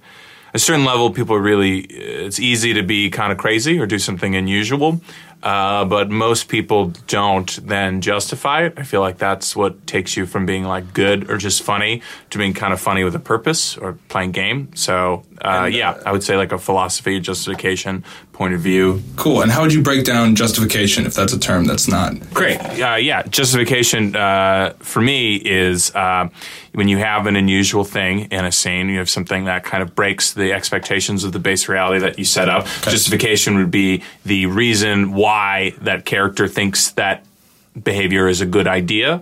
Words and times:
at 0.50 0.56
a 0.56 0.60
certain 0.60 0.86
level, 0.86 1.10
people 1.10 1.36
are 1.36 1.42
really, 1.42 1.80
it's 1.80 2.40
easy 2.40 2.74
to 2.76 2.84
be 2.84 3.10
kind 3.10 3.32
of 3.32 3.40
crazy 3.40 3.80
or 3.80 3.88
do 3.88 3.98
something 3.98 4.36
unusual. 4.36 5.02
Uh, 5.44 5.84
but 5.84 6.10
most 6.10 6.48
people 6.48 6.94
don't 7.08 7.60
then 7.68 8.00
justify 8.00 8.64
it. 8.64 8.76
I 8.78 8.84
feel 8.84 9.02
like 9.02 9.18
that's 9.18 9.58
what 9.58 9.86
takes 9.86 10.16
you 10.16 10.26
from 10.26 10.46
being 10.46 10.64
like 10.64 10.94
good 10.94 11.30
or 11.30 11.38
just 11.38 11.64
funny 11.64 12.02
to 12.30 12.38
being 12.38 12.54
kind 12.54 12.72
of 12.72 12.80
funny 12.80 13.04
with 13.04 13.14
a 13.14 13.20
purpose 13.20 13.76
or 13.78 13.98
playing 14.08 14.32
game. 14.32 14.74
So, 14.74 15.24
uh, 15.42 15.70
yeah, 15.70 16.02
I 16.06 16.14
would 16.14 16.24
say 16.24 16.38
like 16.38 16.54
a 16.54 16.58
philosophy, 16.58 17.20
justification, 17.20 18.06
point 18.34 18.54
of 18.54 18.60
view, 18.60 19.02
cool. 19.16 19.42
And 19.42 19.52
how 19.52 19.62
would 19.62 19.72
you 19.72 19.82
break 19.82 20.04
down 20.04 20.36
justification 20.36 21.06
if 21.06 21.14
that's 21.14 21.32
a 21.32 21.40
term 21.40 21.66
that's 21.66 21.88
not? 21.88 22.20
Great. 22.34 22.60
Uh, 22.60 22.96
yeah, 22.96 23.24
justification 23.24 24.16
uh, 24.16 24.74
for 24.80 25.02
me 25.02 25.36
is 25.36 25.94
uh, 25.96 26.28
when 26.74 26.88
you 26.88 26.98
have 26.98 27.28
an 27.28 27.36
unusual 27.36 27.84
thing 27.84 28.32
in 28.32 28.44
a 28.44 28.52
scene, 28.52 28.90
you 28.90 28.98
have 28.98 29.10
something 29.10 29.46
that 29.46 29.64
kind 29.64 29.84
of 29.84 29.96
breaks 29.96 30.34
the 30.34 30.52
expectations 30.52 31.24
of 31.24 31.32
the 31.32 31.40
base 31.40 31.70
reality 31.70 32.00
that 32.00 32.18
you 32.18 32.26
set 32.26 32.50
up. 32.50 32.66
Justification 32.82 33.56
would 33.58 33.72
be 33.72 34.04
the 34.26 34.48
reason 34.48 35.14
why 35.14 35.74
that 35.82 36.06
character 36.06 36.48
thinks 36.48 36.92
that 36.92 37.26
behavior 37.82 38.28
is 38.28 38.42
a 38.42 38.46
good 38.46 38.68
idea, 38.68 39.22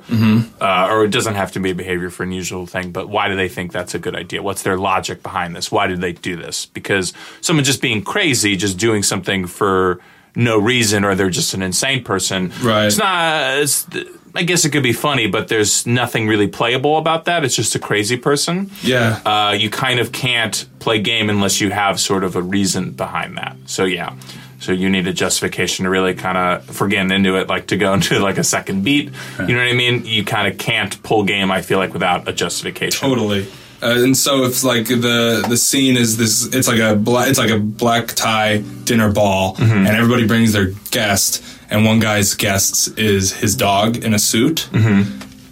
uh, 0.59 0.87
or 0.91 1.05
it 1.05 1.11
doesn't 1.11 1.35
have 1.35 1.53
to 1.53 1.59
be 1.59 1.71
a 1.71 1.75
behavior 1.75 2.09
for 2.09 2.23
an 2.23 2.29
unusual 2.29 2.65
thing, 2.65 2.91
but 2.91 3.07
why 3.07 3.27
do 3.29 3.35
they 3.35 3.47
think 3.47 3.71
that's 3.71 3.95
a 3.95 3.99
good 3.99 4.15
idea? 4.15 4.43
What's 4.43 4.63
their 4.63 4.77
logic 4.77 5.23
behind 5.23 5.55
this? 5.55 5.71
Why 5.71 5.87
did 5.87 6.01
they 6.01 6.11
do 6.11 6.35
this? 6.35 6.65
Because 6.65 7.13
someone 7.39 7.63
just 7.63 7.81
being 7.81 8.03
crazy, 8.03 8.55
just 8.55 8.77
doing 8.77 9.03
something 9.03 9.47
for 9.47 9.99
no 10.35 10.57
reason, 10.59 11.03
or 11.03 11.15
they're 11.15 11.29
just 11.29 11.53
an 11.53 11.61
insane 11.61 12.03
person. 12.03 12.51
Right. 12.61 12.87
It's 12.87 12.97
not. 12.97 13.57
It's, 13.59 13.87
I 14.33 14.43
guess 14.43 14.63
it 14.63 14.69
could 14.69 14.83
be 14.83 14.93
funny, 14.93 15.27
but 15.27 15.49
there's 15.49 15.85
nothing 15.85 16.27
really 16.27 16.47
playable 16.47 16.97
about 16.97 17.25
that. 17.25 17.43
It's 17.43 17.55
just 17.55 17.75
a 17.75 17.79
crazy 17.79 18.15
person. 18.15 18.71
Yeah. 18.81 19.19
Uh, 19.25 19.51
you 19.51 19.69
kind 19.69 19.99
of 19.99 20.13
can't 20.13 20.65
play 20.79 21.01
game 21.01 21.29
unless 21.29 21.59
you 21.59 21.69
have 21.71 21.99
sort 21.99 22.23
of 22.23 22.37
a 22.37 22.41
reason 22.41 22.91
behind 22.91 23.37
that. 23.37 23.57
So 23.65 23.83
yeah. 23.83 24.15
So 24.61 24.71
you 24.71 24.89
need 24.89 25.07
a 25.07 25.13
justification 25.13 25.85
to 25.85 25.89
really 25.89 26.13
kind 26.13 26.37
of, 26.37 26.65
for 26.65 26.87
getting 26.87 27.11
into 27.11 27.35
it, 27.35 27.49
like 27.49 27.67
to 27.67 27.77
go 27.77 27.93
into 27.95 28.19
like 28.19 28.37
a 28.37 28.43
second 28.43 28.83
beat. 28.83 29.11
You 29.39 29.47
know 29.47 29.57
what 29.57 29.67
I 29.67 29.73
mean? 29.73 30.05
You 30.05 30.23
kind 30.23 30.47
of 30.51 30.57
can't 30.57 31.01
pull 31.03 31.23
game. 31.23 31.51
I 31.51 31.61
feel 31.61 31.79
like 31.79 31.93
without 31.93 32.27
a 32.27 32.31
justification. 32.31 33.09
Totally. 33.09 33.47
Uh, 33.83 34.03
and 34.03 34.15
so 34.15 34.43
if 34.43 34.63
like 34.63 34.87
the 34.87 35.43
the 35.49 35.57
scene 35.57 35.97
is 35.97 36.15
this, 36.15 36.45
it's 36.53 36.67
like 36.67 36.79
a 36.79 36.95
black, 36.95 37.29
it's 37.29 37.39
like 37.39 37.49
a 37.49 37.57
black 37.57 38.09
tie 38.09 38.57
dinner 38.83 39.11
ball, 39.11 39.55
and 39.59 39.87
everybody 39.87 40.27
brings 40.27 40.53
their 40.53 40.67
guest, 40.91 41.43
and 41.71 41.83
one 41.83 41.99
guy's 41.99 42.35
guest 42.35 42.99
is 42.99 43.33
his 43.33 43.55
dog 43.55 43.97
in 43.97 44.13
a 44.13 44.19
suit. 44.19 44.69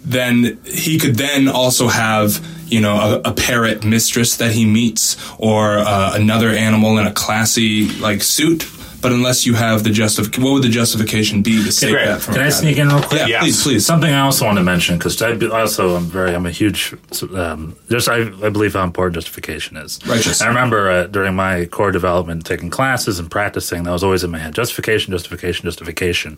Then 0.04 0.60
he 0.64 0.98
could 1.00 1.16
then 1.16 1.48
also 1.48 1.88
have 1.88 2.40
you 2.68 2.80
know 2.80 3.20
a, 3.24 3.30
a 3.30 3.32
parrot 3.32 3.84
mistress 3.84 4.36
that 4.36 4.52
he 4.52 4.64
meets, 4.64 5.16
or 5.36 5.78
uh, 5.78 6.12
another 6.14 6.50
animal 6.50 6.98
in 6.98 7.08
a 7.08 7.12
classy 7.12 7.88
like 7.98 8.22
suit. 8.22 8.62
But 9.02 9.12
unless 9.12 9.46
you 9.46 9.54
have 9.54 9.82
the 9.82 9.90
justification, 9.90 10.44
what 10.44 10.52
would 10.52 10.62
the 10.62 10.68
justification 10.68 11.40
be 11.42 11.62
to 11.64 11.72
say 11.72 11.90
Great. 11.90 12.04
that 12.06 12.20
from 12.22 12.34
Can 12.34 12.42
I 12.42 12.46
guy? 12.46 12.50
sneak 12.50 12.76
in 12.76 12.88
real 12.88 13.00
quick? 13.02 13.20
Yeah, 13.20 13.26
Yes. 13.28 13.42
please, 13.42 13.62
please. 13.62 13.86
Something 13.86 14.12
I 14.12 14.20
also 14.20 14.44
want 14.44 14.58
to 14.58 14.62
mention 14.64 14.98
because 14.98 15.20
I 15.22 15.34
be- 15.34 15.48
also 15.50 15.96
am 15.96 16.04
very 16.04 16.34
I'm 16.34 16.44
a 16.46 16.50
huge 16.50 16.94
um, 17.34 17.76
just 17.88 18.08
I, 18.08 18.16
I 18.44 18.50
believe 18.50 18.74
how 18.74 18.84
important 18.84 19.14
justification 19.14 19.76
is. 19.78 19.98
Righteous. 20.06 20.42
I 20.42 20.48
remember 20.48 20.90
uh, 20.90 21.06
during 21.06 21.34
my 21.34 21.64
core 21.66 21.90
development 21.92 22.44
taking 22.44 22.68
classes 22.70 23.18
and 23.18 23.30
practicing 23.30 23.84
that 23.84 23.90
was 23.90 24.04
always 24.04 24.22
in 24.24 24.30
my 24.30 24.38
head 24.38 24.54
justification 24.54 25.12
justification 25.12 25.64
justification. 25.64 26.36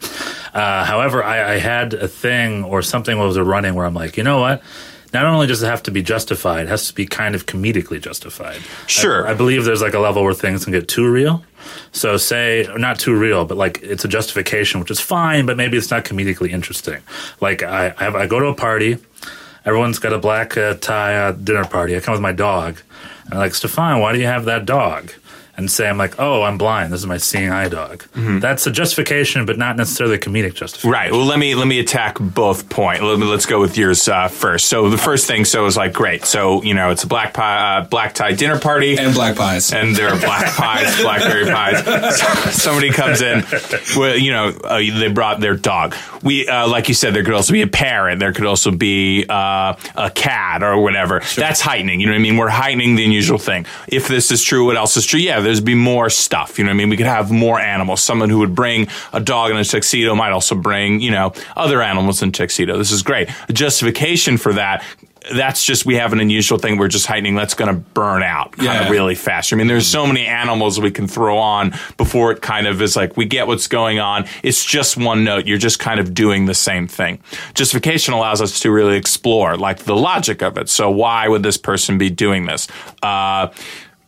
Uh, 0.55 0.85
however, 0.85 1.25
I, 1.25 1.55
I 1.55 1.59
had 1.59 1.95
a 1.95 2.07
thing 2.09 2.63
or 2.65 2.83
something 2.83 3.19
was 3.19 3.37
a 3.37 3.45
running 3.45 3.75
where 3.75 3.87
I'm 3.87 3.95
like 3.95 4.17
you 4.17 4.23
know 4.23 4.39
what. 4.41 4.63
Not 5.13 5.27
only 5.27 5.47
does 5.47 5.63
it 5.63 5.67
have 5.67 5.83
to 5.85 5.91
be 5.91 6.03
justified, 6.03 6.67
it 6.67 6.69
has 6.69 6.89
to 6.89 6.95
be 6.95 7.07
kind 7.07 7.35
of 7.35 7.47
comedically 7.47 8.01
justified. 8.01 8.61
Sure. 8.87 9.27
I, 9.27 9.33
I 9.33 9.35
believe 9.35 9.65
there's 9.65 9.83
like 9.83 9.95
a 9.95 9.99
level 9.99 10.23
where 10.25 10.35
things 10.35 10.65
can 10.65 10.73
get 10.73 10.89
too 10.89 11.11
real. 11.11 11.45
So 11.93 12.17
say 12.17 12.67
not 12.77 12.99
too 12.99 13.17
real, 13.17 13.45
but 13.45 13.57
like 13.57 13.81
it's 13.83 14.05
a 14.05 14.09
justification, 14.09 14.81
which 14.81 14.91
is 14.91 15.01
fine, 15.01 15.47
but 15.47 15.57
maybe 15.57 15.77
it's 15.77 15.91
not 15.91 16.05
comedically 16.05 16.51
interesting. 16.51 17.03
Like 17.41 17.63
I, 17.63 17.95
I, 17.99 18.05
have, 18.05 18.17
I 18.17 18.27
go 18.27 18.41
to 18.41 18.47
a 18.47 18.55
party, 18.55 18.99
everyone's 19.65 19.99
got 19.99 20.13
a 20.13 20.19
black 20.19 20.57
uh, 20.57 20.75
tie 20.75 21.17
uh, 21.17 21.33
dinner 21.33 21.65
party. 21.65 21.97
I 21.97 22.01
come 22.01 22.13
with 22.13 22.21
my 22.21 22.33
dog, 22.33 22.81
and 23.25 23.35
I'm 23.35 23.39
like 23.39 23.55
Stefan, 23.55 24.01
why 24.01 24.13
do 24.13 24.19
you 24.19 24.27
have 24.27 24.47
that 24.47 24.65
dog? 24.67 25.13
And 25.63 25.71
say 25.71 25.89
I'm 25.89 25.97
like, 25.99 26.19
oh, 26.19 26.43
I'm 26.43 26.59
blind. 26.59 26.93
This 26.93 27.01
is 27.01 27.07
my 27.07 27.17
seeing 27.19 27.51
eye 27.51 27.69
dog. 27.69 28.05
That's 28.15 28.67
a 28.67 28.71
justification, 28.71 29.47
but 29.47 29.57
not 29.59 29.77
necessarily 29.77 30.17
a 30.17 30.19
comedic 30.19 30.55
justification. 30.55 30.91
Right. 30.91 31.13
Well, 31.13 31.25
let 31.25 31.39
me 31.39 31.55
let 31.55 31.67
me 31.69 31.79
attack 31.79 32.19
both 32.21 32.69
point. 32.69 33.03
Let 33.03 33.19
me, 33.19 33.27
let's 33.27 33.47
go 33.47 33.61
with 33.61 33.79
yours 33.79 34.09
uh, 34.09 34.29
first. 34.29 34.67
So 34.69 34.91
the 34.91 34.99
first 34.99 35.27
thing, 35.27 35.45
so 35.45 35.65
is 35.67 35.77
like 35.77 35.93
great. 35.93 36.25
So 36.25 36.63
you 36.63 36.75
know, 36.75 36.91
it's 36.91 37.05
a 37.05 37.07
black 37.07 37.33
pie, 37.35 37.79
uh, 37.79 37.85
black 37.85 38.15
tie 38.15 38.33
dinner 38.33 38.59
party, 38.59 38.99
and 38.99 39.15
black 39.15 39.37
pies. 39.37 39.73
and 39.73 39.95
there 39.95 40.09
are 40.09 40.19
black 40.19 40.53
pies, 40.57 41.01
blackberry 41.01 41.47
pies. 41.47 41.85
So- 42.19 42.51
somebody 42.51 42.91
comes 42.91 43.21
in, 43.23 43.45
well, 43.97 44.17
you 44.17 44.33
know, 44.33 44.49
uh, 44.49 44.79
they 44.79 45.09
brought 45.09 45.41
their 45.41 45.55
dog. 45.57 45.95
We, 46.23 46.47
uh, 46.49 46.69
like 46.69 46.89
you 46.89 46.95
said, 46.95 47.15
there 47.15 47.25
could 47.25 47.35
also 47.35 47.53
be 47.53 47.63
a 47.63 47.67
parrot. 47.67 48.19
There 48.19 48.33
could 48.33 48.47
also 48.47 48.71
be 48.71 49.25
uh, 49.29 49.75
a 49.97 50.11
cat 50.11 50.63
or 50.63 50.81
whatever. 50.81 51.21
That's 51.37 51.61
heightening. 51.61 52.01
You 52.01 52.07
know 52.07 52.13
what 52.13 52.19
I 52.19 52.23
mean? 52.23 52.37
We're 52.37 52.49
heightening 52.49 52.95
the 52.95 53.05
unusual 53.05 53.39
thing. 53.39 53.67
If 53.89 54.09
this 54.09 54.31
is 54.31 54.43
true, 54.43 54.67
what 54.67 54.77
else 54.77 54.97
is 54.97 55.07
true? 55.07 55.21
Yeah, 55.21 55.41
there's 55.41 55.61
be 55.61 55.75
more 55.75 56.11
stuff. 56.11 56.59
You 56.59 56.65
know 56.65 56.71
what 56.71 56.75
I 56.75 56.79
mean? 56.79 56.91
We 56.91 56.97
could 56.97 57.07
have 57.07 57.31
more 57.31 57.59
animals. 57.59 58.03
Someone 58.03 58.31
who 58.31 58.39
would 58.39 58.55
bring 58.55 58.89
a 59.13 59.21
dog 59.21 59.51
in 59.51 59.57
a 59.57 59.65
tuxedo 59.65 60.15
might 60.15 60.33
also 60.33 60.55
bring, 60.55 61.01
you 61.01 61.11
know, 61.11 61.33
other 61.57 61.83
animals 61.83 62.23
in 62.23 62.33
tuxedo. 62.33 62.79
This 62.79 62.93
is 62.93 63.03
great. 63.03 63.29
A 63.49 63.53
justification 63.53 64.37
for 64.37 64.53
that. 64.55 64.85
That's 65.33 65.65
just 65.65 65.87
we 65.87 65.95
have 65.97 66.13
an 66.13 66.21
unusual 66.21 66.59
thing. 66.59 66.79
We're 66.79 66.89
just 66.89 67.07
heightening. 67.07 67.35
That's 67.37 67.55
going 67.55 67.73
to 67.73 67.81
burn 67.81 68.23
out 68.23 68.53
kind 68.53 68.65
Yeah. 68.65 68.85
of 68.85 68.91
really 68.91 69.15
fast. 69.15 69.53
I 69.53 69.57
mean, 69.57 69.69
there's 69.69 69.87
so 69.87 70.07
many 70.07 70.27
animals 70.27 70.81
we 70.81 70.91
can 70.91 71.07
throw 71.07 71.39
on 71.39 71.75
before 71.97 72.33
it 72.33 72.43
kind 72.43 72.67
of 72.67 72.83
is 72.83 72.97
like 72.97 73.17
we 73.17 73.25
get 73.25 73.47
what's 73.47 73.69
going 73.69 74.01
on. 74.01 74.27
It's 74.43 74.65
just 74.65 74.97
one 74.97 75.23
note. 75.23 75.47
You're 75.47 75.59
just 75.59 75.79
kind 75.79 76.01
of 76.01 76.13
doing 76.13 76.47
the 76.47 76.55
same 76.55 76.89
thing. 76.89 77.21
Justification 77.55 78.15
allows 78.15 78.41
us 78.43 78.59
to 78.61 78.71
really 78.73 78.97
explore 78.97 79.57
like 79.57 79.81
the 79.85 79.95
logic 79.95 80.43
of 80.43 80.59
it. 80.59 80.69
So 80.69 80.91
why 80.91 81.29
would 81.29 81.43
this 81.45 81.57
person 81.57 81.99
be 81.99 82.11
doing 82.11 82.47
this? 82.47 82.67
Uh, 83.03 83.49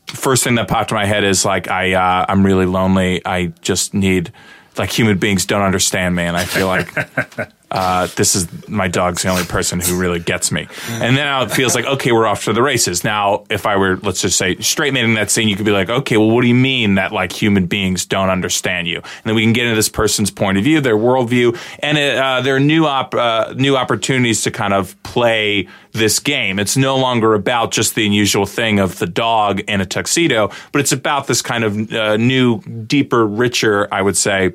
first 0.08 0.43
thing 0.44 0.56
that 0.56 0.69
popped 0.69 0.90
in 0.90 0.96
my 0.96 1.06
head 1.06 1.25
is 1.25 1.44
like 1.44 1.69
I 1.70 1.93
uh, 1.94 2.26
I'm 2.28 2.44
really 2.44 2.66
lonely. 2.66 3.22
I 3.25 3.52
just 3.62 3.94
need 3.94 4.32
like 4.76 4.90
human 4.90 5.19
beings 5.19 5.46
don't 5.46 5.62
understand 5.62 6.16
me, 6.16 6.25
and 6.25 6.37
I 6.37 6.44
feel 6.44 6.66
like 6.66 6.88
uh, 7.75 8.06
this 8.15 8.37
is 8.37 8.47
my 8.69 8.87
dog's 8.87 9.23
the 9.23 9.29
only 9.29 9.44
person 9.44 9.81
who 9.81 9.99
really 9.99 10.21
gets 10.21 10.53
me. 10.53 10.69
And 10.88 11.17
then 11.17 11.43
it 11.43 11.50
feels 11.50 11.75
like, 11.75 11.85
okay, 11.85 12.12
we're 12.12 12.25
off 12.26 12.44
to 12.44 12.53
the 12.53 12.62
races. 12.62 13.03
Now, 13.03 13.44
if 13.50 13.67
I 13.67 13.76
were, 13.76 13.97
let's 13.97 14.23
just 14.23 14.38
say, 14.38 14.56
straight 14.59 14.94
manning 14.94 15.15
that 15.15 15.29
scene, 15.29 15.49
you 15.49 15.56
could 15.56 15.67
be 15.67 15.73
like, 15.73 15.91
okay, 15.91 16.17
well, 16.17 16.31
what 16.31 16.43
do 16.43 16.47
you 16.47 16.55
mean 16.55 16.94
that 16.94 17.11
like 17.11 17.32
human 17.32 17.67
beings 17.67 18.06
don't 18.06 18.31
understand 18.31 18.87
you? 18.87 18.99
And 18.99 19.25
then 19.25 19.35
we 19.35 19.43
can 19.43 19.53
get 19.53 19.65
into 19.65 19.75
this 19.75 19.88
person's 19.88 20.31
point 20.31 20.56
of 20.56 20.62
view, 20.62 20.81
their 20.81 20.97
worldview, 20.97 21.59
and 21.81 21.99
it, 21.99 22.17
uh, 22.17 22.41
there 22.43 22.55
are 22.55 22.61
new 22.61 22.87
op- 22.87 23.15
uh, 23.15 23.53
new 23.56 23.76
opportunities 23.76 24.43
to 24.43 24.53
kind 24.53 24.73
of 24.73 25.00
play 25.03 25.69
this 25.91 26.21
game. 26.21 26.61
It's 26.61 26.76
no 26.76 26.97
longer 26.97 27.35
about 27.35 27.73
just 27.73 27.97
the 27.97 28.06
unusual 28.06 28.47
thing 28.47 28.79
of 28.79 29.00
the 29.00 29.06
dog 29.06 29.61
in 29.61 29.81
a 29.81 29.87
tuxedo, 29.87 30.50
but 30.71 30.81
it's 30.81 30.93
about 30.93 31.26
this 31.26 31.43
kind 31.43 31.65
of 31.65 31.93
uh, 31.93 32.17
new, 32.19 32.61
deeper, 32.61 33.26
richer, 33.26 33.88
I 33.91 34.00
would 34.00 34.17
say, 34.17 34.53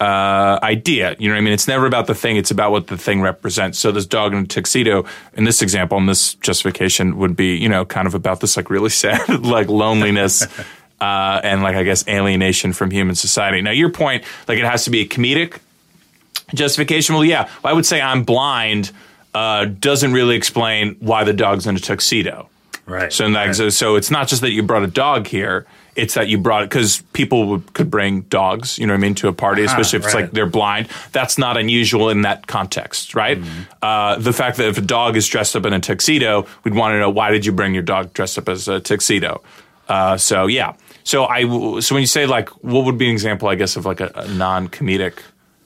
uh, 0.00 0.58
idea. 0.62 1.16
You 1.18 1.28
know 1.28 1.34
what 1.34 1.38
I 1.38 1.42
mean? 1.42 1.52
It's 1.52 1.68
never 1.68 1.86
about 1.86 2.06
the 2.06 2.14
thing, 2.14 2.36
it's 2.36 2.50
about 2.50 2.70
what 2.70 2.86
the 2.86 2.98
thing 2.98 3.20
represents. 3.20 3.78
So 3.78 3.90
this 3.90 4.06
dog 4.06 4.32
in 4.32 4.40
a 4.40 4.46
tuxedo, 4.46 5.04
in 5.34 5.44
this 5.44 5.62
example, 5.62 5.98
in 5.98 6.06
this 6.06 6.34
justification 6.34 7.18
would 7.18 7.36
be, 7.36 7.56
you 7.56 7.68
know, 7.68 7.84
kind 7.84 8.06
of 8.06 8.14
about 8.14 8.40
this 8.40 8.56
like 8.56 8.70
really 8.70 8.90
sad, 9.04 9.28
like 9.44 9.68
loneliness. 9.68 10.46
Uh, 11.00 11.40
and 11.44 11.62
like 11.62 11.76
I 11.76 11.84
guess 11.84 12.04
alienation 12.08 12.72
from 12.72 12.90
human 12.90 13.14
society. 13.14 13.60
Now 13.60 13.70
your 13.70 13.88
point, 13.88 14.24
like 14.48 14.58
it 14.58 14.64
has 14.64 14.82
to 14.86 14.90
be 14.90 15.02
a 15.02 15.06
comedic 15.06 15.60
justification. 16.52 17.14
Well, 17.14 17.24
yeah, 17.24 17.48
I 17.62 17.72
would 17.72 17.86
say 17.86 18.00
I'm 18.00 18.24
blind 18.24 18.90
uh, 19.32 19.66
doesn't 19.66 20.12
really 20.12 20.34
explain 20.34 20.96
why 20.98 21.22
the 21.22 21.32
dog's 21.32 21.68
in 21.68 21.76
a 21.76 21.78
tuxedo. 21.78 22.48
Right. 22.88 23.12
So, 23.12 23.26
in 23.26 23.34
that, 23.34 23.46
right. 23.46 23.54
so, 23.54 23.68
so 23.68 23.96
it's 23.96 24.10
not 24.10 24.28
just 24.28 24.40
that 24.40 24.50
you 24.50 24.62
brought 24.62 24.82
a 24.82 24.88
dog 24.88 25.26
here; 25.26 25.66
it's 25.94 26.14
that 26.14 26.28
you 26.28 26.38
brought 26.38 26.62
it 26.62 26.70
because 26.70 27.02
people 27.12 27.48
would, 27.48 27.74
could 27.74 27.90
bring 27.90 28.22
dogs, 28.22 28.78
you 28.78 28.86
know 28.86 28.94
what 28.94 28.98
I 28.98 29.00
mean, 29.00 29.14
to 29.16 29.28
a 29.28 29.32
party, 29.32 29.64
especially 29.64 29.98
if 29.98 30.04
it's 30.06 30.14
like 30.14 30.30
they're 30.30 30.46
blind. 30.46 30.88
That's 31.12 31.36
not 31.36 31.56
unusual 31.56 32.08
in 32.08 32.22
that 32.22 32.46
context, 32.46 33.14
right? 33.14 33.38
Uh, 33.82 34.16
the 34.16 34.32
fact 34.32 34.56
that 34.56 34.68
if 34.68 34.78
a 34.78 34.82
dog 34.82 35.16
is 35.16 35.26
dressed 35.26 35.56
up 35.56 35.66
in 35.66 35.72
a 35.72 35.80
tuxedo, 35.80 36.46
we'd 36.62 36.74
want 36.74 36.92
to 36.92 36.98
know 36.98 37.10
why 37.10 37.30
did 37.30 37.44
you 37.44 37.52
bring 37.52 37.74
your 37.74 37.82
dog 37.82 38.12
dressed 38.12 38.38
up 38.38 38.48
as 38.48 38.68
a 38.68 38.80
tuxedo? 38.80 39.42
Uh, 39.88 40.16
so 40.16 40.46
yeah. 40.46 40.74
So 41.02 41.26
I 41.26 41.42
so 41.80 41.94
when 41.94 42.02
you 42.02 42.06
say 42.06 42.26
like, 42.26 42.48
what 42.64 42.84
would 42.84 42.96
be 42.96 43.06
an 43.06 43.12
example, 43.12 43.48
I 43.48 43.56
guess, 43.56 43.76
of 43.76 43.84
like 43.84 44.00
a, 44.00 44.12
a 44.14 44.28
non-comedic 44.28 45.18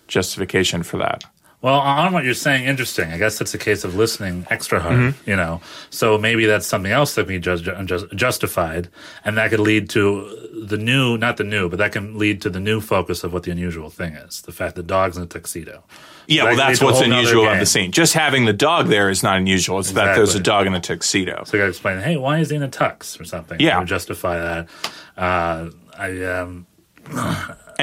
justification 0.08 0.82
for 0.82 0.96
that? 0.96 1.24
Well, 1.62 1.78
on 1.78 2.12
what 2.12 2.24
you're 2.24 2.34
saying, 2.34 2.64
interesting. 2.66 3.12
I 3.12 3.18
guess 3.18 3.40
it's 3.40 3.54
a 3.54 3.58
case 3.58 3.84
of 3.84 3.94
listening 3.94 4.46
extra 4.50 4.80
hard, 4.80 4.96
Mm-hmm. 4.96 5.30
you 5.30 5.36
know. 5.36 5.60
So 5.90 6.18
maybe 6.18 6.44
that's 6.46 6.66
something 6.66 6.90
else 6.92 7.14
that 7.14 7.22
can 7.22 7.28
be 7.28 7.38
just, 7.38 7.64
just, 7.84 8.10
justified, 8.14 8.88
and 9.24 9.36
that 9.38 9.50
could 9.50 9.60
lead 9.60 9.88
to 9.90 10.64
the 10.66 10.76
new, 10.76 11.16
not 11.16 11.36
the 11.36 11.44
new, 11.44 11.68
but 11.68 11.78
that 11.78 11.92
can 11.92 12.18
lead 12.18 12.42
to 12.42 12.50
the 12.50 12.58
new 12.60 12.80
focus 12.80 13.22
of 13.22 13.32
what 13.32 13.44
the 13.44 13.52
unusual 13.52 13.90
thing 13.90 14.14
is: 14.14 14.42
the 14.42 14.50
fact 14.52 14.74
that 14.74 14.86
dogs 14.88 15.16
in 15.16 15.22
a 15.22 15.26
tuxedo. 15.26 15.84
Yeah, 16.26 16.44
That 16.44 16.48
well, 16.48 16.56
that's 16.56 16.82
what's 16.82 17.00
unusual 17.00 17.44
about 17.44 17.58
the 17.60 17.66
scene. 17.66 17.90
Just 17.92 18.14
having 18.14 18.44
the 18.44 18.52
dog 18.52 18.86
there 18.88 19.08
is 19.10 19.22
not 19.22 19.36
unusual. 19.38 19.78
It's 19.80 19.92
that 19.92 20.14
there's 20.16 20.34
a 20.34 20.40
dog 20.40 20.66
in 20.66 20.74
a 20.74 20.80
tuxedo. 20.80 21.42
So 21.46 21.56
you 21.56 21.60
got 21.62 21.66
to 21.66 21.70
explain, 21.70 21.98
hey, 22.00 22.16
why 22.16 22.38
is 22.38 22.50
he 22.50 22.56
in 22.56 22.62
a 22.62 22.68
tux 22.68 23.20
or 23.20 23.24
something? 23.24 23.58
Yeah. 23.60 23.80
to 23.80 23.86
justify 23.86 24.38
that. 24.38 24.68
Uh, 25.16 25.70
I 25.98 26.22
um, 26.24 26.66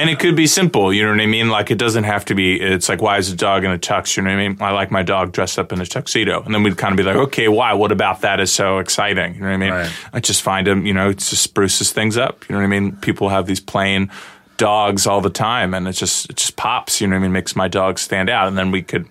And 0.00 0.08
it 0.08 0.18
could 0.18 0.34
be 0.34 0.46
simple, 0.46 0.94
you 0.94 1.02
know 1.02 1.10
what 1.10 1.20
I 1.20 1.26
mean? 1.26 1.50
Like 1.50 1.70
it 1.70 1.76
doesn't 1.76 2.04
have 2.04 2.24
to 2.24 2.34
be. 2.34 2.58
It's 2.58 2.88
like 2.88 3.02
why 3.02 3.18
is 3.18 3.30
a 3.30 3.36
dog 3.36 3.64
in 3.64 3.70
a 3.70 3.78
tux? 3.78 4.16
You 4.16 4.22
know 4.22 4.30
what 4.30 4.40
I 4.40 4.48
mean? 4.48 4.56
I 4.58 4.70
like 4.70 4.90
my 4.90 5.02
dog 5.02 5.32
dressed 5.32 5.58
up 5.58 5.74
in 5.74 5.80
a 5.82 5.84
tuxedo, 5.84 6.42
and 6.42 6.54
then 6.54 6.62
we'd 6.62 6.78
kind 6.78 6.92
of 6.92 6.96
be 6.96 7.02
like, 7.02 7.16
okay, 7.16 7.48
why? 7.48 7.74
What 7.74 7.92
about 7.92 8.22
that 8.22 8.40
is 8.40 8.50
so 8.50 8.78
exciting? 8.78 9.34
You 9.34 9.40
know 9.42 9.48
what 9.48 9.52
I 9.52 9.56
mean? 9.58 9.72
Right. 9.72 9.92
I 10.14 10.20
just 10.20 10.40
find 10.40 10.66
him, 10.66 10.86
you 10.86 10.94
know, 10.94 11.10
it 11.10 11.18
just 11.18 11.42
spruces 11.42 11.92
things 11.92 12.16
up. 12.16 12.48
You 12.48 12.54
know 12.54 12.60
what 12.60 12.64
I 12.64 12.68
mean? 12.68 12.96
People 12.96 13.28
have 13.28 13.44
these 13.44 13.60
plain 13.60 14.10
dogs 14.56 15.06
all 15.06 15.20
the 15.20 15.28
time, 15.28 15.74
and 15.74 15.86
it 15.86 15.92
just 15.92 16.30
it 16.30 16.36
just 16.36 16.56
pops. 16.56 17.02
You 17.02 17.06
know 17.06 17.16
what 17.16 17.20
I 17.20 17.22
mean? 17.24 17.32
Makes 17.32 17.54
my 17.54 17.68
dog 17.68 17.98
stand 17.98 18.30
out, 18.30 18.48
and 18.48 18.56
then 18.56 18.70
we 18.70 18.80
could. 18.80 19.06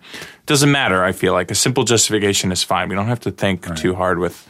Doesn't 0.48 0.72
matter. 0.72 1.04
I 1.04 1.12
feel 1.12 1.34
like 1.34 1.52
a 1.52 1.56
simple 1.56 1.84
justification 1.84 2.52
is 2.52 2.64
fine. 2.64 2.90
We 2.90 2.96
don't 2.96 3.10
have 3.10 3.20
to 3.20 3.32
think 3.32 3.76
too 3.76 3.94
hard 3.94 4.18
with 4.18 4.48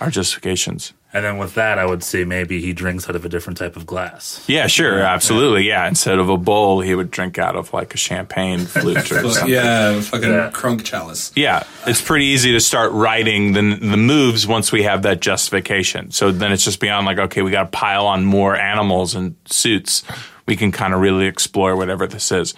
our 0.00 0.10
justifications. 0.10 0.92
And 1.16 1.24
then 1.24 1.38
with 1.38 1.54
that, 1.54 1.78
I 1.78 1.84
would 1.86 2.02
say 2.04 2.24
maybe 2.24 2.60
he 2.60 2.72
drinks 2.72 3.08
out 3.08 3.16
of 3.16 3.24
a 3.24 3.28
different 3.28 3.56
type 3.58 3.76
of 3.76 3.86
glass. 3.86 4.44
Yeah, 4.46 4.66
sure, 4.66 5.00
absolutely. 5.00 5.66
Yeah. 5.66 5.88
instead 5.88 6.18
of 6.18 6.28
a 6.28 6.36
bowl, 6.36 6.80
he 6.82 6.94
would 6.94 7.10
drink 7.10 7.38
out 7.38 7.56
of 7.56 7.72
like 7.72 7.94
a 7.94 7.96
champagne 7.96 8.66
flute 8.66 8.98
or 9.10 9.30
something. 9.30 9.48
Yeah, 9.52 10.00
fucking 10.00 10.30
Yeah. 10.30 10.50
crunk 10.52 10.84
chalice. 10.84 11.32
Yeah, 11.34 11.62
it's 11.86 12.00
pretty 12.02 12.26
easy 12.26 12.52
to 12.52 12.60
start 12.60 12.92
writing 12.92 13.52
the 13.52 13.62
the 13.80 13.96
moves 13.96 14.46
once 14.46 14.70
we 14.72 14.82
have 14.84 15.02
that 15.02 15.20
justification. 15.20 16.10
So 16.10 16.30
then 16.30 16.52
it's 16.52 16.64
just 16.64 16.80
beyond 16.80 17.06
like, 17.06 17.18
okay, 17.18 17.42
we 17.42 17.50
got 17.50 17.64
to 17.72 17.78
pile 17.78 18.06
on 18.06 18.24
more 18.24 18.54
animals 18.56 19.14
and 19.14 19.34
suits. 19.46 20.02
We 20.46 20.54
can 20.56 20.70
kind 20.72 20.94
of 20.94 21.00
really 21.00 21.26
explore 21.26 21.74
whatever 21.76 22.06
this 22.06 22.30
is. 22.30 22.54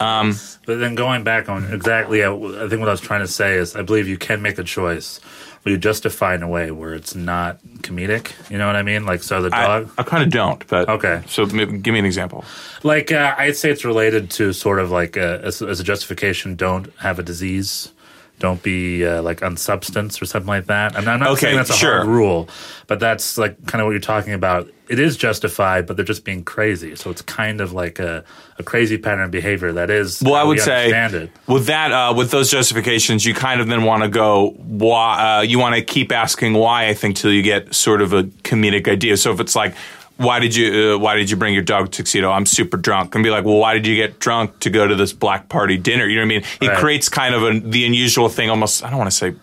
Um, 0.00 0.36
But 0.66 0.78
then 0.78 0.94
going 0.94 1.24
back 1.24 1.48
on 1.48 1.72
exactly, 1.72 2.22
I 2.22 2.30
I 2.32 2.68
think 2.68 2.80
what 2.80 2.88
I 2.88 2.92
was 2.92 3.00
trying 3.00 3.20
to 3.20 3.28
say 3.28 3.54
is, 3.56 3.74
I 3.74 3.82
believe 3.82 4.06
you 4.08 4.16
can 4.18 4.42
make 4.42 4.58
a 4.58 4.64
choice 4.64 5.20
where 5.68 5.74
you 5.74 5.78
justify 5.78 6.34
in 6.34 6.42
a 6.42 6.48
way 6.48 6.70
where 6.70 6.94
it's 6.94 7.14
not 7.14 7.62
comedic. 7.82 8.32
You 8.50 8.56
know 8.56 8.66
what 8.66 8.76
I 8.76 8.82
mean? 8.82 9.04
Like, 9.04 9.22
so 9.22 9.42
the 9.42 9.50
dog, 9.50 9.90
I 9.98 10.02
kind 10.02 10.22
of 10.22 10.30
don't, 10.30 10.66
but 10.66 10.88
Okay. 10.88 11.22
So 11.26 11.44
maybe, 11.44 11.76
give 11.76 11.92
me 11.92 11.98
an 11.98 12.06
example. 12.06 12.44
like, 12.82 13.12
uh, 13.12 13.34
I'd 13.36 13.54
say 13.56 13.70
it's 13.70 13.84
related 13.84 14.30
to 14.32 14.54
sort 14.54 14.78
of 14.78 14.90
like 14.90 15.16
uh 15.18 15.40
as, 15.42 15.60
as 15.60 15.78
a 15.78 15.84
justification, 15.84 16.56
don't 16.56 16.90
have 17.00 17.18
a 17.18 17.22
disease. 17.22 17.92
Don't 18.38 18.62
be 18.62 19.04
uh, 19.04 19.20
like 19.22 19.42
on 19.42 19.56
substance 19.56 20.22
or 20.22 20.24
something 20.26 20.46
like 20.48 20.66
that. 20.66 20.94
And 20.96 21.08
I'm 21.08 21.18
not 21.20 21.30
Okay, 21.30 21.40
saying 21.40 21.56
that's 21.56 21.70
a 21.70 21.74
sure. 21.74 21.96
hard 21.96 22.06
rule, 22.06 22.48
but 22.86 23.00
that's 23.00 23.36
like 23.36 23.66
kind 23.66 23.80
of 23.82 23.86
what 23.86 23.90
you're 23.92 24.00
talking 24.00 24.32
about. 24.32 24.70
It 24.88 24.98
is 24.98 25.16
justified, 25.16 25.86
but 25.86 25.96
they're 25.96 26.04
just 26.04 26.24
being 26.24 26.44
crazy. 26.44 26.94
So 26.96 27.10
it's 27.10 27.20
kind 27.20 27.60
of 27.60 27.72
like 27.72 27.98
a, 27.98 28.24
a 28.58 28.62
crazy 28.62 28.96
pattern 28.96 29.24
of 29.24 29.30
behavior 29.30 29.72
that 29.72 29.90
is. 29.90 30.22
Well, 30.22 30.34
I 30.34 30.44
would 30.44 30.56
we 30.56 30.60
say 30.60 30.90
it. 30.90 31.30
with 31.46 31.66
that, 31.66 31.92
uh, 31.92 32.14
with 32.16 32.30
those 32.30 32.50
justifications, 32.50 33.26
you 33.26 33.34
kind 33.34 33.60
of 33.60 33.66
then 33.66 33.82
want 33.84 34.02
to 34.04 34.08
go 34.08 34.50
why. 34.56 35.38
Uh, 35.38 35.42
you 35.42 35.58
want 35.58 35.74
to 35.74 35.82
keep 35.82 36.10
asking 36.12 36.54
why. 36.54 36.88
I 36.88 36.94
think 36.94 37.16
till 37.16 37.32
you 37.32 37.42
get 37.42 37.74
sort 37.74 38.00
of 38.00 38.12
a 38.12 38.22
comedic 38.22 38.88
idea. 38.88 39.16
So 39.16 39.32
if 39.32 39.40
it's 39.40 39.56
like. 39.56 39.74
Why 40.18 40.40
did 40.40 40.54
you 40.54 40.94
uh, 40.94 40.98
Why 40.98 41.16
did 41.16 41.30
you 41.30 41.36
bring 41.36 41.54
your 41.54 41.62
dog 41.62 41.90
tuxedo? 41.92 42.30
I'm 42.30 42.44
super 42.44 42.76
drunk. 42.76 43.14
And 43.14 43.22
be 43.24 43.30
like, 43.30 43.44
well, 43.44 43.56
why 43.56 43.72
did 43.74 43.86
you 43.86 43.94
get 43.96 44.18
drunk 44.18 44.58
to 44.60 44.70
go 44.70 44.86
to 44.86 44.94
this 44.96 45.12
black 45.12 45.48
party 45.48 45.76
dinner? 45.76 46.06
You 46.06 46.16
know 46.16 46.22
what 46.22 46.26
I 46.26 46.28
mean? 46.28 46.44
It 46.60 46.68
Right. 46.68 46.76
creates 46.78 47.08
kind 47.08 47.34
of 47.36 47.42
a, 47.44 47.60
the 47.60 47.86
unusual 47.86 48.28
thing. 48.28 48.50
Almost, 48.50 48.84
I 48.84 48.90
don't 48.90 48.98
want 48.98 49.10
to 49.10 49.16
say 49.16 49.34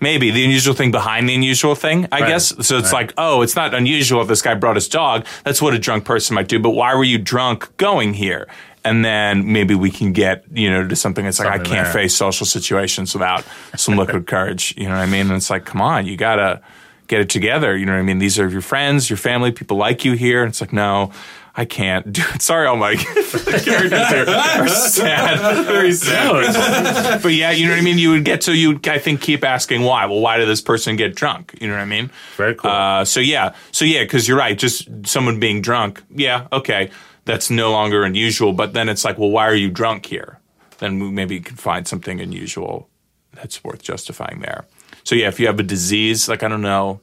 maybe 0.00 0.30
the 0.32 0.44
unusual 0.44 0.74
thing 0.74 0.90
behind 0.90 1.28
the 1.28 1.34
unusual 1.34 1.74
thing. 1.76 2.08
I 2.10 2.20
Right. 2.20 2.28
guess. 2.28 2.48
So 2.66 2.76
it's 2.78 2.92
Right. 2.92 3.06
like, 3.06 3.14
oh, 3.16 3.42
it's 3.42 3.54
not 3.56 3.72
unusual 3.72 4.20
if 4.20 4.26
this 4.28 4.42
guy 4.42 4.54
brought 4.54 4.74
his 4.74 4.88
dog. 4.88 5.24
That's 5.44 5.62
what 5.62 5.74
a 5.74 5.78
drunk 5.78 6.04
person 6.04 6.34
might 6.34 6.48
do. 6.48 6.58
But 6.58 6.70
why 6.70 6.94
were 6.96 7.04
you 7.04 7.18
drunk 7.18 7.76
going 7.76 8.14
here? 8.14 8.48
And 8.84 9.04
then 9.04 9.52
maybe 9.52 9.74
we 9.74 9.90
can 9.90 10.12
get 10.12 10.44
you 10.52 10.70
know 10.70 10.86
to 10.86 10.94
something 10.96 11.24
that's 11.24 11.38
like 11.40 11.48
I 11.48 11.58
can't 11.58 11.68
there. 11.86 11.92
face 11.92 12.14
social 12.16 12.46
situations 12.46 13.14
without 13.14 13.44
some 13.76 13.96
liquid 13.96 14.26
courage. 14.26 14.74
You 14.76 14.84
know 14.88 14.94
what 14.96 15.00
I 15.02 15.06
mean? 15.06 15.22
And 15.28 15.32
it's 15.32 15.50
like, 15.50 15.64
come 15.64 15.80
on, 15.80 16.06
you 16.06 16.16
gotta 16.16 16.60
get 17.06 17.20
it 17.20 17.28
together. 17.28 17.76
You 17.76 17.86
know 17.86 17.92
what 17.92 17.98
I 17.98 18.02
mean? 18.02 18.18
These 18.18 18.38
are 18.38 18.48
your 18.48 18.60
friends, 18.60 19.08
your 19.08 19.16
family, 19.16 19.52
people 19.52 19.76
like 19.76 20.04
you 20.04 20.12
here. 20.12 20.42
And 20.42 20.50
it's 20.50 20.60
like, 20.60 20.72
no, 20.72 21.12
I 21.56 21.64
can't 21.64 22.12
do 22.12 22.22
it. 22.34 22.42
Sorry, 22.42 22.66
all 22.66 22.76
my 22.76 22.94
characters 22.96 24.08
here 24.08 24.26
are 24.28 24.68
sad, 24.68 25.64
very 25.66 25.92
sad. 25.92 27.22
but 27.22 27.32
yeah, 27.32 27.50
you 27.50 27.66
know 27.66 27.72
what 27.72 27.80
I 27.80 27.82
mean? 27.82 27.98
You 27.98 28.10
would 28.10 28.24
get 28.24 28.42
so 28.42 28.52
you, 28.52 28.74
would, 28.74 28.86
I 28.88 28.98
think, 28.98 29.20
keep 29.20 29.42
asking 29.42 29.82
why. 29.82 30.04
Well, 30.06 30.20
why 30.20 30.36
did 30.36 30.48
this 30.48 30.60
person 30.60 30.96
get 30.96 31.14
drunk? 31.14 31.56
You 31.60 31.68
know 31.68 31.74
what 31.74 31.80
I 31.80 31.86
mean? 31.86 32.10
Very 32.36 32.54
cool. 32.54 32.70
Uh, 32.70 33.04
so 33.04 33.20
yeah, 33.20 33.54
so 33.72 33.84
yeah, 33.84 34.02
because 34.02 34.28
you're 34.28 34.38
right. 34.38 34.58
Just 34.58 34.88
someone 35.06 35.40
being 35.40 35.62
drunk. 35.62 36.02
Yeah, 36.14 36.46
okay, 36.52 36.90
that's 37.24 37.48
no 37.48 37.70
longer 37.70 38.04
unusual. 38.04 38.52
But 38.52 38.74
then 38.74 38.88
it's 38.88 39.04
like, 39.04 39.16
well, 39.16 39.30
why 39.30 39.46
are 39.46 39.54
you 39.54 39.70
drunk 39.70 40.06
here? 40.06 40.38
Then 40.78 41.14
maybe 41.14 41.36
you 41.36 41.40
can 41.40 41.56
find 41.56 41.88
something 41.88 42.20
unusual 42.20 42.90
that's 43.32 43.64
worth 43.64 43.82
justifying 43.82 44.40
there. 44.40 44.66
So 45.06 45.14
yeah, 45.14 45.28
if 45.28 45.38
you 45.38 45.46
have 45.46 45.60
a 45.60 45.62
disease, 45.62 46.28
like 46.28 46.42
I 46.42 46.48
don't 46.48 46.62
know, 46.62 46.98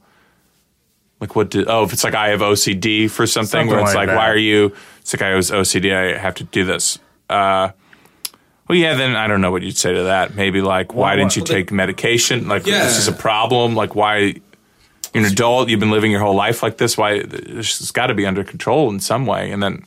like 1.20 1.34
what? 1.34 1.48
Do, 1.50 1.64
oh, 1.66 1.84
if 1.84 1.94
it's 1.94 2.04
like 2.04 2.14
I 2.14 2.28
have 2.28 2.40
OCD 2.40 3.10
for 3.10 3.26
something, 3.26 3.48
Something 3.48 3.70
where 3.70 3.80
it's 3.80 3.94
like 3.94 4.08
like, 4.08 4.16
why 4.18 4.28
are 4.28 4.36
you? 4.36 4.74
It's 5.00 5.14
like 5.14 5.22
I 5.22 5.34
was 5.34 5.50
OCD. 5.50 5.90
I 5.94 6.18
have 6.18 6.34
to 6.34 6.44
do 6.44 6.66
this. 6.66 6.98
Uh, 7.30 7.70
well, 8.68 8.76
yeah. 8.76 8.92
Then 8.92 9.16
I 9.16 9.26
don't 9.26 9.40
know 9.40 9.50
what 9.50 9.62
you'd 9.62 9.78
say 9.78 9.94
to 9.94 10.02
that. 10.02 10.34
Maybe 10.34 10.60
like, 10.60 10.92
why 10.92 11.14
Well, 11.14 11.16
didn't 11.16 11.36
you 11.36 11.40
well, 11.44 11.46
take 11.46 11.72
medication? 11.72 12.46
Like, 12.46 12.66
Yeah. 12.66 12.84
this 12.84 12.98
is 12.98 13.08
a 13.08 13.12
problem. 13.12 13.74
Like, 13.74 13.94
why? 13.94 14.18
You're 15.14 15.24
an 15.24 15.32
adult. 15.32 15.70
You've 15.70 15.80
been 15.80 15.90
living 15.90 16.10
your 16.10 16.20
whole 16.20 16.34
life 16.34 16.62
like 16.62 16.76
this. 16.76 16.98
Why? 16.98 17.22
This 17.22 17.78
has 17.78 17.90
got 17.90 18.08
to 18.08 18.14
be 18.14 18.26
under 18.26 18.44
control 18.44 18.90
in 18.90 19.00
some 19.00 19.24
way. 19.24 19.50
And 19.50 19.62
then, 19.62 19.82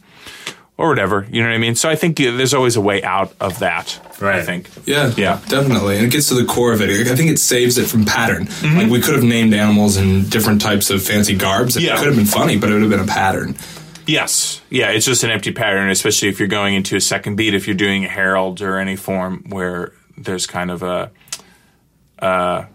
or 0.78 0.90
whatever. 0.90 1.26
You 1.32 1.42
know 1.42 1.50
what 1.50 1.56
I 1.56 1.60
mean? 1.60 1.76
So 1.76 1.90
I 1.90 1.96
think 1.96 2.18
there's 2.18 2.54
always 2.54 2.76
a 2.76 2.82
way 2.82 3.02
out 3.04 3.34
of 3.40 3.60
that. 3.60 4.00
Right. 4.22 4.40
I 4.40 4.44
think. 4.44 4.70
Yeah, 4.86 5.12
Yeah. 5.18 5.40
definitely. 5.48 5.98
And 5.98 6.06
it 6.06 6.12
gets 6.12 6.28
to 6.30 6.36
the 6.36 6.46
core 6.46 6.74
of 6.74 6.82
it. 6.82 7.08
I 7.08 7.16
think 7.16 7.30
it 7.32 7.38
saves 7.40 7.78
it 7.78 7.86
from 7.88 8.06
pattern. 8.06 8.48
Like 8.64 8.90
we 8.90 9.00
could 9.02 9.16
have 9.16 9.24
named 9.24 9.54
animals 9.54 9.98
in 9.98 10.28
different 10.30 10.62
types 10.62 10.90
of 10.90 11.04
fancy 11.04 11.36
garbs. 11.36 11.76
and 11.76 11.86
Yeah. 11.86 11.96
It 11.96 11.98
could 12.00 12.08
have 12.08 12.16
been 12.16 12.26
funny, 12.26 12.58
but 12.58 12.70
it 12.70 12.74
would 12.74 12.82
have 12.84 12.92
been 12.92 13.00
a 13.00 13.06
pattern. 13.06 13.56
Yes. 14.08 14.62
Yeah, 14.70 14.90
it's 14.92 15.06
just 15.06 15.24
an 15.24 15.32
empty 15.32 15.52
pattern, 15.52 15.90
especially 15.90 16.30
if 16.30 16.40
you're 16.40 16.48
going 16.48 16.74
into 16.76 16.96
a 16.96 17.02
second 17.02 17.36
beat, 17.36 17.54
if 17.54 17.68
you're 17.68 17.76
doing 17.76 18.06
a 18.06 18.08
herald 18.08 18.62
or 18.62 18.78
any 18.78 18.96
form 18.96 19.44
where 19.50 19.92
there's 20.18 20.48
kind 20.48 20.72
of 20.72 20.82
a 20.82 21.12
uh, 22.20 22.66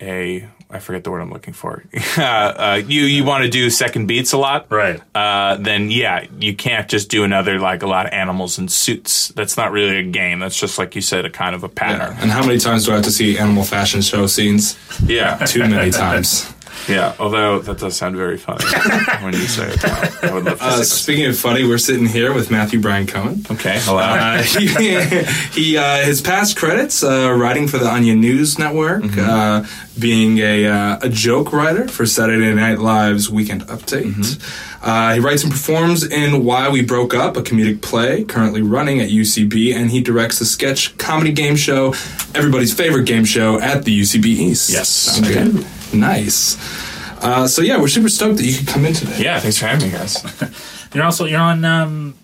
a 0.00 0.48
I 0.72 0.78
forget 0.78 1.04
the 1.04 1.10
word 1.10 1.20
I'm 1.20 1.30
looking 1.30 1.52
for. 1.54 1.84
uh, 2.18 2.22
uh, 2.22 2.82
you 2.86 3.02
you 3.02 3.24
want 3.24 3.44
to 3.44 3.50
do 3.50 3.68
second 3.70 4.06
beats 4.06 4.32
a 4.32 4.38
lot, 4.38 4.66
Right. 4.70 5.00
Uh, 5.14 5.56
then 5.56 5.90
yeah, 5.90 6.24
you 6.38 6.54
can't 6.56 6.88
just 6.88 7.10
do 7.10 7.24
another 7.24 7.58
like 7.58 7.82
a 7.82 7.86
lot 7.86 8.06
of 8.06 8.12
animals 8.12 8.58
in 8.58 8.68
suits. 8.68 9.28
That's 9.28 9.56
not 9.56 9.70
really 9.72 9.98
a 9.98 10.02
game. 10.02 10.38
That's 10.40 10.58
just 10.58 10.78
like 10.78 10.94
you 10.94 11.02
said, 11.02 11.24
a 11.26 11.30
kind 11.30 11.54
of 11.54 11.62
a 11.62 11.66
Yeah. 11.68 11.72
pattern. 11.74 12.16
And 12.20 12.30
how 12.30 12.40
many 12.40 12.58
times 12.58 12.86
do 12.86 12.92
I 12.92 12.96
have 12.96 13.04
to 13.04 13.10
see 13.12 13.36
animal 13.38 13.64
fashion 13.64 14.00
show 14.00 14.26
scenes? 14.26 14.76
Yeah, 15.06 15.36
Too 15.44 15.60
many 15.68 15.90
times. 15.90 16.51
yeah. 16.88 17.14
Although 17.18 17.60
that 17.60 17.78
does 17.78 17.96
sound 17.96 18.16
very 18.16 18.36
funny 18.38 18.64
when 19.24 19.32
you 19.34 19.40
say 19.46 19.68
it. 19.68 19.84
I 20.24 20.32
would 20.32 20.44
love 20.44 20.58
to 20.58 20.64
Uh, 20.64 20.76
see 20.78 20.84
speaking 20.84 21.26
of 21.26 21.38
funny, 21.38 21.64
we're 21.66 21.78
sitting 21.78 22.06
here 22.06 22.32
with 22.32 22.50
Matthew 22.50 22.80
Brian 22.80 23.06
Cohen. 23.06 23.44
Okay, 23.50 23.78
hello. 23.82 23.98
Uh, 23.98 24.42
he, 24.42 24.66
he 25.60 25.76
uh, 25.76 26.04
his 26.04 26.20
past 26.20 26.56
credits 26.56 27.02
uh, 27.04 27.32
writing 27.32 27.68
for 27.68 27.78
the 27.78 27.90
Onion 27.92 28.20
News 28.20 28.58
Network, 28.58 29.04
uh, 29.18 29.64
being 29.98 30.38
a 30.38 30.66
uh, 30.66 30.98
a 31.02 31.08
joke 31.08 31.52
writer 31.52 31.88
for 31.88 32.06
Saturday 32.06 32.52
Night 32.54 32.78
Live's 32.78 33.28
Weekend 33.30 33.62
Update. 33.68 34.38
Uh, 34.82 35.14
he 35.14 35.20
writes 35.20 35.44
and 35.44 35.52
performs 35.52 36.02
in 36.02 36.44
Why 36.44 36.68
We 36.68 36.82
Broke 36.82 37.14
Up, 37.14 37.36
a 37.36 37.42
comedic 37.42 37.82
play 37.82 38.24
currently 38.24 38.62
running 38.62 39.00
at 39.00 39.10
UCB, 39.10 39.72
and 39.76 39.90
he 39.92 40.00
directs 40.00 40.40
the 40.40 40.44
sketch 40.44 40.96
comedy 40.98 41.30
game 41.32 41.54
show, 41.54 41.94
everybody's 42.34 42.74
favorite 42.74 43.04
game 43.06 43.24
show 43.24 43.60
at 43.60 43.84
the 43.84 44.00
UCB 44.00 44.24
East. 44.24 44.70
Yes. 44.70 44.88
Sounds 44.88 45.28
good. 45.28 45.64
Nice. 45.92 46.56
Uh, 47.22 47.46
so 47.46 47.62
yeah, 47.62 47.78
we're 47.80 47.88
super 47.88 48.08
stoked 48.08 48.38
that 48.38 48.44
you 48.44 48.56
could 48.58 48.66
come 48.68 48.84
in 48.84 48.92
today. 48.94 49.22
yeah, 49.22 49.38
thanks 49.38 49.58
for 49.58 49.66
having 49.66 49.86
me, 49.90 49.96
guys. 49.96 50.90
You're 50.94 51.04
also 51.04 51.24
you're 51.24 51.40
on 51.40 51.64
um 51.64 52.14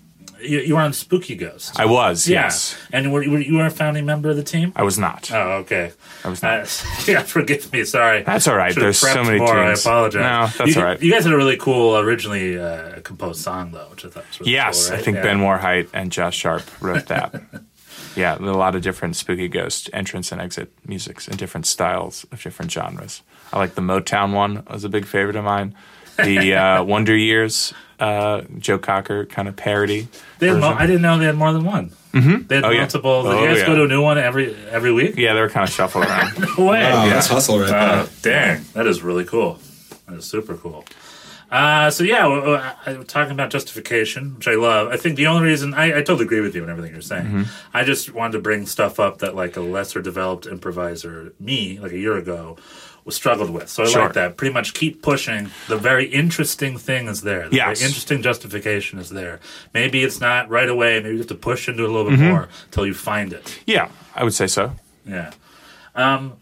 you, 0.41 0.59
you 0.59 0.75
were 0.75 0.81
on 0.81 0.93
Spooky 0.93 1.35
Ghost. 1.35 1.77
I 1.79 1.85
was, 1.85 2.27
yeah. 2.27 2.43
yes. 2.43 2.77
And 2.93 3.11
were, 3.11 3.19
were 3.27 3.39
you 3.39 3.55
were 3.57 3.65
a 3.65 3.69
founding 3.71 4.05
member 4.05 4.29
of 4.29 4.37
the 4.37 4.43
team? 4.43 4.71
I 4.75 4.83
was 4.83 4.97
not. 4.97 5.29
Oh, 5.33 5.51
okay. 5.63 5.91
I 6.23 6.29
was 6.29 6.41
Uh, 6.43 6.59
not. 6.59 6.85
yeah, 7.07 7.23
forgive 7.23 7.71
me. 7.73 7.83
Sorry. 7.83 8.23
That's 8.23 8.47
all 8.47 8.55
right. 8.55 8.71
Should've 8.71 8.83
There's 8.85 8.99
so 8.99 9.23
many 9.23 9.39
more. 9.39 9.53
tunes. 9.53 9.85
I 9.85 9.89
apologize. 9.89 10.21
No, 10.21 10.63
that's 10.65 10.75
you, 10.75 10.81
all 10.81 10.87
right. 10.87 11.01
You 11.01 11.11
guys 11.11 11.23
had 11.25 11.33
a 11.33 11.37
really 11.37 11.57
cool, 11.57 11.97
originally 11.97 12.57
uh, 12.59 13.01
composed 13.01 13.41
song, 13.41 13.71
though, 13.71 13.87
which 13.89 14.05
I 14.05 14.09
thought 14.09 14.27
was 14.29 14.39
really 14.39 14.51
Yes, 14.53 14.85
cool, 14.87 14.91
right? 14.95 14.99
I 15.01 15.03
think 15.03 15.15
Yeah. 15.17 15.23
Ben 15.23 15.39
Warheit 15.39 15.89
and 15.93 16.09
Josh 16.11 16.37
Sharp 16.37 16.63
wrote 16.81 17.07
that. 17.07 17.41
yeah, 18.15 18.37
a 18.37 18.39
lot 18.39 18.75
of 18.75 18.81
different 18.81 19.15
spooky 19.17 19.47
ghost 19.49 19.89
entrance 19.93 20.31
and 20.31 20.39
exit 20.39 20.71
musics 20.87 21.27
and 21.27 21.37
different 21.37 21.65
styles 21.65 22.25
of 22.31 22.41
different 22.41 22.71
genres. 22.71 23.23
I 23.51 23.57
like 23.57 23.75
the 23.75 23.81
Motown 23.81 24.33
one 24.33 24.63
was 24.69 24.83
a 24.83 24.89
big 24.89 25.05
favorite 25.05 25.35
of 25.35 25.43
mine. 25.43 25.75
The 26.17 26.53
uh, 26.55 26.83
Wonder 26.93 27.15
Years, 27.15 27.73
uh, 27.99 28.41
Joe 28.57 28.77
Cocker 28.77 29.25
kind 29.25 29.47
of 29.47 29.55
parody. 29.55 30.07
They 30.39 30.47
had 30.47 30.59
mo- 30.59 30.73
I 30.77 30.85
didn't 30.85 31.01
know 31.01 31.17
they 31.17 31.25
had 31.25 31.35
more 31.35 31.51
than 31.53 31.63
one. 31.63 31.91
Mm-hmm. 32.13 32.47
They 32.47 32.55
had 32.55 32.65
Oh, 32.65 32.73
multiple. 32.73 33.23
Did 33.23 33.29
Oh, 33.33 33.41
you 33.41 33.47
guys 33.47 33.57
yeah. 33.59 33.65
go 33.67 33.75
to 33.75 33.83
a 33.83 33.87
new 33.87 34.01
one 34.01 34.17
every 34.17 34.55
every 34.69 34.91
week? 34.91 35.15
yeah, 35.15 35.33
they 35.33 35.41
were 35.41 35.49
kind 35.49 35.67
of 35.67 35.73
shuffled 35.73 36.05
around. 36.05 36.37
No 36.57 36.65
way. 36.65 36.81
Wow, 36.83 37.05
that's 37.05 37.27
hustle 37.27 37.59
right 37.59 37.69
there. 37.69 37.77
Uh, 37.77 38.07
dang, 38.21 38.65
that 38.73 38.87
is 38.87 39.01
really 39.01 39.25
cool. 39.25 39.59
That 40.07 40.17
is 40.17 40.25
super 40.25 40.55
cool. 40.57 40.85
Uh, 41.51 41.89
so 41.89 42.03
yeah, 42.03 42.21
w- 42.23 42.41
w- 42.41 42.57
I- 42.85 42.93
we're 42.97 43.03
talking 43.03 43.31
about 43.33 43.49
justification, 43.49 44.35
which 44.35 44.47
I 44.47 44.53
love. 44.55 44.89
I 44.89 44.97
think 44.97 45.15
the 45.17 45.27
only 45.27 45.43
reason 45.47 45.73
I, 45.73 45.85
I 45.97 46.01
totally 46.01 46.25
agree 46.25 46.41
with 46.41 46.53
you 46.55 46.63
in 46.63 46.69
everything 46.69 46.91
you're 46.91 47.01
saying. 47.01 47.25
Mm-hmm. 47.25 47.43
I 47.77 47.83
just 47.83 48.13
wanted 48.13 48.33
to 48.33 48.39
bring 48.39 48.65
stuff 48.67 48.99
up 48.99 49.19
that 49.19 49.35
like 49.35 49.55
a 49.57 49.61
lesser 49.61 50.01
developed 50.01 50.45
improviser, 50.45 51.33
me, 51.39 51.79
like 51.79 51.91
a 51.91 51.97
year 51.97 52.17
ago, 52.17 52.57
was 53.09 53.15
struggled 53.15 53.49
with. 53.49 53.67
So 53.69 53.83
I 53.83 53.87
Sure. 53.87 54.03
like 54.03 54.13
that. 54.13 54.37
Pretty 54.37 54.53
much 54.53 54.73
keep 54.73 55.01
pushing. 55.01 55.49
The 55.67 55.77
very 55.77 56.05
interesting 56.05 56.77
thing 56.77 57.07
is 57.07 57.21
there. 57.21 57.49
The 57.49 57.55
Yes. 57.55 57.79
very 57.79 57.87
interesting 57.89 58.21
justification 58.21 58.99
is 58.99 59.09
there. 59.09 59.39
Maybe 59.73 60.03
it's 60.03 60.19
not 60.21 60.47
right 60.49 60.69
away. 60.69 60.99
Maybe 61.01 61.13
you 61.15 61.17
have 61.19 61.27
to 61.27 61.35
push 61.35 61.67
into 61.67 61.83
it 61.83 61.89
a 61.89 61.91
little 61.91 62.11
Mm-hmm. 62.11 62.21
bit 62.23 62.29
more 62.31 62.49
until 62.65 62.85
you 62.85 62.93
find 62.93 63.33
it. 63.33 63.59
yeah, 63.65 63.87
I 64.15 64.23
would 64.23 64.33
say 64.33 64.47
so. 64.47 64.75
Yeah. 65.05 65.31
Um, 65.95 66.33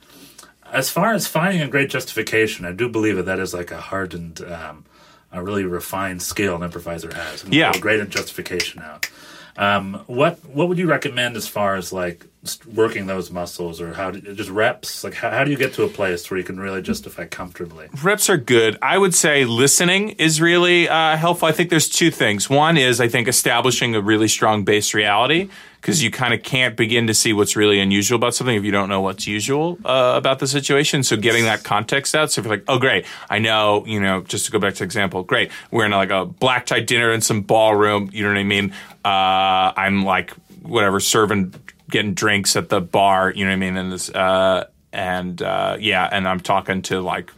as 0.74 0.90
far 0.90 1.14
as 1.14 1.26
finding 1.28 1.62
a 1.62 1.68
great 1.68 1.90
justification, 1.90 2.66
I 2.66 2.74
do 2.74 2.90
believe 2.90 3.16
that 3.16 3.26
that 3.26 3.40
is 3.40 3.54
like 3.54 3.72
a 3.72 3.80
hardened, 3.80 4.42
um, 4.42 4.84
a 5.32 5.42
really 5.42 5.64
refined 5.64 6.22
skill 6.22 6.56
an 6.56 6.64
improviser 6.64 7.14
has. 7.14 7.44
And 7.44 7.54
Yeah. 7.54 7.72
great 7.80 8.10
justification 8.10 8.82
out. 8.82 9.10
Um, 9.58 10.04
what 10.06 10.38
what 10.46 10.70
would 10.70 10.78
you 10.78 10.88
recommend 10.88 11.36
as 11.36 11.48
far 11.48 11.76
as 11.76 11.92
like 11.92 12.26
working 12.74 13.08
those 13.08 13.32
muscles 13.32 13.82
or 13.82 13.94
how 13.94 14.12
do, 14.12 14.22
just 14.36 14.52
reps? 14.52 15.04
Like 15.04 15.16
how, 15.16 15.32
how 15.32 15.44
do 15.44 15.50
you 15.50 15.58
get 15.58 15.74
to 15.74 15.84
a 15.84 15.90
place 15.90 16.30
where 16.30 16.38
you 16.38 16.44
can 16.44 16.60
really 16.60 16.82
justify 16.82 17.26
comfortably? 17.26 17.88
reps 18.04 18.30
are 18.30 18.38
good. 18.38 18.78
I 18.82 19.00
would 19.00 19.16
say 19.16 19.46
listening 19.46 20.10
is 20.12 20.40
really 20.40 20.88
uh, 20.88 21.18
helpful. 21.18 21.48
I 21.48 21.54
think 21.54 21.72
there's 21.72 21.90
two 21.90 22.12
things. 22.12 22.50
One 22.50 22.78
is 22.78 23.02
I 23.02 23.08
think 23.08 23.28
establishing 23.28 23.96
a 23.96 24.02
really 24.02 24.28
strong 24.28 24.64
base 24.64 24.94
reality 24.94 25.50
because 25.88 26.04
you 26.04 26.12
kind 26.12 26.34
of 26.34 26.44
can't 26.44 26.76
begin 26.76 27.08
to 27.08 27.14
see 27.14 27.32
what's 27.32 27.56
really 27.56 27.80
unusual 27.80 28.18
about 28.18 28.36
something 28.36 28.58
if 28.58 28.66
you 28.66 28.72
don't 28.72 28.90
know 28.90 29.00
what's 29.00 29.26
usual 29.26 29.78
uh, 29.86 30.16
about 30.18 30.40
the 30.40 30.46
situation. 30.46 31.02
So 31.02 31.16
getting 31.16 31.46
that 31.46 31.64
context 31.64 32.14
out. 32.14 32.30
So 32.30 32.42
if 32.42 32.46
you're 32.46 32.58
like, 32.58 32.66
oh 32.68 32.78
great, 32.78 33.06
I 33.30 33.40
know, 33.40 33.86
you 33.86 34.02
know, 34.02 34.20
just 34.24 34.48
to 34.48 34.52
go 34.52 34.60
back 34.60 34.74
to 34.76 34.84
example, 34.84 35.24
great, 35.24 35.50
we're 35.72 35.86
in 35.86 35.92
like 35.92 36.10
a 36.10 36.26
black 36.26 36.66
tie 36.66 36.82
dinner 36.82 37.14
in 37.14 37.22
some 37.22 37.40
ballroom. 37.40 38.10
You 38.12 38.24
know 38.24 38.32
what 38.32 38.38
I 38.38 38.44
mean? 38.44 38.74
Uh, 39.06 39.72
I'm 39.78 40.04
like 40.04 40.32
whatever 40.62 41.00
serving 41.00 41.54
getting 41.90 42.14
drinks 42.14 42.58
at 42.58 42.68
the 42.68 42.82
bar. 42.82 43.32
You 43.32 43.46
know 43.46 43.52
what 43.52 43.56
I 43.56 43.60
mean? 43.60 43.78
And 43.78 43.90
this 43.90 44.10
uh, 44.10 44.66
and 44.92 45.42
uh, 45.42 45.78
yeah, 45.80 46.10
and 46.12 46.28
I'm 46.28 46.42
talking 46.42 46.82
to 46.82 47.00
like 47.00 47.32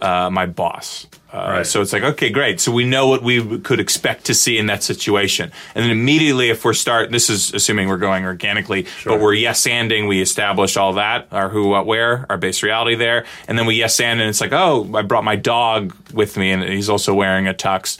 uh, 0.00 0.30
my 0.30 0.46
boss. 0.46 1.06
Uh, 1.32 1.48
Right. 1.52 1.66
So 1.66 1.80
it's 1.80 1.92
like, 1.92 2.02
okay, 2.02 2.30
great. 2.30 2.60
So 2.60 2.72
we 2.72 2.84
know 2.84 3.08
what 3.08 3.22
we 3.22 3.58
could 3.60 3.80
expect 3.80 4.26
to 4.26 4.34
see 4.34 4.58
in 4.58 4.66
that 4.66 4.82
situation. 4.82 5.50
And 5.74 5.84
then 5.84 5.90
immediately, 5.90 6.50
if 6.50 6.64
we're 6.64 6.74
start, 6.74 7.10
this 7.10 7.30
is 7.30 7.54
assuming 7.54 7.88
we're 7.88 7.96
going 7.96 8.24
organically, 8.24 8.86
but 9.04 9.20
we're 9.20 9.34
yes 9.34 9.66
anding, 9.66 10.08
we 10.08 10.20
establish 10.20 10.76
all 10.76 10.94
that, 10.94 11.28
our 11.32 11.48
who, 11.48 11.68
what, 11.68 11.86
where, 11.86 12.26
our 12.28 12.36
base 12.36 12.62
reality 12.62 12.94
there. 12.96 13.24
And 13.48 13.58
then 13.58 13.66
we 13.66 13.76
yes 13.76 13.98
and, 14.00 14.20
and 14.20 14.28
it's 14.28 14.40
like, 14.40 14.52
oh, 14.52 14.90
I 14.94 15.02
brought 15.02 15.24
my 15.24 15.36
dog 15.36 15.94
with 16.12 16.36
me 16.36 16.50
and 16.52 16.62
he's 16.62 16.88
also 16.90 17.14
wearing 17.14 17.48
a 17.48 17.54
tux. 17.54 17.98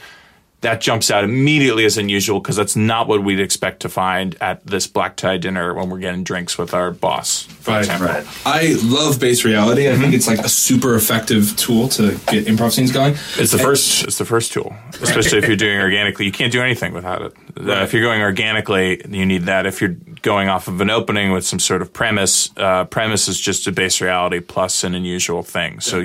That 0.62 0.80
jumps 0.80 1.10
out 1.10 1.24
immediately 1.24 1.84
as 1.84 1.98
unusual 1.98 2.40
because 2.40 2.56
that's 2.56 2.76
not 2.76 3.08
what 3.08 3.22
we'd 3.22 3.40
expect 3.40 3.80
to 3.80 3.88
find 3.88 4.36
at 4.40 4.64
this 4.66 4.86
black 4.86 5.16
tie 5.16 5.36
dinner 5.36 5.74
when 5.74 5.90
we're 5.90 5.98
getting 5.98 6.22
drinks 6.24 6.56
with 6.56 6.72
our 6.72 6.92
boss. 6.92 7.42
For 7.42 7.72
Right, 7.72 7.80
example. 7.80 8.06
right. 8.08 8.26
I 8.46 8.76
love 8.82 9.20
base 9.20 9.44
reality. 9.44 9.88
I 9.88 9.92
Mm-hmm. 9.92 10.00
think 10.02 10.14
it's 10.14 10.26
like 10.28 10.38
a 10.38 10.48
super 10.48 10.94
effective 10.94 11.56
tool 11.56 11.88
to 11.90 12.12
get 12.28 12.46
improv 12.46 12.70
scenes 12.72 12.92
going. 12.92 13.14
It's 13.36 13.52
the 13.52 13.58
first. 13.58 14.04
It's 14.04 14.18
the 14.18 14.24
first 14.24 14.52
tool, 14.52 14.74
especially 15.00 15.38
if 15.38 15.46
you're 15.48 15.56
doing 15.56 15.78
organically. 15.80 16.26
You 16.26 16.32
can't 16.32 16.52
do 16.52 16.62
anything 16.62 16.92
without 16.92 17.22
it. 17.22 17.32
Uh, 17.58 17.82
if 17.82 17.92
you're 17.92 18.02
going 18.02 18.22
organically, 18.22 19.00
you 19.08 19.26
need 19.26 19.42
that. 19.42 19.66
If 19.66 19.80
you're 19.80 19.96
going 20.22 20.48
off 20.48 20.68
of 20.68 20.80
an 20.80 20.90
opening 20.90 21.32
with 21.32 21.44
some 21.44 21.58
sort 21.58 21.82
of 21.82 21.92
premise, 21.92 22.50
uh, 22.56 22.84
premise 22.84 23.26
is 23.28 23.38
just 23.40 23.66
a 23.66 23.72
base 23.72 24.00
reality 24.00 24.40
plus 24.40 24.84
an 24.84 24.94
unusual 24.94 25.42
thing. 25.42 25.80
So 25.80 25.98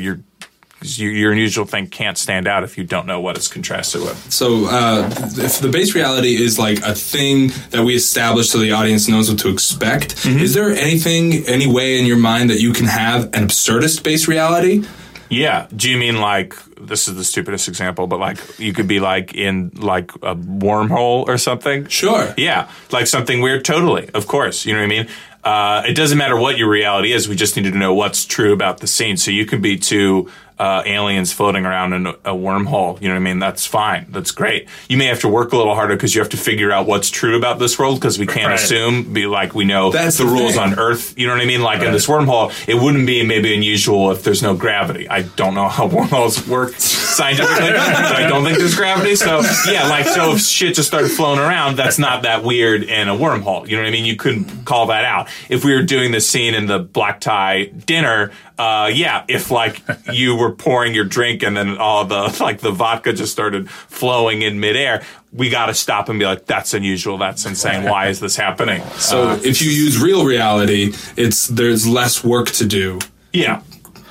your 0.81 1.12
your 1.12 1.27
your 1.27 1.31
unusual 1.34 1.65
thing 1.65 1.88
can't 1.88 2.17
stand 2.17 2.48
out 2.48 2.63
if 2.63 2.77
you 2.77 2.84
don't 2.84 3.05
know 3.07 3.19
what 3.19 3.36
it's 3.36 3.48
contrasted 3.48 4.01
with. 4.01 4.31
So, 4.31 4.65
uh, 4.69 5.10
if 5.38 5.60
the 5.60 5.69
base 5.69 5.96
reality 5.96 6.36
is 6.41 6.57
like 6.57 6.79
a 6.84 6.93
thing 6.93 7.51
that 7.72 7.84
we 7.84 7.96
establish 7.96 8.50
so 8.50 8.60
the 8.60 8.72
audience 8.72 9.07
knows 9.07 9.29
what 9.29 9.39
to 9.39 9.50
expect, 9.50 10.15
Mm-hmm. 10.17 10.39
is 10.39 10.53
there 10.53 10.69
anything, 10.69 11.46
any 11.48 11.67
way 11.67 12.00
in 12.00 12.05
your 12.05 12.17
mind 12.17 12.50
that 12.50 12.60
you 12.60 12.74
can 12.74 12.86
have 12.86 13.25
an 13.34 13.48
absurdist 13.48 14.03
base 14.03 14.27
reality? 14.27 14.84
Yeah. 15.29 15.67
Do 15.75 15.89
you 15.89 15.98
mean 15.98 16.22
like 16.22 16.53
this 16.79 17.07
is 17.10 17.15
the 17.15 17.24
stupidest 17.24 17.67
example, 17.67 18.07
but 18.07 18.19
like 18.19 18.38
you 18.60 18.72
could 18.72 18.88
be 18.88 19.00
like 19.00 19.34
in 19.36 19.72
like 19.75 20.12
a 20.15 20.36
wormhole 20.36 21.27
or 21.27 21.38
something? 21.38 21.88
Sure. 21.88 22.34
Yeah, 22.38 22.69
like 22.91 23.07
something 23.07 23.41
weird. 23.41 23.65
Totally, 23.65 24.10
of 24.13 24.27
course. 24.27 24.65
You 24.65 24.74
know 24.74 24.79
what 24.79 24.86
I 24.86 24.89
mean. 24.89 25.07
Uh, 25.43 25.84
it 25.88 25.93
doesn't 25.96 26.17
matter 26.17 26.36
what 26.38 26.57
your 26.57 26.69
reality 26.69 27.12
is. 27.13 27.29
We 27.29 27.36
just 27.36 27.55
need 27.55 27.72
to 27.72 27.77
know 27.77 27.93
what's 27.93 28.25
true 28.25 28.53
about 28.53 28.79
the 28.79 28.88
scene. 28.88 29.15
So 29.17 29.31
you 29.31 29.46
can 29.46 29.62
be 29.62 29.77
two 29.77 30.29
uh, 30.59 30.81
aliens 30.85 31.31
floating 31.31 31.65
around 31.65 31.93
in 31.93 32.07
a, 32.07 32.11
a 32.11 32.33
wormhole. 32.35 32.99
You 33.01 33.07
know 33.09 33.13
what 33.13 33.19
I 33.21 33.23
mean? 33.23 33.39
That's 33.39 33.65
fine. 33.65 34.07
That's 34.09 34.31
great. 34.31 34.67
You 34.89 34.97
may 34.97 35.05
have 35.05 35.19
to 35.21 35.27
work 35.27 35.53
a 35.53 35.57
little 35.57 35.75
harder 35.75 35.95
because 35.95 36.15
you 36.15 36.21
have 36.21 36.29
to 36.31 36.37
figure 36.37 36.71
out 36.71 36.87
what's 36.87 37.09
true 37.09 37.37
about 37.37 37.59
this 37.59 37.77
world 37.77 37.99
because 37.99 38.17
we 38.17 38.25
can't 38.25 38.47
Right. 38.47 38.55
assume 38.59 39.13
be 39.13 39.27
like 39.27 39.53
we 39.53 39.65
know 39.65 39.91
That's 39.91 40.17
the, 40.17 40.23
the 40.25 40.31
rules 40.31 40.57
on 40.57 40.79
Earth. 40.79 41.13
You 41.17 41.27
know 41.27 41.33
what 41.33 41.41
I 41.41 41.45
mean? 41.45 41.61
Like 41.61 41.81
in 41.83 41.91
this 41.91 42.07
wormhole, 42.07 42.51
it 42.67 42.75
wouldn't 42.75 43.05
be 43.05 43.23
maybe 43.25 43.53
unusual 43.53 44.11
if 44.11 44.23
there's 44.23 44.41
no 44.41 44.55
gravity. 44.55 45.07
I 45.09 45.23
don't 45.23 45.53
know 45.53 45.67
how 45.67 45.85
wormholes 45.95 46.47
work 46.47 46.73
scientifically, 46.73 47.71
but 47.71 48.15
I 48.15 48.27
don't 48.27 48.43
think 48.43 48.57
there's 48.57 48.75
gravity. 48.75 49.15
So 49.15 49.41
yeah, 49.69 49.87
like 49.89 50.05
so 50.07 50.33
if 50.33 50.41
shit 50.41 50.75
just 50.75 50.87
started 50.87 51.09
flowing 51.11 51.39
around, 51.39 51.75
that's 51.77 51.99
not 51.99 52.23
that 52.23 52.43
weird 52.43 52.83
in 52.83 53.07
a 53.09 53.15
wormhole. 53.15 53.67
You 53.67 53.75
know 53.75 53.83
what 53.83 53.89
I 53.89 53.91
mean? 53.91 54.05
You 54.05 54.15
couldn't 54.15 54.65
call 54.65 54.87
that 54.87 55.05
out. 55.05 55.27
If 55.49 55.63
we 55.63 55.73
were 55.73 55.83
doing 55.83 56.11
this 56.11 56.27
scene 56.29 56.53
in 56.53 56.65
the 56.67 56.79
black 56.79 57.19
tie 57.19 57.65
dinner, 57.65 58.31
uh, 58.57 58.89
yeah, 58.93 59.23
if 59.27 59.51
like 59.51 59.81
you 60.11 60.35
were 60.35 60.51
pouring 60.51 60.93
your 60.95 61.05
drink 61.05 61.43
and 61.43 61.55
then 61.55 61.77
all 61.77 62.05
the 62.05 62.35
like 62.41 62.59
the 62.61 62.71
vodka 62.71 63.13
just 63.13 63.31
started 63.31 63.69
flowing 63.69 64.41
in 64.41 64.59
midair, 64.59 65.03
we 65.33 65.49
got 65.49 65.67
to 65.67 65.73
stop 65.73 66.09
and 66.09 66.17
be 66.19 66.25
like, 66.25 66.45
that's 66.45 66.73
unusual. 66.73 67.17
That's 67.17 67.45
insane. 67.45 67.83
Why 67.83 68.07
is 68.07 68.19
this 68.19 68.35
happening? 68.35 68.81
So, 68.97 69.29
Uh, 69.29 69.39
if 69.43 69.61
you 69.61 69.69
use 69.69 69.99
real 70.01 70.25
reality, 70.25 70.93
it's 71.15 71.47
there's 71.47 71.87
less 71.87 72.23
work 72.23 72.47
to 72.51 72.65
do. 72.65 72.99
yeah. 73.33 73.61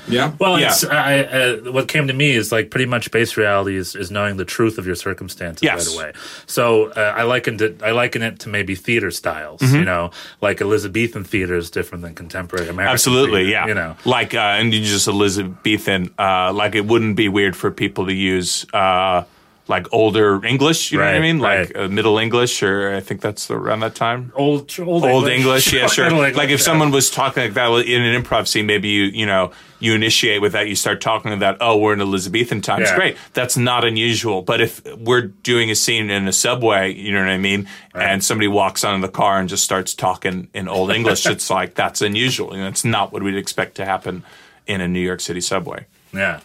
Yeah. 0.09 0.33
Well, 0.39 0.59
Yeah. 0.61 0.69
it's, 0.69 0.85
I, 0.85 1.21
uh, 1.21 1.57
what 1.73 1.89
came 1.89 2.07
to 2.09 2.13
me 2.13 2.31
is 2.33 2.53
like 2.53 2.71
pretty 2.71 2.87
much 2.87 3.11
base 3.11 3.37
reality 3.37 3.77
is, 3.77 3.95
is 3.95 4.11
knowing 4.11 4.37
the 4.37 4.45
truth 4.45 4.79
of 4.79 4.87
your 4.87 4.95
circumstances 4.95 5.63
Yes. 5.63 5.89
right 5.89 5.95
away. 5.97 6.13
So 6.47 6.91
uh, 6.91 7.15
I 7.17 7.23
likened 7.25 7.61
it. 7.63 7.83
I 7.83 7.91
liken 7.93 8.23
it 8.23 8.39
to 8.41 8.49
maybe 8.49 8.75
theater 8.75 9.11
styles. 9.11 9.61
Mm-hmm. 9.61 9.77
You 9.77 9.85
know, 9.85 10.11
like 10.41 10.61
Elizabethan 10.61 11.25
theater 11.25 11.57
is 11.57 11.71
different 11.71 12.03
than 12.03 12.15
contemporary 12.15 12.69
American. 12.69 12.93
Absolutely, 12.93 13.45
theater, 13.47 13.51
yeah. 13.51 13.67
You 13.67 13.75
know, 13.75 13.97
like 14.05 14.35
uh, 14.35 14.39
and 14.59 14.73
you 14.73 14.81
just 14.83 15.09
Elizabethan, 15.09 16.15
uh, 16.19 16.53
like 16.53 16.75
it 16.75 16.87
wouldn't 16.87 17.17
be 17.17 17.29
weird 17.29 17.57
for 17.57 17.71
people 17.71 18.07
to 18.07 18.13
use 18.15 18.67
uh, 18.73 19.25
like 19.69 19.93
older 19.93 20.45
English. 20.45 20.93
You 20.93 20.99
know 20.99 21.05
what 21.05 21.15
I 21.15 21.21
mean? 21.21 21.39
Like 21.39 21.73
right. 21.75 21.85
uh, 21.85 21.89
Middle 21.89 22.19
English, 22.19 22.63
or 22.63 22.95
I 22.95 23.01
think 23.01 23.21
that's 23.21 23.47
the, 23.49 23.55
around 23.55 23.81
that 23.81 23.95
time. 23.95 24.33
old 24.37 24.73
old, 24.79 25.05
Old 25.05 25.29
English, 25.29 25.73
yeah, 25.73 25.87
sure. 25.89 26.05
Middle 26.05 26.21
like 26.21 26.35
if 26.35 26.41
English, 26.41 26.63
someone 26.63 26.91
was 26.93 27.11
talking 27.11 27.43
like 27.43 27.55
that 27.55 27.71
in 27.87 28.03
an 28.03 28.23
improv 28.23 28.47
scene, 28.47 28.67
maybe 28.67 28.89
you, 28.89 29.05
you 29.05 29.27
know, 29.27 29.51
you 29.81 29.95
initiate 29.95 30.41
with 30.41 30.53
that. 30.53 30.69
You 30.69 30.77
start 30.77 31.01
talking 31.01 31.33
about, 31.33 31.59
oh, 31.61 31.77
we're 31.77 31.93
in 31.93 32.01
Elizabethan 32.01 32.61
times. 32.61 32.89
Yeah. 32.89 32.97
Great, 32.97 33.17
that's 33.35 33.57
not 33.57 33.85
unusual. 33.85 34.43
But 34.43 34.61
if 34.61 34.85
we're 34.97 35.23
doing 35.23 35.71
a 35.71 35.75
scene 35.75 36.11
in 36.11 36.29
a 36.29 36.33
subway, 36.33 36.93
you 36.93 37.13
know 37.13 37.21
what 37.21 37.29
I 37.29 37.39
mean, 37.39 37.69
and 37.93 38.23
somebody 38.23 38.49
walks 38.49 38.85
onto 38.85 39.05
the 39.05 39.13
car 39.13 39.41
and 39.41 39.49
just 39.49 39.65
starts 39.65 39.95
talking 39.95 40.49
in 40.55 40.69
Old 40.69 40.93
English, 40.93 41.27
it's 41.27 41.51
like 41.51 41.75
that's 41.75 42.03
unusual. 42.03 42.55
You 42.55 42.63
know, 42.63 42.69
it's 42.69 42.85
not 42.85 43.13
what 43.13 43.23
we'd 43.23 43.37
expect 43.37 43.77
to 43.77 43.85
happen 43.85 44.23
in 44.67 44.81
a 44.81 44.87
New 44.87 45.01
York 45.01 45.21
City 45.21 45.41
subway. 45.41 45.87
Yeah. 46.13 46.41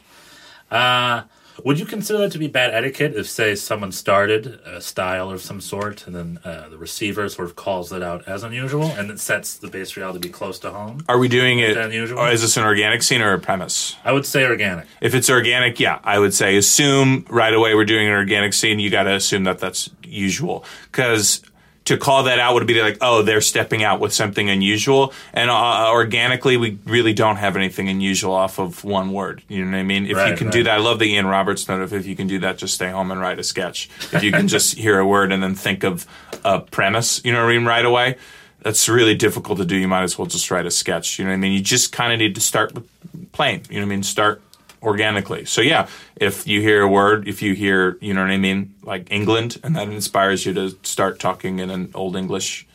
Uh, 0.72 1.24
would 1.64 1.80
you 1.80 1.86
consider 1.86 2.20
that 2.20 2.32
to 2.32 2.40
be 2.40 2.48
bad 2.48 2.74
etiquette 2.74 3.16
if, 3.16 3.28
say, 3.28 3.56
someone 3.56 3.92
started 3.92 4.60
a 4.66 4.82
style 4.82 5.30
of 5.30 5.42
some 5.42 5.62
sort 5.62 6.08
and 6.08 6.16
then 6.16 6.40
uh, 6.44 6.70
the 6.70 6.78
receiver 6.78 7.28
sort 7.30 7.48
of 7.48 7.56
calls 7.56 7.92
it 7.92 8.02
out 8.02 8.28
as 8.28 8.44
unusual 8.44 8.86
and 8.86 9.12
it 9.12 9.20
sets 9.20 9.58
the 9.58 9.68
base 9.68 9.96
reality 9.98 10.20
to 10.20 10.28
be 10.28 10.32
close 10.32 10.60
to 10.60 10.72
home? 10.72 11.04
Are 11.08 11.18
we 11.18 11.28
doing 11.28 11.60
it? 11.60 11.78
unusual? 11.78 12.20
Or 12.20 12.30
is 12.30 12.42
this 12.42 12.58
an 12.58 12.64
organic 12.64 13.04
scene 13.04 13.22
or 13.22 13.34
a 13.34 13.40
premise? 13.40 13.96
I 14.04 14.12
would 14.12 14.26
say 14.26 14.46
organic. 14.46 14.88
If 15.02 15.14
it's 15.14 15.30
organic, 15.30 15.80
yeah, 15.80 16.00
I 16.04 16.20
would 16.20 16.34
say 16.34 16.58
assume 16.58 17.26
right 17.30 17.54
away 17.54 17.76
we're 17.76 17.86
doing 17.86 18.08
an 18.08 18.14
organic 18.14 18.54
scene. 18.54 18.80
You 18.80 18.90
got 18.90 19.04
to 19.04 19.16
assume 19.16 19.44
that 19.46 19.60
that's 19.60 19.90
usual 20.04 20.66
because 20.92 21.42
to 21.86 21.98
call 21.98 22.24
that 22.24 22.38
out 22.40 22.54
would 22.54 22.68
be 22.68 22.80
like, 22.82 22.98
oh, 23.02 23.24
they're 23.24 23.42
stepping 23.42 23.84
out 23.84 24.00
with 24.00 24.14
something 24.14 24.50
unusual. 24.50 25.14
And 25.34 25.50
uh, 25.50 25.90
organically, 25.90 26.56
we 26.56 26.78
really 26.86 27.14
don't 27.14 27.38
have 27.38 27.56
anything 27.56 27.90
unusual 27.90 28.34
off 28.34 28.60
of 28.60 28.84
one 28.84 29.12
word. 29.12 29.42
You 29.48 29.66
know 29.66 29.72
what 29.72 29.78
I 29.78 29.84
mean? 29.84 30.04
If 30.06 30.12
you 30.12 30.18
Right, 30.18 30.38
can 30.38 30.50
do 30.52 30.64
that, 30.64 30.76
I 30.76 30.78
love 30.78 31.00
the 31.00 31.06
Ian 31.06 31.26
Roberts 31.26 31.68
note 31.68 31.82
of 31.82 31.92
if 31.94 32.06
you 32.06 32.16
can 32.16 32.28
do 32.28 32.40
that, 32.40 32.58
just 32.60 32.76
stay 32.76 32.92
home 32.92 33.10
and 33.10 33.20
write 33.20 33.40
a 33.40 33.44
sketch. 33.44 33.90
If 34.12 34.22
you 34.24 34.32
can 34.32 34.48
just 34.48 34.78
hear 34.78 35.00
a 35.00 35.08
word 35.08 35.32
and 35.32 35.42
then 35.42 35.56
think 35.56 35.84
of 35.84 36.06
a 36.46 36.60
premise, 36.60 37.20
you 37.26 37.32
know 37.32 37.44
what 37.44 37.52
I 37.52 37.58
mean, 37.58 37.66
right 37.66 37.84
away. 37.86 38.18
That's 38.62 38.88
really 38.88 39.16
difficult 39.16 39.58
to 39.58 39.66
do. 39.66 39.76
You 39.76 39.88
might 39.88 40.04
as 40.04 40.20
well 40.20 40.28
just 40.28 40.52
write 40.52 40.68
a 40.68 40.72
sketch. 40.72 41.18
You 41.18 41.26
know 41.26 41.32
what 41.32 41.36
I 41.36 41.40
mean? 41.40 41.54
You 41.54 41.62
just 41.62 41.92
kind 41.92 42.14
of 42.14 42.20
need 42.20 42.36
to 42.36 42.42
start 42.42 42.76
with 42.76 42.88
playing. 43.32 43.66
You 43.72 43.80
know 43.80 43.88
what 43.88 43.94
I 43.94 43.96
mean? 43.96 44.04
Start 44.04 44.40
organically. 44.82 45.46
So 45.46 45.62
yeah, 45.62 45.88
if 46.16 46.48
you 46.48 46.62
hear 46.62 46.82
a 46.82 46.88
word, 46.88 47.28
if 47.28 47.42
you 47.42 47.54
hear, 47.54 47.98
you 48.02 48.14
know 48.14 48.22
what 48.22 48.32
I 48.32 48.38
mean, 48.38 48.74
like 48.84 49.12
England, 49.12 49.60
and 49.64 49.76
that 49.76 49.88
inspires 49.90 50.46
you 50.46 50.54
to 50.54 50.72
start 50.84 51.20
talking 51.20 51.60
in 51.60 51.70
an 51.70 51.92
old 51.94 52.16
English 52.16 52.66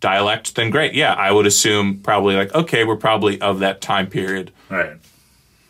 dialect, 0.00 0.54
then 0.56 0.70
great. 0.70 0.94
Yeah, 0.94 1.14
I 1.14 1.30
would 1.32 1.46
assume 1.46 1.98
probably 2.00 2.34
like, 2.36 2.54
okay, 2.54 2.84
we're 2.84 2.96
probably 2.96 3.40
of 3.40 3.60
that 3.60 3.80
time 3.80 4.08
period. 4.08 4.50
Right. 4.68 4.96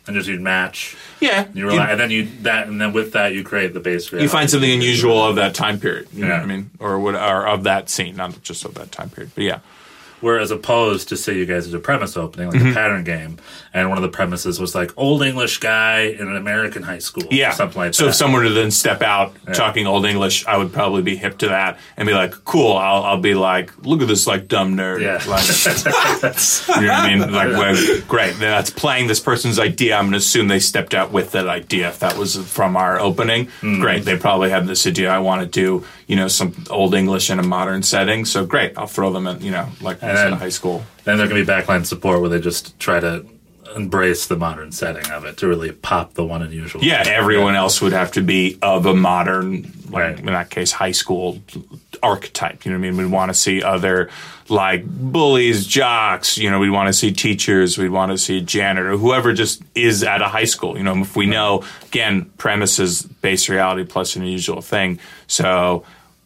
And 0.07 0.15
just 0.15 0.27
you'd 0.29 0.41
match. 0.41 0.95
Yeah, 1.19 1.47
You 1.53 1.65
rely, 1.67 1.89
and 1.89 1.99
then 1.99 2.11
you 2.11 2.27
that 2.43 2.67
and 2.67 2.79
then 2.79 2.93
with 2.93 3.13
that 3.13 3.33
you 3.33 3.43
create 3.43 3.73
the 3.73 3.79
base 3.79 4.11
reality. 4.11 4.23
you 4.25 4.29
find 4.29 4.47
something 4.49 4.69
unusual 4.71 5.23
of 5.23 5.35
that 5.37 5.55
time 5.55 5.79
period. 5.79 6.07
You 6.13 6.21
know 6.25 6.27
Yeah. 6.27 6.33
what 6.35 6.43
I 6.43 6.45
mean, 6.45 6.69
or 6.79 6.99
what, 6.99 7.15
or 7.15 7.47
of 7.47 7.63
that 7.63 7.89
scene, 7.89 8.15
not 8.15 8.39
just 8.43 8.65
of 8.65 8.75
that 8.75 8.91
time 8.91 9.09
period. 9.09 9.31
But 9.33 9.45
yeah, 9.45 9.59
Whereas 10.25 10.49
opposed 10.49 11.09
to 11.09 11.17
say 11.17 11.37
you 11.37 11.45
guys 11.45 11.65
did 11.67 11.75
a 11.75 11.79
premise 11.79 12.17
opening, 12.17 12.49
Mm-hmm. 12.49 12.63
like 12.65 12.71
a 12.71 12.73
pattern 12.73 13.03
game, 13.03 13.37
and 13.75 13.89
one 13.89 13.97
of 13.99 14.01
the 14.01 14.09
premises 14.09 14.59
was 14.59 14.73
like 14.73 14.91
old 14.97 15.21
English 15.21 15.59
guy 15.59 15.99
in 16.19 16.27
an 16.27 16.35
American 16.35 16.81
high 16.81 16.97
school. 16.97 17.23
yeah, 17.29 17.51
something 17.51 17.77
like 17.79 17.93
so 17.93 18.03
that. 18.05 18.09
if 18.09 18.15
someone 18.15 18.41
were 18.41 18.47
to 18.47 18.53
then 18.55 18.71
step 18.71 19.01
out 19.03 19.33
talking 19.53 19.85
old 19.85 20.05
English, 20.05 20.45
I 20.47 20.57
would 20.57 20.73
probably 20.73 21.03
be 21.03 21.15
hip 21.15 21.37
to 21.39 21.49
that 21.49 21.77
and 21.95 22.07
be 22.07 22.13
like, 22.13 22.31
cool. 22.43 22.73
I'll, 22.75 23.03
I'll 23.03 23.21
be 23.21 23.35
like, 23.35 23.71
look 23.85 24.01
at 24.01 24.07
this 24.07 24.25
like 24.25 24.47
dumb 24.47 24.75
nerd. 24.75 25.01
Yeah. 25.01 25.21
Like, 25.29 25.45
you 26.81 26.87
know 26.87 26.93
what 26.93 26.99
I 27.01 27.07
mean? 27.15 27.31
Like, 27.31 27.49
well, 27.49 28.01
great. 28.07 28.31
Then 28.31 28.51
that's 28.51 28.69
playing 28.71 29.07
this 29.07 29.19
person's 29.19 29.59
idea. 29.59 29.95
I'm 29.95 30.05
going 30.05 30.11
to 30.13 30.17
assume 30.17 30.47
they 30.47 30.59
stepped 30.59 30.93
out 30.93 31.11
with 31.11 31.31
that 31.33 31.47
idea. 31.47 31.89
If 31.89 31.99
that 31.99 32.17
was 32.17 32.35
from 32.37 32.75
our 32.75 32.99
opening, 32.99 33.47
Hmm. 33.61 33.79
great. 33.79 34.05
They 34.05 34.17
probably 34.17 34.49
had 34.49 34.65
this 34.67 34.85
idea. 34.87 35.09
I 35.11 35.19
want 35.19 35.41
to 35.41 35.47
do, 35.47 35.85
you 36.07 36.15
know, 36.15 36.27
some 36.27 36.65
old 36.69 36.93
English 36.95 37.29
in 37.29 37.39
a 37.39 37.43
modern 37.43 37.83
setting. 37.83 38.25
So 38.25 38.45
great. 38.45 38.77
I'll 38.77 38.87
throw 38.87 39.11
them 39.11 39.27
in, 39.27 39.41
you 39.41 39.51
know, 39.51 39.67
like 39.81 40.01
And 40.01 40.14
in 40.23 40.31
then- 40.31 40.39
high 40.39 40.49
school. 40.49 40.83
Then 41.03 41.17
there 41.17 41.27
can 41.27 41.35
be 41.35 41.45
backline 41.45 41.85
support 41.85 42.21
where 42.21 42.29
they 42.29 42.39
just 42.39 42.77
try 42.79 42.99
to 42.99 43.25
embrace 43.75 44.27
the 44.27 44.37
modern 44.37 44.71
setting 44.71 45.11
of 45.11 45.25
it 45.25 45.35
to 45.37 45.47
really 45.47 45.71
pop 45.71 46.13
the 46.13 46.23
one 46.23 46.41
unusual. 46.41 46.81
Yeah, 46.83 47.03
everyone 47.05 47.55
else 47.55 47.81
would 47.81 47.91
have 47.91 48.11
to 48.13 48.21
be 48.21 48.57
of 48.61 48.85
a 48.85 48.93
modern, 48.93 49.63
like 49.89 50.03
Right. 50.03 50.19
in 50.19 50.25
that 50.27 50.49
case, 50.49 50.71
high 50.71 50.93
school 50.93 51.41
archetype. 52.01 52.65
You 52.65 52.71
know 52.71 52.77
what 52.79 52.87
I 52.87 52.91
mean? 52.91 52.97
We'd 52.97 53.11
want 53.11 53.29
to 53.29 53.33
see 53.33 53.61
other 53.63 54.09
like 54.47 54.85
bullies, 54.85 55.65
jocks. 55.65 56.37
You 56.37 56.51
know, 56.51 56.59
we'd 56.59 56.69
want 56.69 56.87
to 56.87 56.93
see 56.93 57.11
teachers. 57.11 57.77
We'd 57.77 57.89
want 57.89 58.11
to 58.11 58.17
see 58.17 58.41
janitor, 58.41 58.95
whoever 58.97 59.33
just 59.33 59.61
is 59.73 60.03
at 60.03 60.21
a 60.21 60.27
high 60.27 60.45
school. 60.45 60.77
You 60.77 60.83
know, 60.83 60.97
if 61.01 61.15
we 61.15 61.25
know 61.25 61.63
again, 61.87 62.25
premises 62.37 63.01
base 63.01 63.49
reality 63.49 63.83
plus 63.83 64.15
an 64.15 64.21
unusual 64.21 64.61
thing. 64.61 64.99
So 65.27 65.83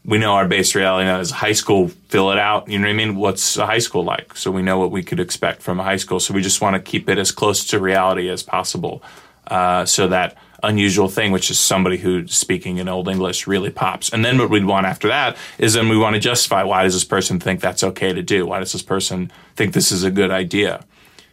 we 0.09 0.17
know 0.17 0.33
our 0.33 0.47
base 0.47 0.73
reality 0.73 1.05
now 1.05 1.19
is 1.19 1.29
high 1.29 1.53
school. 1.53 1.89
Fill 2.07 2.31
it 2.31 2.39
out. 2.39 2.67
You 2.67 2.79
know 2.79 2.87
what 2.87 2.93
I 2.93 2.95
mean? 2.95 3.15
What's 3.15 3.57
a 3.57 3.67
high 3.67 3.77
school 3.77 4.03
like? 4.03 4.35
So 4.35 4.49
we 4.49 4.63
know 4.63 4.79
what 4.79 4.89
we 4.89 5.03
could 5.03 5.19
expect 5.19 5.61
from 5.61 5.79
a 5.79 5.83
high 5.83 5.97
school. 5.97 6.19
So 6.19 6.33
we 6.33 6.41
just 6.41 6.61
want 6.61 6.75
to 6.75 6.79
keep 6.79 7.07
it 7.07 7.19
as 7.19 7.31
close 7.31 7.63
to 7.65 7.79
reality 7.79 8.27
as 8.27 8.41
possible, 8.41 9.03
uh, 9.47 9.85
so 9.85 10.07
that 10.07 10.35
unusual 10.63 11.09
thing, 11.09 11.31
which 11.31 11.51
is 11.51 11.59
somebody 11.59 11.97
who's 11.97 12.35
speaking 12.35 12.79
in 12.79 12.89
old 12.89 13.07
English, 13.07 13.45
really 13.45 13.69
pops. 13.69 14.09
And 14.11 14.25
then 14.25 14.39
what 14.39 14.49
we'd 14.49 14.65
want 14.65 14.87
after 14.87 15.07
that 15.09 15.37
is 15.59 15.73
then 15.73 15.89
we 15.89 15.97
want 15.97 16.15
to 16.15 16.19
justify 16.19 16.63
why 16.63 16.83
does 16.83 16.95
this 16.95 17.05
person 17.05 17.39
think 17.39 17.61
that's 17.61 17.83
okay 17.83 18.11
to 18.11 18.23
do? 18.23 18.47
Why 18.47 18.59
does 18.59 18.73
this 18.73 18.81
person 18.81 19.31
think 19.55 19.73
this 19.73 19.91
is 19.91 20.03
a 20.03 20.11
good 20.11 20.31
idea? 20.31 20.83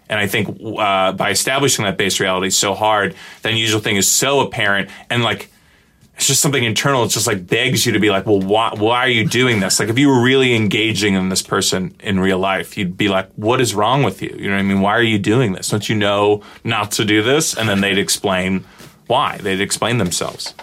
And 0.09 0.21
I 0.21 0.27
think 0.27 0.49
uh, 0.79 1.12
by 1.12 1.31
establishing 1.31 1.87
that 1.87 1.97
base 1.97 2.21
reality 2.21 2.51
so 2.51 2.75
hard, 2.75 3.17
that 3.41 3.53
unusual 3.53 3.81
thing 3.81 3.97
is 3.97 4.07
so 4.07 4.41
apparent 4.41 4.91
and 5.09 5.25
like 5.25 5.51
it's 6.16 6.26
just 6.26 6.40
something 6.40 6.64
internal. 6.64 7.05
It's 7.05 7.14
just 7.14 7.26
like 7.26 7.46
begs 7.46 7.85
you 7.87 7.92
to 7.92 7.98
be 8.00 8.11
like, 8.11 8.24
well, 8.26 8.40
why, 8.40 8.72
why 8.76 9.00
are 9.00 9.09
you 9.09 9.26
doing 9.29 9.61
this? 9.61 9.79
Like, 9.79 9.90
if 9.90 9.98
you 9.98 10.09
were 10.09 10.22
really 10.22 10.55
engaging 10.55 11.14
in 11.14 11.29
this 11.29 11.42
person 11.42 11.94
in 12.00 12.18
real 12.20 12.38
life, 12.38 12.76
you'd 12.79 12.96
be 12.96 13.09
like, 13.09 13.31
what 13.37 13.61
is 13.61 13.74
wrong 13.74 14.02
with 14.02 14.22
you? 14.22 14.35
You 14.38 14.48
know 14.48 14.55
what 14.57 14.61
I 14.61 14.62
mean? 14.62 14.81
Why 14.81 14.92
are 14.96 15.02
you 15.02 15.18
doing 15.18 15.52
this? 15.52 15.68
Don't 15.68 15.88
you 15.88 15.94
know 15.94 16.42
not 16.64 16.90
to 16.92 17.05
do 17.05 17.22
this? 17.22 17.55
And 17.57 17.68
then 17.68 17.81
they'd 17.83 17.98
explain 17.98 18.64
why. 19.09 19.37
They'd 19.38 19.61
explain 19.61 19.98
themselves. 19.98 20.55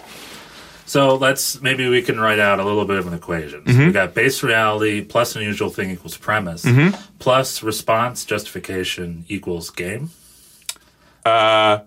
So 0.86 1.14
let's 1.16 1.62
maybe 1.62 1.88
we 1.88 2.02
can 2.02 2.20
write 2.20 2.38
out 2.38 2.60
a 2.60 2.64
little 2.64 2.84
bit 2.84 2.98
of 2.98 3.06
an 3.06 3.14
equation. 3.14 3.62
Mm-hmm. 3.62 3.86
We 3.86 3.92
got 3.92 4.12
base 4.12 4.42
reality 4.42 5.02
plus 5.02 5.34
unusual 5.34 5.70
thing 5.70 5.90
equals 5.90 6.16
premise 6.18 6.64
Mm-hmm. 6.64 6.94
plus 7.18 7.62
response 7.62 8.24
justification 8.24 9.24
equals 9.28 9.70
game. 9.70 10.10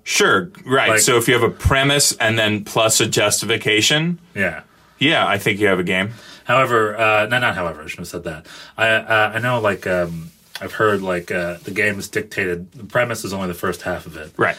Sure, 0.04 0.52
right. 0.66 0.90
Like- 0.90 1.00
so 1.02 1.18
if 1.18 1.28
you 1.28 1.34
have 1.34 1.44
a 1.44 1.50
premise 1.50 2.12
and 2.18 2.38
then 2.38 2.64
plus 2.64 3.00
a 3.00 3.08
justification, 3.08 4.20
Yeah. 4.36 4.62
yeah, 5.00 5.26
I 5.28 5.38
think 5.38 5.60
you 5.60 5.68
have 5.68 5.80
a 5.80 5.84
game. 5.84 6.12
However, 6.46 6.98
uh, 6.98 7.26
no, 7.28 7.40
not 7.40 7.56
however. 7.56 7.82
I 7.84 7.88
shouldn't 7.88 8.08
have 8.08 8.08
said 8.08 8.24
that. 8.24 8.46
I 8.78 8.88
uh, 8.90 9.32
I 9.36 9.40
know 9.40 9.60
like 9.60 9.86
um, 9.86 10.32
I've 10.62 10.72
heard 10.74 11.02
like 11.02 11.30
uh, 11.30 11.58
the 11.64 11.72
game 11.72 12.00
is 12.00 12.08
dictated. 12.08 12.72
The 12.72 12.86
premise 12.86 13.26
is 13.26 13.34
only 13.34 13.48
the 13.48 13.54
first 13.54 13.82
half 13.82 14.06
of 14.06 14.16
it. 14.16 14.32
Right. 14.38 14.56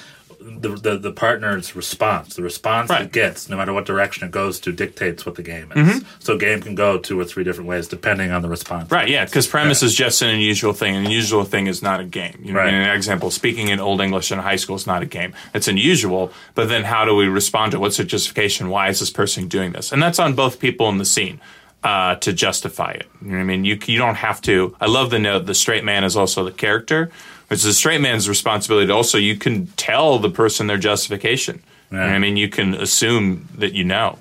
The 0.60 0.70
the, 0.70 0.98
the 0.98 1.12
partner's 1.12 1.76
response, 1.76 2.34
the 2.36 2.42
response 2.42 2.88
Right. 2.90 3.02
it 3.02 3.12
gets, 3.12 3.48
no 3.48 3.56
matter 3.56 3.72
what 3.72 3.84
direction 3.86 4.26
it 4.26 4.30
goes 4.30 4.58
to, 4.60 4.72
dictates 4.72 5.26
what 5.26 5.34
the 5.34 5.42
game 5.42 5.70
is. 5.74 5.78
Mm-hmm. 5.88 5.98
So 6.20 6.36
game 6.38 6.60
can 6.62 6.74
go 6.74 6.98
two 6.98 7.18
or 7.20 7.24
three 7.24 7.44
different 7.44 7.68
ways 7.68 7.86
depending 7.88 8.30
on 8.30 8.42
the 8.42 8.48
response. 8.48 8.90
Right, 8.90 9.08
yeah, 9.08 9.24
because 9.24 9.46
premise 9.46 9.82
is 9.82 9.94
just 9.94 10.22
an 10.22 10.30
unusual 10.30 10.72
thing. 10.72 10.96
An 10.96 11.04
unusual 11.04 11.44
thing 11.44 11.66
is 11.66 11.82
not 11.82 12.00
a 12.00 12.04
game. 12.04 12.38
You 12.42 12.52
know, 12.52 12.60
Right. 12.60 12.68
in 12.72 12.80
an 12.80 12.96
example, 12.96 13.30
speaking 13.30 13.68
in 13.68 13.78
Old 13.80 14.00
English 14.00 14.32
in 14.32 14.38
high 14.38 14.56
school 14.56 14.76
is 14.76 14.86
not 14.86 15.02
a 15.02 15.06
game. 15.06 15.34
It's 15.54 15.68
unusual, 15.68 16.32
but 16.54 16.68
then 16.68 16.84
how 16.84 17.04
do 17.04 17.14
we 17.14 17.26
respond 17.28 17.72
to 17.72 17.78
it? 17.78 17.80
What's 17.80 17.98
the 17.98 18.04
justification? 18.04 18.68
Why 18.70 18.88
is 18.88 19.00
this 19.00 19.10
person 19.10 19.48
doing 19.48 19.72
this? 19.72 19.92
And 19.92 20.02
that's 20.02 20.18
on 20.18 20.34
both 20.34 20.58
people 20.60 20.88
in 20.88 20.98
the 20.98 21.04
scene 21.04 21.40
uh, 21.84 22.16
to 22.16 22.32
justify 22.32 22.90
it. 22.92 23.06
You 23.22 23.28
know 23.28 23.36
what 23.36 23.42
I 23.42 23.44
mean? 23.44 23.64
You, 23.64 23.78
you 23.86 23.98
don't 23.98 24.16
have 24.16 24.40
to. 24.42 24.74
I 24.80 24.86
love 24.86 25.10
the 25.10 25.18
note 25.18 25.46
the 25.46 25.54
straight 25.54 25.84
man 25.84 26.02
is 26.04 26.16
also 26.16 26.42
the 26.44 26.50
character. 26.52 27.10
It's 27.50 27.64
a 27.64 27.72
straight 27.72 28.00
man's 28.00 28.28
responsibility 28.28 28.86
to 28.88 28.92
also, 28.94 29.16
you 29.18 29.36
can 29.36 29.68
tell 29.76 30.18
the 30.18 30.28
person 30.30 30.66
their 30.66 30.76
justification. 30.78 31.62
You 31.90 31.96
know 31.96 32.04
I 32.04 32.18
mean? 32.18 32.36
You 32.36 32.48
can 32.50 32.74
assume 32.74 33.48
that 33.56 33.72
you 33.72 33.84
know. 33.84 34.18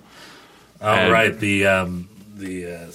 Oh, 0.82 0.88
And- 0.90 1.12
right. 1.12 1.38
The 1.38 1.68
um, 1.68 2.08
the 2.36 2.74
uh, 2.76 2.86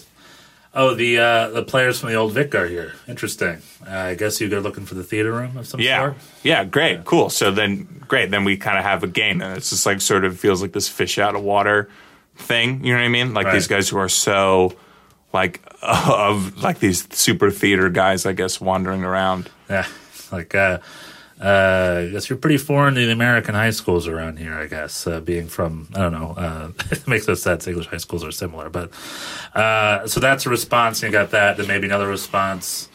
oh 0.75 0.95
the 0.95 1.18
uh, 1.18 1.49
the 1.51 1.62
players 1.62 2.01
from 2.01 2.09
the 2.09 2.14
old 2.14 2.33
Vic 2.33 2.55
are 2.55 2.66
here. 2.66 2.95
Interesting. 3.07 3.61
Uh, 3.87 3.90
I 3.95 4.14
guess 4.14 4.40
you 4.40 4.49
go 4.49 4.61
looking 4.61 4.87
for 4.87 4.95
the 4.95 5.03
theater 5.05 5.33
room 5.33 5.57
of 5.59 5.66
some 5.66 5.81
Yeah. 5.81 5.99
sort. 6.01 6.14
Yeah, 6.42 6.64
great. 6.64 7.05
Cool. 7.05 7.29
So 7.29 7.51
then 7.51 8.03
great. 8.09 8.31
Then 8.31 8.45
we 8.45 8.57
kind 8.57 8.79
of 8.79 8.85
have 8.85 9.03
a 9.03 9.09
game 9.09 9.42
and 9.42 9.57
it's 9.59 9.68
just 9.71 9.85
like 9.85 10.01
sort 10.01 10.25
of 10.25 10.38
feels 10.40 10.62
like 10.62 10.73
this 10.73 10.88
fish 10.88 11.18
out 11.18 11.35
of 11.35 11.42
water 11.42 11.90
thing. 12.37 12.83
You 12.85 12.95
know 12.95 13.01
what 13.01 13.05
I 13.05 13.09
mean? 13.09 13.35
Like 13.35 13.47
Right. 13.47 13.53
these 13.55 13.66
guys 13.66 13.90
who 13.90 13.99
are 13.99 14.09
so 14.09 14.73
like 15.35 15.61
of 15.83 16.62
like 16.62 16.79
these 16.79 17.07
super 17.14 17.51
theater 17.51 17.90
guys, 17.90 18.25
I 18.25 18.33
guess, 18.33 18.59
wandering 18.61 19.05
around. 19.05 19.51
Yeah, 19.68 19.87
like 20.33 20.55
uh, 20.55 20.79
Uh, 21.40 22.05
I 22.07 22.12
guess 22.12 22.31
you're 22.31 22.38
pretty 22.38 22.57
foreign 22.59 22.95
to 22.95 23.05
the 23.05 23.11
American 23.11 23.55
high 23.57 23.71
schools 23.73 24.07
around 24.07 24.38
here. 24.38 24.55
I 24.55 24.68
guess 24.68 25.09
uh, 25.09 25.18
being 25.21 25.49
from 25.49 25.88
I 25.95 25.99
don't 25.99 26.12
know, 26.12 26.35
uh, 26.38 26.71
it 26.92 27.09
makes 27.09 27.27
no 27.27 27.35
sense. 27.35 27.66
English 27.66 27.88
high 27.88 27.97
schools 27.99 28.23
are 28.23 28.31
similar, 28.31 28.71
but 28.71 28.92
uh, 29.55 30.07
so 30.07 30.21
that's 30.21 30.47
a 30.47 30.51
response. 30.51 31.03
You 31.03 31.11
got 31.11 31.31
that. 31.33 31.57
Then 31.57 31.66
maybe 31.66 31.87
another 31.87 32.07
response 32.07 32.88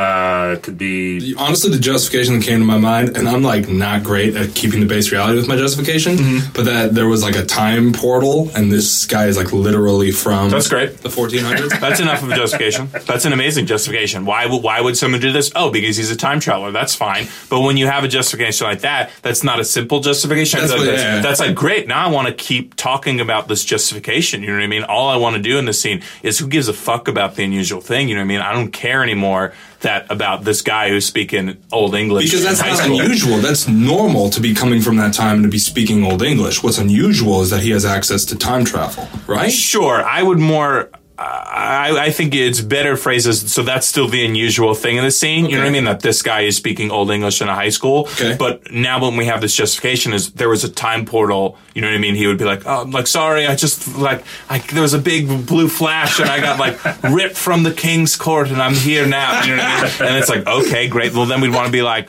uh, 0.00 0.56
could 0.60 0.78
be 0.78 1.34
Honestly, 1.36 1.70
the 1.70 1.78
justification 1.78 2.38
that 2.38 2.44
came 2.44 2.58
to 2.60 2.64
my 2.64 2.78
mind, 2.78 3.16
and 3.16 3.28
I'm 3.28 3.42
like 3.42 3.68
not 3.68 4.02
great 4.02 4.34
at 4.34 4.54
keeping 4.54 4.80
the 4.80 4.86
base 4.86 5.12
reality 5.12 5.36
with 5.36 5.46
my 5.48 5.56
justification, 5.56 6.16
Mm-hmm. 6.16 6.52
but 6.54 6.64
that 6.64 6.94
there 6.94 7.06
was 7.06 7.22
like 7.22 7.36
a 7.36 7.44
time 7.44 7.92
portal, 7.92 8.50
and 8.56 8.72
this 8.72 9.04
guy 9.06 9.26
is 9.26 9.36
like 9.36 9.52
literally 9.52 10.10
from 10.10 10.48
That's 10.50 10.68
great. 10.68 10.98
the 10.98 11.08
1400s. 11.08 11.78
That's 11.84 12.00
enough 12.00 12.22
of 12.22 12.30
a 12.30 12.36
justification. 12.36 12.88
That's 13.06 13.24
an 13.26 13.32
amazing 13.32 13.66
justification. 13.66 14.24
Why 14.24 14.46
would 14.46 14.62
why 14.62 14.80
would 14.80 14.96
someone 14.96 15.20
do 15.20 15.32
this? 15.32 15.52
Oh, 15.54 15.70
because 15.70 15.96
he's 15.96 16.10
a 16.10 16.16
time 16.16 16.40
traveler. 16.40 16.72
That's 16.72 16.94
fine. 16.94 17.28
But 17.50 17.60
when 17.60 17.76
you 17.76 17.86
have 17.86 18.02
a 18.04 18.08
justification 18.08 18.66
like 18.66 18.80
that, 18.80 19.10
that's 19.22 19.44
not 19.44 19.60
a 19.60 19.64
simple 19.64 20.00
justification. 20.00 20.60
That's 20.60 20.72
that's, 20.72 21.02
yeah. 21.02 21.20
that's 21.20 21.40
like 21.40 21.54
great. 21.54 21.86
Now 21.88 22.06
I 22.06 22.10
want 22.10 22.28
to 22.28 22.34
keep 22.34 22.74
talking 22.76 23.20
about 23.20 23.48
this 23.48 23.64
justification. 23.64 24.42
You 24.42 24.48
know 24.48 24.54
what 24.54 24.62
I 24.62 24.66
mean? 24.68 24.84
All 24.84 25.08
I 25.08 25.16
want 25.16 25.36
to 25.36 25.42
do 25.42 25.58
in 25.58 25.64
this 25.66 25.80
scene 25.80 26.02
is 26.22 26.38
who 26.38 26.46
gives 26.48 26.68
a 26.68 26.72
fuck 26.72 27.08
about 27.08 27.34
the 27.36 27.44
unusual 27.44 27.80
thing. 27.80 28.08
You 28.08 28.14
know 28.14 28.20
what 28.22 28.24
I 28.24 28.28
mean? 28.28 28.40
I 28.40 28.52
don't 28.52 28.72
care 28.72 29.02
anymore 29.02 29.52
that 29.80 30.10
about 30.10 30.44
this 30.44 30.62
guy 30.62 30.88
who's 30.90 31.06
speaking 31.06 31.56
old 31.72 31.94
English 31.94 32.24
Because 32.26 32.44
that's 32.44 32.60
not 32.60 32.78
school. 32.78 33.00
unusual. 33.00 33.38
That's 33.38 33.66
normal 33.66 34.28
to 34.30 34.40
be 34.40 34.54
coming 34.54 34.80
from 34.82 34.96
that 34.96 35.14
time 35.14 35.36
and 35.36 35.44
to 35.44 35.48
be 35.50 35.58
speaking 35.58 36.04
Old 36.04 36.22
English. 36.22 36.62
What's 36.62 36.78
unusual 36.78 37.40
is 37.42 37.50
that 37.50 37.62
he 37.62 37.70
has 37.70 37.84
access 37.84 38.24
to 38.26 38.36
time 38.36 38.64
travel, 38.64 39.08
right? 39.26 39.50
Sure, 39.50 40.02
I 40.02 40.22
would 40.22 40.38
more. 40.38 40.90
I, 41.22 42.06
I 42.06 42.10
think 42.10 42.34
it's 42.34 42.62
better 42.62 42.96
phrases. 42.96 43.52
So 43.52 43.62
that's 43.62 43.86
still 43.86 44.08
the 44.08 44.24
unusual 44.24 44.74
thing 44.74 44.96
in 44.96 45.04
the 45.04 45.10
scene. 45.10 45.44
You 45.44 45.56
know 45.56 45.64
what 45.64 45.68
I 45.68 45.72
mean? 45.72 45.84
That 45.84 46.00
this 46.00 46.22
guy 46.22 46.42
is 46.42 46.56
speaking 46.56 46.90
Old 46.90 47.10
English 47.10 47.42
in 47.42 47.48
a 47.48 47.54
high 47.54 47.68
school. 47.68 48.08
Okay. 48.12 48.36
But 48.38 48.72
now 48.72 49.02
when 49.02 49.16
we 49.18 49.26
have 49.26 49.42
this 49.42 49.54
justification, 49.54 50.14
is 50.14 50.32
there 50.32 50.48
was 50.48 50.64
a 50.64 50.70
time 50.70 51.04
portal. 51.04 51.58
You 51.74 51.82
know 51.82 51.88
what 51.88 51.94
I 51.94 51.98
mean? 51.98 52.14
He 52.14 52.26
would 52.26 52.38
be 52.38 52.44
like, 52.44 52.66
"Oh, 52.66 52.82
I'm 52.82 52.90
like 52.90 53.06
sorry, 53.06 53.46
I 53.46 53.54
just 53.54 53.96
like 53.98 54.24
I, 54.48 54.58
there 54.58 54.80
was 54.80 54.94
a 54.94 54.98
big 54.98 55.46
blue 55.46 55.68
flash 55.68 56.20
and 56.20 56.30
I 56.30 56.40
got 56.40 56.58
like 56.58 56.78
ripped 57.04 57.36
from 57.36 57.64
the 57.64 57.72
king's 57.72 58.16
court 58.16 58.48
and 58.48 58.60
I'm 58.62 58.74
here 58.74 59.06
now." 59.06 59.44
You 59.44 59.56
know 59.56 59.62
what 59.62 60.00
I 60.00 60.04
mean? 60.04 60.08
And 60.08 60.16
it's 60.16 60.30
like, 60.30 60.46
okay, 60.46 60.88
great. 60.88 61.12
Well, 61.12 61.26
then 61.26 61.42
we'd 61.42 61.52
want 61.52 61.66
to 61.66 61.72
be 61.72 61.82
like, 61.82 62.08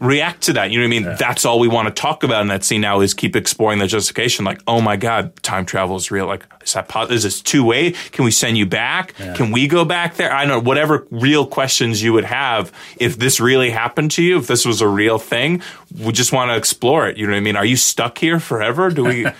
react 0.00 0.42
to 0.42 0.54
that. 0.54 0.70
You 0.70 0.78
know 0.78 0.84
what 0.84 0.96
I 0.96 1.00
mean? 1.00 1.16
That's 1.18 1.44
all 1.44 1.60
we 1.60 1.68
want 1.68 1.86
to 1.88 1.94
talk 1.94 2.24
about 2.24 2.42
in 2.42 2.48
that 2.48 2.64
scene 2.64 2.80
now 2.80 3.00
is 3.00 3.14
keep 3.14 3.36
exploring 3.36 3.78
the 3.78 3.86
justification. 3.86 4.44
Like, 4.44 4.60
oh 4.66 4.80
my 4.80 4.96
god, 4.96 5.40
time 5.42 5.64
travel 5.64 5.96
is 5.96 6.10
real. 6.10 6.26
Like, 6.26 6.44
is 6.62 6.72
that 6.72 6.90
is 7.10 7.22
this 7.22 7.40
two 7.40 7.64
way? 7.64 7.92
Can 8.10 8.24
we 8.24 8.30
send 8.40 8.56
you 8.58 8.66
back? 8.66 9.14
Can 9.36 9.50
we 9.52 9.66
go 9.68 9.84
back 9.84 10.16
there? 10.16 10.32
I 10.32 10.44
don't 10.44 10.48
know. 10.64 10.68
Whatever 10.68 11.06
real 11.10 11.46
questions 11.46 12.02
you 12.02 12.12
would 12.14 12.24
have 12.24 12.72
if 12.98 13.16
this 13.18 13.38
really 13.40 13.70
happened 13.70 14.10
to 14.12 14.22
you, 14.22 14.38
if 14.38 14.46
this 14.46 14.64
was 14.64 14.80
a 14.80 14.88
real 14.88 15.18
thing, 15.18 15.62
we 15.98 16.12
just 16.12 16.32
want 16.32 16.50
to 16.50 16.56
explore 16.56 17.06
it. 17.08 17.16
You 17.16 17.26
know 17.26 17.32
what 17.32 17.38
I 17.38 17.40
mean? 17.40 17.56
Are 17.56 17.64
you 17.64 17.76
stuck 17.76 18.18
here 18.18 18.40
forever? 18.40 18.90
Do 18.90 19.04
we? 19.04 19.26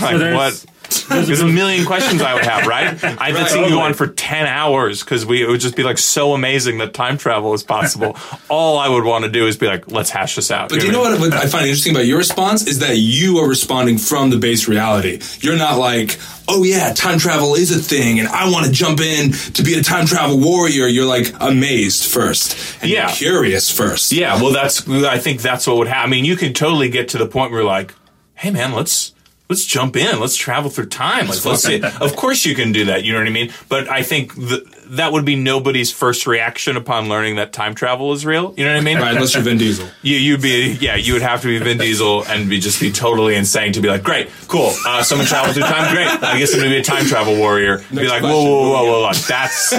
Like 0.00 0.16
there's- 0.16 0.34
what? 0.34 0.73
There's 1.08 1.40
a 1.40 1.46
million 1.46 1.84
questions 1.86 2.22
I 2.22 2.34
would 2.34 2.44
have, 2.44 2.66
right? 2.66 2.88
I 3.04 3.32
that 3.32 3.50
scene 3.50 3.64
could 3.64 3.70
go 3.70 3.80
on 3.80 3.94
for 3.94 4.06
ten 4.06 4.46
hours 4.46 5.02
because 5.02 5.26
we 5.26 5.42
it 5.42 5.48
would 5.48 5.60
just 5.60 5.76
be 5.76 5.82
like 5.82 5.98
so 5.98 6.32
amazing 6.34 6.78
that 6.78 6.94
time 6.94 7.18
travel 7.18 7.52
is 7.54 7.62
possible. 7.62 8.16
All 8.48 8.78
I 8.78 8.88
would 8.88 9.04
want 9.04 9.24
to 9.24 9.30
do 9.30 9.46
is 9.46 9.56
be 9.56 9.66
like, 9.66 9.90
let's 9.90 10.10
hash 10.10 10.36
this 10.36 10.50
out. 10.50 10.70
But 10.70 10.82
you 10.82 10.92
know 10.92 11.00
what, 11.00 11.18
what 11.20 11.32
I 11.32 11.46
find 11.46 11.66
interesting 11.66 11.94
about 11.94 12.06
your 12.06 12.18
response 12.18 12.66
is 12.66 12.78
that 12.80 12.96
you 12.96 13.38
are 13.38 13.48
responding 13.48 13.98
from 13.98 14.30
the 14.30 14.38
base 14.38 14.68
reality. 14.68 15.20
You're 15.40 15.56
not 15.56 15.78
like, 15.78 16.18
oh 16.48 16.62
yeah, 16.64 16.92
time 16.94 17.18
travel 17.18 17.54
is 17.54 17.70
a 17.74 17.78
thing, 17.80 18.18
and 18.18 18.28
I 18.28 18.50
want 18.50 18.66
to 18.66 18.72
jump 18.72 19.00
in 19.00 19.32
to 19.32 19.62
be 19.62 19.74
a 19.74 19.82
time 19.82 20.06
travel 20.06 20.38
warrior. 20.38 20.86
You're 20.86 21.06
like 21.06 21.32
amazed 21.40 22.10
first, 22.12 22.56
and 22.82 22.90
Yeah. 22.90 23.10
curious 23.10 23.70
first. 23.70 24.12
Yeah, 24.12 24.40
well, 24.40 24.52
that's 24.52 24.88
I 24.88 25.18
think 25.18 25.42
that's 25.42 25.66
what 25.66 25.76
would 25.76 25.88
happen. 25.88 26.08
I 26.08 26.10
mean, 26.10 26.24
you 26.24 26.36
can 26.36 26.52
totally 26.52 26.88
get 26.88 27.08
to 27.10 27.18
the 27.18 27.26
point 27.26 27.50
where 27.50 27.60
you're 27.60 27.68
like, 27.70 27.94
hey 28.34 28.50
man, 28.50 28.72
let's 28.72 29.12
let's 29.54 29.66
jump 29.66 29.94
in, 29.96 30.18
let's 30.18 30.34
travel 30.36 30.68
through 30.68 30.86
time. 30.86 31.28
Like, 31.28 31.44
let's 31.44 31.62
see. 31.62 31.80
Of 32.00 32.16
course, 32.16 32.44
you 32.44 32.56
can 32.56 32.72
do 32.72 32.86
that. 32.86 33.04
You 33.04 33.12
know 33.12 33.20
what 33.20 33.28
I 33.28 33.30
mean? 33.30 33.52
But 33.68 33.88
I 33.88 34.02
think 34.02 34.34
th- 34.34 34.64
that 34.86 35.12
would 35.12 35.24
be 35.24 35.36
nobody's 35.36 35.90
first 35.92 36.26
reaction 36.26 36.76
upon 36.76 37.08
learning 37.08 37.36
that 37.36 37.52
time 37.52 37.74
travel 37.74 38.12
is 38.12 38.24
real. 38.26 38.54
You 38.56 38.64
know 38.64 38.72
what 38.72 38.80
I 38.80 38.84
mean? 38.84 38.98
Right, 39.04 39.14
unless 39.14 39.34
you're 39.34 39.42
Vin 39.42 39.58
Diesel. 39.58 39.86
You, 40.02 40.16
you'd 40.16 40.40
be, 40.42 40.72
yeah, 40.80 40.94
you 40.96 41.12
would 41.14 41.22
have 41.22 41.42
to 41.42 41.48
be 41.48 41.58
Vin 41.58 41.78
Diesel 41.78 42.24
and 42.26 42.48
be 42.48 42.58
just 42.60 42.80
be 42.80 42.90
totally 42.92 43.34
insane 43.34 43.72
to 43.74 43.80
be 43.80 43.88
like, 43.88 44.02
great, 44.02 44.30
cool, 44.48 44.72
uh, 44.86 45.02
someone 45.02 45.26
traveled 45.26 45.54
through 45.54 45.64
time, 45.64 45.92
great. 45.94 46.06
I 46.22 46.38
guess 46.38 46.52
I'm 46.54 46.60
gonna 46.60 46.70
be 46.70 46.78
a 46.78 46.82
time 46.82 47.04
travel 47.06 47.36
warrior. 47.36 47.78
be 47.90 47.96
Next 47.96 48.10
like, 48.10 48.22
whoa, 48.22 48.30
question. 48.30 48.50
whoa, 48.52 48.70
whoa, 48.70 48.92
whoa, 48.92 49.00
like 49.02 49.26
that's 49.26 49.72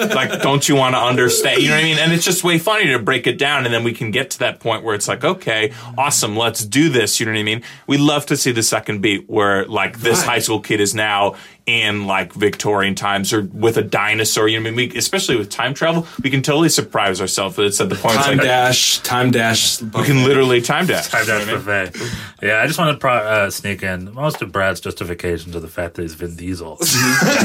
like, 0.00 0.42
don't 0.42 0.68
you 0.68 0.74
want 0.76 0.94
to 0.94 0.98
understand? 1.00 1.62
You 1.62 1.68
know 1.68 1.74
what 1.74 1.80
I 1.80 1.84
mean? 1.84 1.98
And 1.98 2.12
it's 2.12 2.24
just 2.24 2.44
way 2.44 2.58
funny 2.58 2.86
to 2.86 2.98
break 2.98 3.26
it 3.26 3.38
down, 3.38 3.64
and 3.64 3.74
then 3.74 3.84
we 3.84 3.92
can 3.92 4.10
get 4.10 4.30
to 4.30 4.38
that 4.40 4.60
point 4.60 4.82
where 4.84 4.94
it's 4.94 5.08
like, 5.08 5.24
okay, 5.24 5.72
awesome, 5.98 6.36
let's 6.36 6.64
do 6.64 6.88
this. 6.88 7.20
You 7.20 7.26
know 7.26 7.32
what 7.32 7.38
I 7.38 7.44
mean? 7.44 7.62
We'd 7.86 8.00
love 8.00 8.26
to 8.26 8.36
see 8.36 8.52
the 8.52 8.62
second 8.62 9.00
beat 9.02 9.28
where 9.28 9.64
like 9.66 9.98
this 10.00 10.18
Right. 10.20 10.28
high 10.28 10.38
school 10.38 10.60
kid 10.60 10.80
is 10.80 10.94
now 10.94 11.34
in 11.66 12.06
like 12.06 12.32
Victorian 12.32 12.94
times 12.94 13.32
or 13.32 13.42
with 13.42 13.76
a 13.76 13.82
dinosaur. 13.82 14.46
You 14.46 14.58
know 14.60 14.64
what 14.64 14.74
I 14.74 14.76
mean? 14.76 14.90
We, 14.92 14.98
especially 14.98 15.36
with 15.36 15.50
time 15.50 15.74
travel, 15.74 16.06
we 16.22 16.30
can 16.30 16.40
totally 16.40 16.68
surprise 16.68 17.20
ourselves. 17.20 17.58
It's 17.58 17.80
at 17.80 17.88
the 17.88 17.96
point 17.96 18.14
Time 18.14 18.38
like, 18.38 18.46
dash, 18.46 19.00
time 19.00 19.32
dash. 19.32 19.82
we 19.82 20.04
can 20.04 20.22
literally 20.22 20.60
time 20.60 20.86
dash. 20.86 21.08
Time 21.08 21.26
dash 21.26 21.44
buffet. 21.44 21.96
Yeah, 22.40 22.60
I 22.62 22.66
just 22.68 22.78
want 22.78 22.92
to 22.94 22.98
pro- 22.98 23.14
uh, 23.14 23.50
sneak 23.50 23.82
in 23.82 24.14
most 24.14 24.40
of 24.42 24.52
Brad's 24.52 24.80
justification 24.80 25.50
to 25.52 25.60
the 25.60 25.66
fact 25.68 25.94
that 25.94 26.02
he's 26.02 26.14
Vin 26.14 26.36
Diesel. 26.36 26.78
it's 26.80 26.90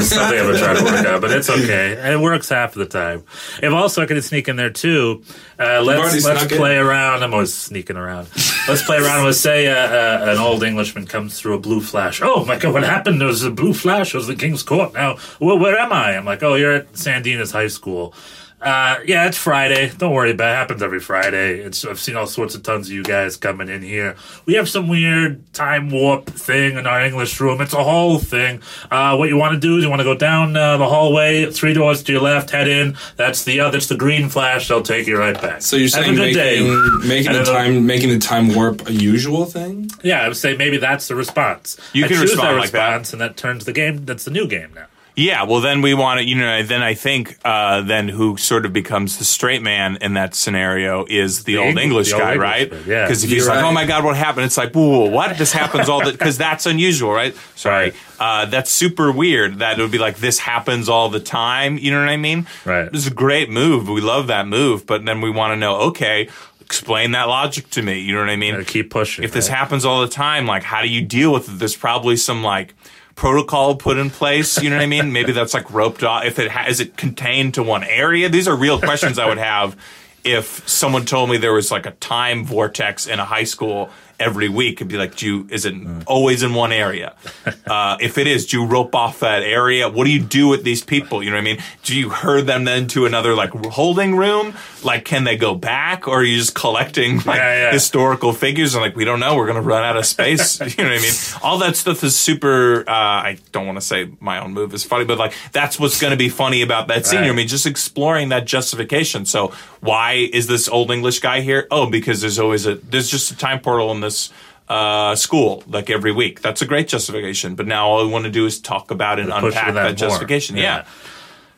something 0.08 0.38
I've 0.38 0.46
been 0.46 0.56
trying 0.56 0.76
to 0.76 0.84
work 0.84 1.04
out, 1.06 1.20
but 1.20 1.32
it's 1.32 1.50
okay. 1.50 2.12
It 2.12 2.20
works 2.20 2.48
half 2.48 2.76
of 2.76 2.78
the 2.78 2.86
time. 2.86 3.24
If 3.60 3.72
also 3.72 4.02
I 4.02 4.06
could 4.06 4.22
sneak 4.22 4.46
in 4.46 4.54
there 4.54 4.70
too, 4.70 5.24
uh, 5.58 5.82
let's 5.82 6.24
let's 6.24 6.24
snuck 6.40 6.52
in. 6.52 6.58
play 6.58 6.76
around. 6.76 7.24
I'm 7.24 7.34
always 7.34 7.52
sneaking 7.52 7.96
around. 7.96 8.28
Let's 8.68 8.84
play 8.84 8.98
around 8.98 9.24
with 9.26 9.34
say 9.36 9.66
uh, 9.66 9.74
uh, 9.74 10.32
an 10.32 10.38
old 10.38 10.62
Englishman 10.62 11.06
comes 11.06 11.40
through 11.40 11.54
a 11.54 11.58
blue 11.58 11.80
flash. 11.80 12.20
Oh 12.22 12.44
my 12.44 12.56
god, 12.56 12.72
what 12.72 12.84
happened? 12.84 13.20
There 13.20 13.26
was 13.28 13.42
a 13.42 13.50
blue 13.50 13.72
flash. 13.74 14.11
Was 14.14 14.26
the 14.26 14.36
King's 14.36 14.62
Court. 14.62 14.92
Now, 14.94 15.16
well, 15.40 15.58
where 15.58 15.78
am 15.78 15.92
I? 15.92 16.16
I'm 16.16 16.24
like, 16.24 16.42
oh, 16.42 16.54
you're 16.54 16.72
at 16.72 16.96
Sandina's 16.96 17.52
High 17.52 17.68
School. 17.68 18.14
Uh, 18.62 19.00
yeah, 19.04 19.26
it's 19.26 19.36
Friday. 19.36 19.90
Don't 19.98 20.12
worry 20.12 20.30
about 20.30 20.50
it. 20.50 20.52
it. 20.52 20.56
happens 20.56 20.82
every 20.82 21.00
Friday. 21.00 21.58
It's 21.58 21.84
I've 21.84 21.98
seen 21.98 22.16
all 22.16 22.28
sorts 22.28 22.54
of 22.54 22.62
tons 22.62 22.86
of 22.86 22.92
you 22.92 23.02
guys 23.02 23.36
coming 23.36 23.68
in 23.68 23.82
here. 23.82 24.14
We 24.46 24.54
have 24.54 24.68
some 24.68 24.86
weird 24.88 25.52
time 25.52 25.90
warp 25.90 26.26
thing 26.26 26.78
in 26.78 26.86
our 26.86 27.04
English 27.04 27.40
room. 27.40 27.60
It's 27.60 27.72
a 27.72 27.82
whole 27.82 28.18
thing. 28.18 28.62
Uh, 28.90 29.16
what 29.16 29.28
you 29.28 29.36
want 29.36 29.54
to 29.54 29.60
do 29.60 29.78
is 29.78 29.84
you 29.84 29.90
want 29.90 30.00
to 30.00 30.04
go 30.04 30.14
down 30.14 30.56
uh, 30.56 30.76
the 30.76 30.88
hallway, 30.88 31.50
three 31.50 31.72
doors 31.74 32.04
to 32.04 32.12
your 32.12 32.22
left, 32.22 32.50
head 32.50 32.68
in. 32.68 32.96
That's 33.16 33.42
the 33.44 33.58
other. 33.60 33.72
That's 33.72 33.88
the 33.88 33.96
green 33.96 34.28
flash. 34.28 34.68
They'll 34.68 34.82
take 34.82 35.08
you 35.08 35.18
right 35.18 35.40
back. 35.40 35.62
So 35.62 35.76
you're 35.76 35.84
Have 35.84 36.04
saying 36.04 36.12
a 36.14 36.16
good 36.16 36.34
day. 36.34 36.60
making, 36.60 37.08
making 37.08 37.32
the 37.32 37.44
time 37.44 37.86
making 37.86 38.10
the 38.10 38.18
time 38.20 38.54
warp 38.54 38.86
a 38.88 38.92
usual 38.92 39.44
thing? 39.44 39.90
Yeah, 40.04 40.22
I 40.22 40.28
would 40.28 40.36
say 40.36 40.56
maybe 40.56 40.76
that's 40.76 41.08
the 41.08 41.16
response. 41.16 41.78
You 41.92 42.04
I 42.04 42.08
can 42.08 42.16
choose 42.18 42.30
respond 42.30 42.48
that 42.48 42.60
like 42.60 42.70
that. 42.70 42.88
response, 42.90 43.12
and 43.12 43.20
that 43.22 43.36
turns 43.36 43.64
the 43.64 43.72
game. 43.72 44.04
That's 44.04 44.24
the 44.24 44.30
new 44.30 44.46
game 44.46 44.72
now. 44.74 44.86
Yeah, 45.14 45.42
well, 45.44 45.60
then 45.60 45.82
we 45.82 45.92
want 45.92 46.20
to, 46.20 46.24
you 46.26 46.36
know, 46.36 46.62
then 46.62 46.82
I 46.82 46.94
think, 46.94 47.38
uh, 47.44 47.82
then 47.82 48.08
who 48.08 48.36
sort 48.38 48.64
of 48.64 48.72
becomes 48.72 49.18
the 49.18 49.24
straight 49.24 49.60
man 49.60 49.98
in 50.00 50.14
that 50.14 50.34
scenario 50.34 51.04
is 51.08 51.44
the, 51.44 51.54
The 51.54 51.58
old 51.58 51.68
Eng- 51.76 51.78
English 51.78 52.08
the 52.08 52.14
old 52.14 52.22
guy, 52.22 52.32
English 52.32 52.42
right? 52.48 52.72
man, 52.72 52.82
yeah. 52.86 53.04
Because 53.04 53.22
if 53.22 53.30
he's 53.30 53.44
You're 53.44 53.48
like, 53.54 53.62
right. 53.62 53.68
oh 53.68 53.72
my 53.72 53.84
God, 53.84 54.04
what 54.04 54.16
happened? 54.16 54.46
It's 54.46 54.56
like, 54.56 54.72
whoa, 54.72 55.06
what? 55.10 55.36
This 55.36 55.52
happens 55.52 55.88
all 55.90 56.02
the, 56.04 56.12
because 56.18 56.38
that's 56.38 56.64
unusual, 56.64 57.12
right? 57.12 57.36
Sorry. 57.56 57.92
Uh, 58.18 58.46
that's 58.46 58.70
super 58.70 59.12
weird 59.12 59.58
that 59.58 59.78
it 59.78 59.82
would 59.82 59.90
be 59.90 59.98
like, 59.98 60.16
this 60.16 60.38
happens 60.38 60.88
all 60.88 61.10
the 61.10 61.20
time. 61.20 61.76
You 61.76 61.90
know 61.90 62.00
what 62.00 62.08
I 62.08 62.16
mean? 62.16 62.46
Right. 62.64 62.90
This 62.90 63.02
is 63.04 63.12
a 63.12 63.14
great 63.14 63.50
move. 63.50 63.88
We 63.88 64.00
love 64.00 64.28
that 64.28 64.46
move. 64.46 64.86
But 64.86 65.04
then 65.04 65.20
we 65.20 65.28
want 65.30 65.52
to 65.52 65.56
know, 65.56 65.76
okay, 65.90 66.28
explain 66.60 67.10
that 67.10 67.24
logic 67.28 67.68
to 67.70 67.82
me. 67.82 67.98
You 68.00 68.14
know 68.14 68.20
what 68.20 68.30
I 68.30 68.36
mean? 68.36 68.54
Gotta 68.54 68.64
keep 68.64 68.90
pushing. 68.90 69.24
if 69.24 69.32
this 69.32 69.50
right? 69.50 69.58
happens 69.58 69.84
all 69.84 70.00
the 70.00 70.08
time, 70.08 70.46
like 70.46 70.62
how 70.62 70.80
do 70.80 70.88
you 70.88 71.02
deal 71.02 71.32
with 71.34 71.48
it? 71.50 71.58
There's 71.58 71.76
probably 71.76 72.16
some 72.16 72.42
like 72.42 72.74
protocol 73.14 73.76
put 73.76 73.96
in 73.96 74.10
place. 74.10 74.60
You 74.62 74.70
know 74.70 74.76
what 74.76 74.82
I 74.82 74.86
mean? 74.86 75.12
Maybe 75.12 75.32
that's 75.32 75.54
like 75.54 75.70
roped 75.72 76.02
off. 76.02 76.24
If 76.24 76.38
it 76.38 76.50
ha- 76.50 76.66
is 76.68 76.80
it 76.80 76.96
contained 76.96 77.54
to 77.54 77.62
one 77.62 77.84
area? 77.84 78.28
These 78.28 78.48
are 78.48 78.56
real 78.56 78.78
questions 78.80 79.18
I 79.18 79.26
would 79.26 79.38
have 79.38 79.76
if 80.24 80.68
someone 80.68 81.04
told 81.04 81.30
me 81.30 81.36
there 81.36 81.52
was 81.52 81.70
like 81.70 81.86
a 81.86 81.90
time 81.92 82.44
vortex 82.44 83.06
in 83.06 83.18
a 83.18 83.24
high 83.24 83.44
school 83.44 83.90
every 84.22 84.48
week. 84.48 84.74
It'd 84.74 84.88
be 84.88 84.96
like, 84.96 85.16
do 85.16 85.26
you, 85.26 85.46
is 85.50 85.66
it 85.66 85.74
always 86.06 86.42
in 86.42 86.54
one 86.54 86.72
area? 86.72 87.14
Uh, 87.64 87.96
if 88.00 88.18
it 88.18 88.26
is, 88.26 88.46
do 88.46 88.60
you 88.60 88.66
rope 88.66 88.94
off 88.94 89.20
that 89.20 89.42
area? 89.42 89.88
What 89.88 90.04
do 90.04 90.10
you 90.10 90.20
do 90.20 90.48
with 90.48 90.62
these 90.62 90.82
people? 90.84 91.22
You 91.22 91.30
know 91.30 91.36
what 91.36 91.42
I 91.42 91.44
mean? 91.44 91.58
Do 91.84 91.96
you 91.96 92.10
herd 92.10 92.46
them 92.46 92.64
then 92.64 92.86
to 92.88 93.06
another 93.06 93.34
like 93.34 93.50
holding 93.50 94.14
room? 94.16 94.54
Like, 94.82 95.04
can 95.06 95.24
they 95.24 95.36
go 95.36 95.54
back, 95.54 96.06
or 96.06 96.20
are 96.20 96.24
you 96.24 96.36
just 96.36 96.54
collecting 96.54 97.16
like 97.18 97.38
Yeah, 97.38 97.62
yeah. 97.66 97.72
historical 97.72 98.32
figures? 98.32 98.74
And 98.74 98.82
like, 98.82 98.94
we 98.96 99.04
don't 99.04 99.20
know. 99.20 99.36
We're 99.36 99.46
gonna 99.46 99.62
run 99.62 99.84
out 99.84 99.96
of 99.96 100.04
space. 100.04 100.60
you 100.60 100.66
know 100.84 100.90
what 100.90 100.98
I 100.98 101.02
mean? 101.02 101.12
All 101.42 101.58
that 101.58 101.76
stuff 101.76 102.02
is 102.04 102.14
super. 102.16 102.80
Uh, 102.88 102.92
I 102.92 103.38
don't 103.52 103.66
want 103.66 103.78
to 103.78 103.84
say 103.86 104.10
my 104.20 104.38
own 104.40 104.52
move 104.52 104.74
is 104.74 104.84
funny, 104.84 105.04
but 105.04 105.18
like 105.18 105.32
that's 105.52 105.78
what's 105.80 106.00
gonna 106.00 106.16
be 106.16 106.28
funny 106.28 106.60
about 106.62 106.88
that 106.88 107.06
scene. 107.06 107.20
You 107.20 107.26
know 107.26 107.32
I 107.32 107.36
mean, 107.36 107.48
just 107.48 107.64
exploring 107.66 108.30
that 108.30 108.44
justification. 108.44 109.24
So 109.24 109.52
why 109.82 110.12
is 110.32 110.46
this 110.46 110.68
old 110.68 110.90
English 110.90 111.18
guy 111.18 111.40
here? 111.40 111.66
Oh, 111.70 111.90
because 111.90 112.20
there's 112.20 112.38
always 112.38 112.66
a 112.66 112.76
there's 112.76 113.10
just 113.10 113.30
a 113.32 113.36
time 113.36 113.60
portal 113.60 113.90
in 113.90 114.00
this 114.00 114.30
uh, 114.68 115.14
school 115.16 115.64
like 115.66 115.90
every 115.90 116.12
week. 116.12 116.40
That's 116.40 116.62
a 116.62 116.66
great 116.66 116.86
justification. 116.88 117.56
But 117.56 117.66
now 117.66 117.88
all 117.88 118.06
we 118.06 118.10
want 118.10 118.24
to 118.24 118.30
do 118.30 118.46
is 118.46 118.60
talk 118.60 118.90
about 118.92 119.18
and 119.18 119.30
unpack 119.32 119.66
to 119.66 119.72
that, 119.74 119.96
justification. 119.96 120.56
Yeah. 120.56 120.86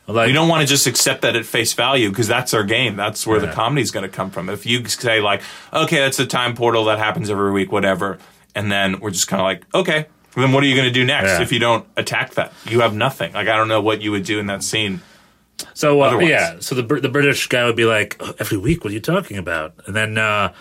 Like, 0.06 0.26
we 0.26 0.32
don't 0.32 0.48
want 0.48 0.60
to 0.62 0.66
just 0.66 0.86
accept 0.86 1.22
that 1.22 1.34
at 1.36 1.46
face 1.46 1.72
value 1.74 2.08
because 2.10 2.28
that's 2.28 2.52
our 2.52 2.64
game. 2.64 2.96
That's 2.96 3.26
where 3.26 3.40
the 3.40 3.50
comedy 3.52 3.80
is 3.82 3.90
going 3.90 4.02
to 4.02 4.14
come 4.14 4.30
from. 4.30 4.50
If 4.50 4.66
you 4.66 4.84
say 4.86 5.20
like, 5.20 5.42
okay, 5.72 5.96
that's 5.98 6.18
a 6.18 6.26
time 6.26 6.54
portal 6.54 6.84
that 6.86 6.98
happens 6.98 7.30
every 7.30 7.52
week, 7.52 7.72
whatever, 7.72 8.18
and 8.54 8.70
then 8.70 9.00
we're 9.00 9.12
just 9.12 9.28
kind 9.28 9.40
of 9.40 9.44
like, 9.44 9.64
okay, 9.74 10.06
then 10.36 10.52
what 10.52 10.62
are 10.62 10.66
you 10.66 10.74
going 10.74 10.88
to 10.88 10.92
do 10.92 11.04
next 11.06 11.30
Yeah. 11.30 11.42
if 11.42 11.52
you 11.52 11.58
don't 11.58 11.86
attack 11.96 12.34
that? 12.34 12.52
You 12.66 12.80
have 12.80 12.94
nothing. 12.94 13.32
Like 13.32 13.48
I 13.48 13.56
don't 13.56 13.68
know 13.68 13.80
what 13.80 14.02
you 14.02 14.10
would 14.10 14.24
do 14.24 14.38
in 14.38 14.46
that 14.46 14.62
scene. 14.62 15.00
So 15.72 16.02
uh, 16.02 16.18
yeah, 16.18 16.56
so 16.60 16.74
the 16.74 16.82
the 16.82 17.08
British 17.08 17.46
guy 17.48 17.64
would 17.64 17.76
be 17.76 17.84
like, 17.84 18.16
"Oh, 18.20 18.34
every 18.38 18.58
week, 18.58 18.84
what 18.84 18.90
are 18.90 18.94
you 18.94 19.00
talking 19.00 19.38
about? 19.38 19.74
And 19.86 19.96
then 19.96 20.18
uh, 20.18 20.52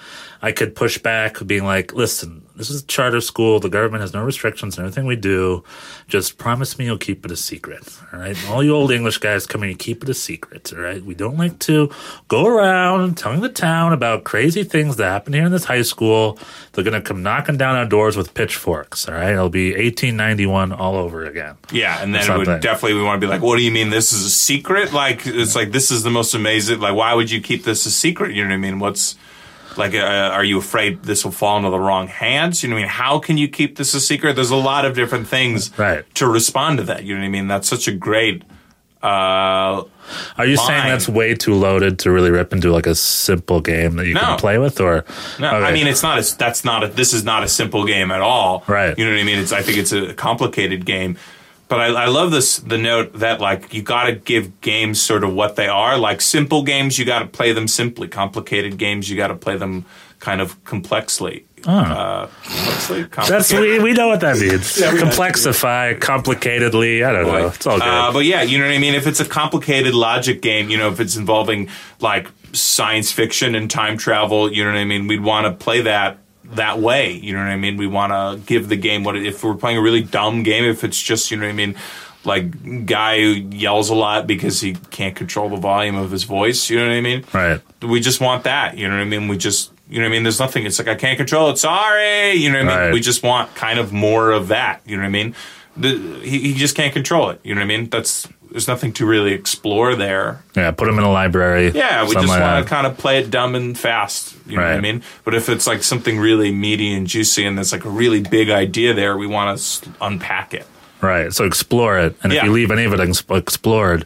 I 0.41 0.51
could 0.51 0.75
push 0.75 0.97
back, 0.97 1.45
being 1.45 1.63
like, 1.63 1.93
listen, 1.93 2.42
this 2.55 2.69
is 2.69 2.83
a 2.83 2.85
charter 2.85 3.21
school. 3.21 3.59
The 3.59 3.69
government 3.69 4.01
has 4.01 4.13
no 4.13 4.23
restrictions 4.23 4.77
on 4.77 4.85
everything 4.85 5.05
we 5.05 5.15
do. 5.15 5.63
Just 6.07 6.37
promise 6.37 6.77
me 6.77 6.85
you'll 6.85 6.97
keep 6.97 7.25
it 7.25 7.31
a 7.31 7.35
secret. 7.35 7.83
All 8.11 8.19
right, 8.19 8.37
all 8.49 8.63
you 8.63 8.75
old 8.75 8.91
English 8.91 9.17
guys 9.17 9.47
come 9.47 9.63
in, 9.63 9.69
you 9.69 9.75
keep 9.75 10.03
it 10.03 10.09
a 10.09 10.13
secret. 10.13 10.71
All 10.73 10.81
right, 10.81 11.03
we 11.03 11.15
don't 11.15 11.37
like 11.37 11.59
to 11.59 11.91
go 12.27 12.45
around 12.45 13.17
telling 13.17 13.41
the 13.41 13.49
town 13.49 13.93
about 13.93 14.23
crazy 14.23 14.63
things 14.63 14.97
that 14.97 15.05
happen 15.05 15.33
here 15.33 15.45
in 15.45 15.51
this 15.51 15.65
high 15.65 15.81
school. 15.81 16.37
They're 16.73 16.83
gonna 16.83 17.01
come 17.01 17.23
knocking 17.23 17.57
down 17.57 17.75
our 17.75 17.85
doors 17.85 18.15
with 18.15 18.33
pitchforks. 18.33 19.07
All 19.07 19.15
right, 19.15 19.31
it'll 19.31 19.49
be 19.49 19.71
1891 19.71 20.71
all 20.71 20.95
over 20.95 21.25
again. 21.25 21.55
Yeah, 21.71 22.01
and 22.01 22.13
then 22.13 22.37
would 22.37 22.61
definitely 22.61 22.95
we 22.95 23.03
want 23.03 23.19
to 23.19 23.27
be 23.27 23.31
like, 23.31 23.41
what 23.41 23.57
do 23.57 23.63
you 23.63 23.71
mean 23.71 23.89
this 23.89 24.13
is 24.13 24.25
a 24.25 24.29
secret? 24.29 24.93
Like 24.93 25.25
it's 25.25 25.55
like 25.55 25.71
this 25.71 25.91
is 25.91 26.03
the 26.03 26.11
most 26.11 26.33
amazing. 26.33 26.79
Like 26.79 26.95
why 26.95 27.13
would 27.13 27.31
you 27.31 27.41
keep 27.41 27.63
this 27.63 27.85
a 27.85 27.91
secret? 27.91 28.35
You 28.35 28.43
know 28.43 28.49
what 28.49 28.55
I 28.55 28.57
mean? 28.57 28.79
What's 28.79 29.15
like, 29.77 29.93
uh, 29.93 29.97
are 30.33 30.43
you 30.43 30.57
afraid 30.59 31.03
this 31.03 31.23
will 31.25 31.31
fall 31.31 31.57
into 31.57 31.69
the 31.69 31.79
wrong 31.79 32.07
hands? 32.07 32.63
You 32.63 32.69
know 32.69 32.75
what 32.75 32.79
I 32.79 32.83
mean? 32.83 32.89
How 32.91 33.19
can 33.19 33.37
you 33.37 33.47
keep 33.47 33.77
this 33.77 33.93
a 33.93 33.99
secret? 33.99 34.35
There's 34.35 34.51
a 34.51 34.55
lot 34.55 34.85
of 34.85 34.95
different 34.95 35.27
things 35.27 35.71
Right. 35.77 36.03
to 36.15 36.27
respond 36.27 36.77
to 36.77 36.83
that. 36.85 37.03
You 37.03 37.15
know 37.15 37.21
what 37.21 37.25
I 37.27 37.29
mean? 37.29 37.47
That's 37.47 37.67
such 37.67 37.87
a 37.87 37.91
great. 37.91 38.43
Uh, 39.01 39.83
Are 40.37 40.45
you 40.45 40.55
saying 40.55 40.87
that's 40.87 41.09
way 41.09 41.35
too 41.35 41.53
loaded 41.55 41.99
to 41.99 42.11
really 42.11 42.31
rip 42.31 42.53
into 42.53 42.71
like 42.71 42.85
a 42.87 42.95
simple 42.95 43.59
game 43.59 43.97
that 43.97 44.07
you 44.07 44.13
No. 44.13 44.21
can 44.21 44.37
play 44.37 44.57
with, 44.57 44.79
or 44.79 45.03
no, 45.39 45.47
Okay. 45.47 45.65
I 45.65 45.73
mean 45.73 45.87
it's 45.87 46.01
not. 46.01 46.17
A, 46.19 46.37
that's 46.37 46.63
not. 46.63 46.83
A, 46.85 46.87
this 46.87 47.13
is 47.13 47.23
not 47.25 47.43
a 47.43 47.49
simple 47.49 47.83
game 47.85 48.11
at 48.11 48.21
all. 48.21 48.63
Right. 48.65 48.97
You 48.97 49.03
know 49.05 49.11
what 49.11 49.19
I 49.19 49.23
mean? 49.25 49.39
It's. 49.39 49.51
I 49.51 49.61
think 49.61 49.77
it's 49.77 49.91
a 49.91 50.13
complicated 50.13 50.85
game. 50.85 51.17
But 51.73 51.81
I, 51.81 52.03
I 52.03 52.05
love 52.05 52.29
this 52.29 52.57
the 52.57 52.77
note 52.77 53.13
that 53.13 53.41
like 53.41 53.73
you 53.73 53.81
got 53.81 54.03
to 54.03 54.13
give 54.13 54.61
games 54.61 55.01
sort 55.01 55.23
of 55.23 55.33
what 55.33 55.55
they 55.55 55.67
are. 55.67 55.97
Like 55.97 56.21
simple 56.21 56.61
games, 56.61 56.99
you 56.99 57.05
got 57.05 57.19
to 57.19 57.25
play 57.25 57.51
them 57.51 57.67
simply. 57.67 58.07
Complicated 58.07 58.77
games, 58.77 59.09
you 59.09 59.17
got 59.17 59.29
to 59.29 59.35
play 59.35 59.57
them 59.57 59.83
kind 60.19 60.39
of 60.39 60.63
complexly. 60.65 61.45
Uh, 61.65 62.27
complexly. 62.43 63.07
That's 63.27 63.51
we, 63.51 63.79
we 63.79 63.93
know 63.93 64.07
what 64.07 64.19
that 64.19 64.37
means. 64.37 64.77
Complexify, 64.77 65.97
complicatedly. 65.97 67.03
I 67.03 67.11
don't 67.11 67.25
know. 67.25 67.47
It's 67.47 67.65
all 67.65 67.79
good. 67.79 67.87
Uh, 67.87 68.11
but 68.13 68.25
yeah, 68.25 68.43
you 68.43 68.59
know 68.59 68.65
what 68.65 68.75
I 68.75 68.77
mean. 68.77 68.93
If 68.93 69.07
it's 69.07 69.19
a 69.19 69.25
complicated 69.25 69.95
logic 69.95 70.43
game, 70.43 70.69
you 70.69 70.77
know, 70.77 70.91
if 70.91 70.99
it's 70.99 71.15
involving 71.15 71.69
like 71.99 72.27
science 72.51 73.11
fiction 73.11 73.55
and 73.55 73.67
time 73.67 73.97
travel, 73.97 74.53
you 74.53 74.63
know 74.63 74.71
what 74.71 74.77
I 74.77 74.85
mean. 74.85 75.07
We'd 75.07 75.23
want 75.23 75.47
to 75.47 75.53
play 75.53 75.81
that 75.81 76.19
that 76.55 76.79
way. 76.79 77.11
You 77.11 77.33
know 77.33 77.39
what 77.39 77.49
I 77.49 77.57
mean. 77.57 77.77
We 77.77 77.87
want 77.87 78.11
to 78.11 78.45
give 78.45 78.69
the 78.69 78.75
game 78.75 79.03
what 79.03 79.15
it, 79.15 79.25
if 79.25 79.43
we're 79.43 79.55
playing 79.55 79.77
a 79.77 79.81
really 79.81 80.01
dumb 80.01 80.43
game. 80.43 80.63
If 80.63 80.83
it's 80.83 81.01
just 81.01 81.31
you 81.31 81.37
know 81.37 81.45
what 81.45 81.51
I 81.51 81.53
mean. 81.53 81.75
Like 82.25 82.85
guy 82.85 83.19
who 83.19 83.31
yells 83.31 83.89
a 83.89 83.95
lot 83.95 84.27
because 84.27 84.61
he 84.61 84.75
can't 84.91 85.13
control 85.13 85.49
the 85.49 85.57
volume 85.57 85.97
of 85.97 86.09
his 86.09 86.23
voice. 86.23 86.69
You 86.69 86.79
know 86.79 86.87
what 86.87 86.93
I 86.93 87.01
mean? 87.01 87.25
right. 87.33 87.61
We 87.81 87.99
just 87.99 88.21
want 88.21 88.45
that. 88.45 88.77
You 88.77 88.87
know 88.87 88.95
what 88.95 89.01
I 89.01 89.05
mean? 89.05 89.27
We 89.27 89.35
just, 89.37 89.73
you 89.89 89.97
know 89.99 90.05
what 90.05 90.11
I 90.11 90.11
mean? 90.13 90.23
There's 90.23 90.39
nothing. 90.39 90.65
It's 90.65 90.79
like, 90.79 90.87
I 90.87 90.95
can't 90.95 91.17
control 91.17 91.49
it. 91.49 91.57
Sorry. 91.57 92.31
You 92.35 92.49
know 92.49 92.63
what 92.63 92.71
I 92.71 92.75
mean? 92.75 92.83
Right. 92.85 92.93
We 92.93 93.01
just 93.01 93.23
want 93.23 93.53
kind 93.55 93.77
of 93.77 93.91
more 93.91 94.31
of 94.31 94.47
that. 94.47 94.81
You 94.85 94.95
know 94.95 95.01
what 95.01 95.07
I 95.07 95.11
mean? 95.11 95.35
The, 95.75 95.97
he, 96.21 96.39
he 96.39 96.53
just 96.53 96.77
can't 96.77 96.93
control 96.93 97.29
it. 97.29 97.41
You 97.43 97.55
know 97.55 97.59
what 97.59 97.65
I 97.65 97.67
mean? 97.67 97.89
That's, 97.89 98.25
there's 98.53 98.67
nothing 98.67 98.93
to 98.93 99.05
really 99.07 99.33
explore 99.33 99.95
there. 99.95 100.43
Yeah. 100.55 100.69
Put 100.69 100.85
them 100.85 100.99
in 100.99 101.03
a 101.03 101.11
library. 101.11 101.71
Yeah, 101.71 102.03
we 102.07 102.13
just 102.13 102.27
like 102.27 102.39
want 102.39 102.63
to 102.63 102.69
kind 102.69 102.85
of 102.85 102.99
play 102.99 103.17
it 103.17 103.31
dumb 103.31 103.55
and 103.55 103.77
fast. 103.77 104.35
You 104.45 104.57
know 104.57 104.61
what 104.61 104.73
I 104.73 104.79
mean? 104.79 105.01
But 105.25 105.33
if 105.33 105.49
it's 105.49 105.65
like 105.65 105.81
something 105.81 106.19
really 106.19 106.51
meaty 106.51 106.93
and 106.93 107.07
juicy 107.07 107.45
and 107.45 107.57
there's 107.57 107.71
like 107.71 107.83
a 107.83 107.89
really 107.89 108.21
big 108.21 108.51
idea 108.51 108.93
there, 108.93 109.17
we 109.17 109.25
want 109.25 109.57
to 109.57 109.89
unpack 109.99 110.53
it. 110.53 110.67
Right. 111.03 111.33
So 111.33 111.43
explore 111.45 111.99
it, 111.99 112.15
and 112.23 112.31
if 112.31 112.37
Yeah. 112.37 112.45
you 112.45 112.51
leave 112.53 112.71
any 112.71 112.85
of 112.85 112.93
it 112.93 112.99
ex- 113.01 113.23
explored, 113.29 114.05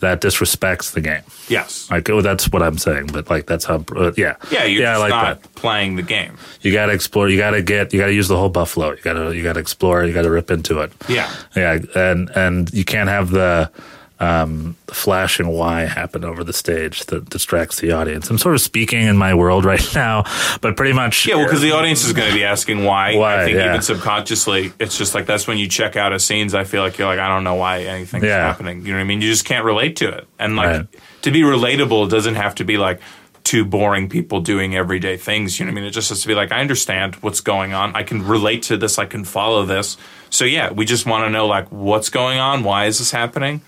that 0.00 0.20
disrespects 0.20 0.92
the 0.92 1.00
game. 1.00 1.22
Yes. 1.48 1.90
Like 1.90 2.08
oh, 2.08 2.20
that's 2.22 2.50
what 2.52 2.62
I'm 2.62 2.78
saying. 2.78 3.08
But 3.08 3.28
like 3.28 3.46
that's 3.46 3.64
how. 3.64 3.84
Uh, 3.94 4.12
yeah. 4.16 4.36
Yeah, 4.50 4.64
you're 4.64 4.82
yeah. 4.82 4.90
I 4.90 4.92
just 4.94 5.00
like 5.00 5.10
not 5.10 5.42
that. 5.42 5.54
playing 5.56 5.96
the 5.96 6.02
game. 6.02 6.38
You 6.62 6.72
got 6.72 6.86
to 6.86 6.92
explore. 6.92 7.28
You 7.28 7.36
got 7.36 7.50
to 7.50 7.62
get. 7.62 7.92
You 7.92 7.98
got 7.98 8.06
to 8.06 8.14
use 8.14 8.28
the 8.28 8.36
whole 8.36 8.48
buffalo. 8.48 8.92
You 8.92 9.02
got 9.02 9.14
to. 9.14 9.34
You 9.36 9.42
got 9.42 9.54
to 9.54 9.60
explore. 9.60 10.04
You 10.04 10.12
got 10.14 10.22
to 10.22 10.30
rip 10.30 10.50
into 10.50 10.78
it. 10.80 10.92
Yeah. 11.08 11.28
Yeah, 11.56 11.78
and 11.96 12.30
and 12.36 12.72
you 12.72 12.84
can't 12.84 13.08
have 13.08 13.30
the 13.30 13.70
um, 14.18 14.76
flashing 14.86 15.48
why 15.48 15.82
happen 15.82 16.24
over 16.24 16.42
the 16.42 16.52
stage 16.52 17.04
that 17.06 17.28
distracts 17.28 17.80
the 17.80 17.92
audience. 17.92 18.30
I'm 18.30 18.38
sort 18.38 18.54
of 18.54 18.60
speaking 18.60 19.02
in 19.02 19.16
my 19.16 19.34
world 19.34 19.64
right 19.72 19.94
now, 19.94 20.24
but 20.60 20.76
pretty 20.76 20.94
much. 20.94 21.26
Yeah, 21.26 21.36
well, 21.36 21.44
because 21.44 21.60
the 21.60 21.72
audience 21.72 22.04
is 22.04 22.12
going 22.12 22.28
to 22.28 22.34
be 22.34 22.44
asking 22.54 22.84
why. 22.84 23.16
Why, 23.16 23.42
I 23.42 23.44
think 23.44 23.56
yeah. 23.58 23.68
even 23.70 23.82
subconsciously, 23.82 24.72
it's 24.78 24.96
just 24.96 25.14
like 25.14 25.26
that's 25.26 25.46
when 25.46 25.58
you 25.58 25.68
check 25.68 25.96
out 25.96 26.12
of 26.12 26.22
scenes. 26.22 26.54
I 26.54 26.64
feel 26.64 26.82
like 26.82 26.96
you're 26.98 27.08
like, 27.08 27.18
I 27.18 27.28
don't 27.28 27.44
know 27.44 27.56
why 27.56 27.80
anything's 27.82 28.24
Yeah. 28.24 28.38
happening. 28.46 28.80
You 28.86 28.92
know 28.92 28.98
what 28.98 29.02
I 29.02 29.04
mean? 29.04 29.20
You 29.20 29.30
just 29.30 29.44
can't 29.44 29.64
relate 29.64 29.96
to 29.96 30.08
it. 30.08 30.26
And 30.38 30.56
like 30.56 30.66
Right. 30.68 30.86
to 31.22 31.30
be 31.30 31.42
relatable, 31.42 32.06
it 32.06 32.10
doesn't 32.10 32.36
have 32.36 32.54
to 32.56 32.64
be 32.64 32.78
like 32.78 33.00
two 33.44 33.64
boring 33.64 34.08
people 34.08 34.40
doing 34.40 34.74
everyday 34.74 35.16
things. 35.16 35.60
You 35.60 35.66
know 35.66 35.70
what 35.72 35.78
I 35.78 35.80
mean? 35.82 35.88
It 35.88 35.92
just 35.92 36.08
has 36.08 36.22
to 36.22 36.26
be 36.28 36.34
like, 36.34 36.50
I 36.50 36.60
understand 36.60 37.14
what's 37.16 37.40
going 37.40 37.74
on. 37.74 37.94
I 37.94 38.02
can 38.02 38.26
relate 38.26 38.62
to 38.64 38.76
this. 38.76 38.98
I 38.98 39.04
can 39.06 39.24
follow 39.24 39.64
this. 39.64 39.96
So 40.30 40.44
yeah, 40.44 40.72
we 40.72 40.84
just 40.84 41.06
want 41.06 41.24
to 41.26 41.30
know 41.30 41.46
like 41.46 41.68
what's 41.70 42.08
going 42.08 42.38
on. 42.40 42.64
Why 42.64 42.86
is 42.86 42.98
this 42.98 43.10
happening? 43.12 43.60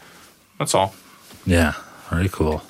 That's 0.58 0.74
all. 0.74 0.94
Yeah, 1.46 1.74
very 2.10 2.28
cool. 2.28 2.62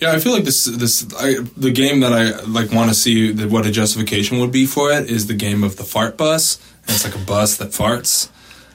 Yeah, 0.00 0.12
I 0.12 0.20
feel 0.20 0.32
like 0.32 0.44
this 0.44 0.64
this 0.64 1.06
I, 1.18 1.36
the 1.56 1.72
game 1.72 2.00
that 2.00 2.12
I 2.12 2.40
like 2.42 2.70
want 2.70 2.88
to 2.90 2.94
see 2.94 3.32
that 3.32 3.50
what 3.50 3.66
a 3.66 3.70
justification 3.70 4.38
would 4.38 4.52
be 4.52 4.64
for 4.64 4.92
it 4.92 5.10
is 5.10 5.26
the 5.26 5.34
game 5.34 5.64
of 5.64 5.76
the 5.76 5.84
fart 5.84 6.16
bus. 6.16 6.58
And 6.82 6.90
it's 6.90 7.04
like 7.04 7.16
a 7.16 7.24
bus 7.26 7.56
that 7.56 7.70
farts. 7.70 8.30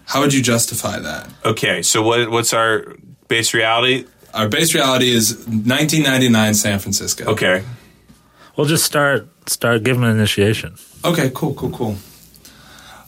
How 0.05 0.19
would 0.19 0.33
you 0.33 0.41
justify 0.41 0.99
that? 0.99 1.29
Okay, 1.45 1.81
so 1.81 2.01
what 2.01 2.29
what's 2.29 2.53
our 2.53 2.95
base 3.29 3.53
reality? 3.53 4.05
Our 4.33 4.49
base 4.49 4.73
reality 4.73 5.11
is 5.11 5.37
1999 5.47 6.53
San 6.55 6.79
Francisco. 6.79 7.25
Okay. 7.25 7.63
We'll 8.57 8.67
just 8.67 8.83
start 8.83 9.27
start 9.49 9.83
giving 9.83 10.03
an 10.03 10.09
initiation. 10.09 10.75
Okay, 11.05 11.31
cool, 11.33 11.53
cool, 11.53 11.69
cool. 11.71 11.95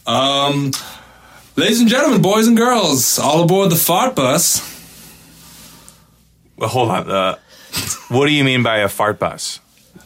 Um, 0.07 0.71
ladies 1.55 1.79
and 1.79 1.89
gentlemen, 1.89 2.21
boys 2.21 2.47
and 2.47 2.57
girls, 2.57 3.17
all 3.19 3.43
aboard 3.43 3.71
the 3.71 3.75
fart 3.75 4.15
bus. 4.15 4.71
Well, 6.57 6.69
hold 6.69 6.89
on. 6.89 7.09
Uh, 7.09 7.35
what 8.09 8.27
do 8.27 8.31
you 8.31 8.43
mean 8.43 8.63
by 8.63 8.77
a 8.77 8.89
fart 8.89 9.19
bus? 9.19 9.59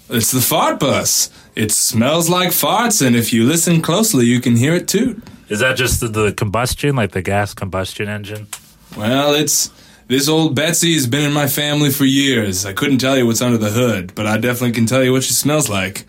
It's 0.10 0.32
the 0.32 0.42
fart 0.42 0.80
bus. 0.80 1.30
It 1.56 1.72
smells 1.72 2.30
like 2.30 2.50
farts, 2.50 3.06
and 3.06 3.16
if 3.16 3.34
you 3.34 3.46
listen 3.46 3.82
closely, 3.82 4.26
you 4.26 4.40
can 4.40 4.56
hear 4.56 4.74
it 4.74 4.88
toot. 4.88 5.22
Is 5.50 5.60
that 5.60 5.78
just 5.78 6.00
the, 6.00 6.08
the 6.08 6.32
combustion, 6.32 6.96
like 6.96 7.12
the 7.12 7.22
gas 7.22 7.54
combustion 7.54 8.08
engine? 8.08 8.48
Well, 8.96 9.34
it's 9.34 9.70
this 10.08 10.28
old 10.28 10.56
Betsy's 10.56 11.06
been 11.06 11.26
in 11.26 11.34
my 11.34 11.48
family 11.48 11.92
for 11.92 12.06
years. 12.06 12.66
I 12.66 12.74
couldn't 12.74 13.00
tell 13.00 13.18
you 13.18 13.26
what's 13.26 13.42
under 13.42 13.58
the 13.58 13.70
hood, 13.70 14.14
but 14.16 14.26
I 14.26 14.38
definitely 14.38 14.72
can 14.72 14.86
tell 14.86 15.04
you 15.04 15.12
what 15.12 15.24
she 15.24 15.34
smells 15.34 15.70
like. 15.70 16.06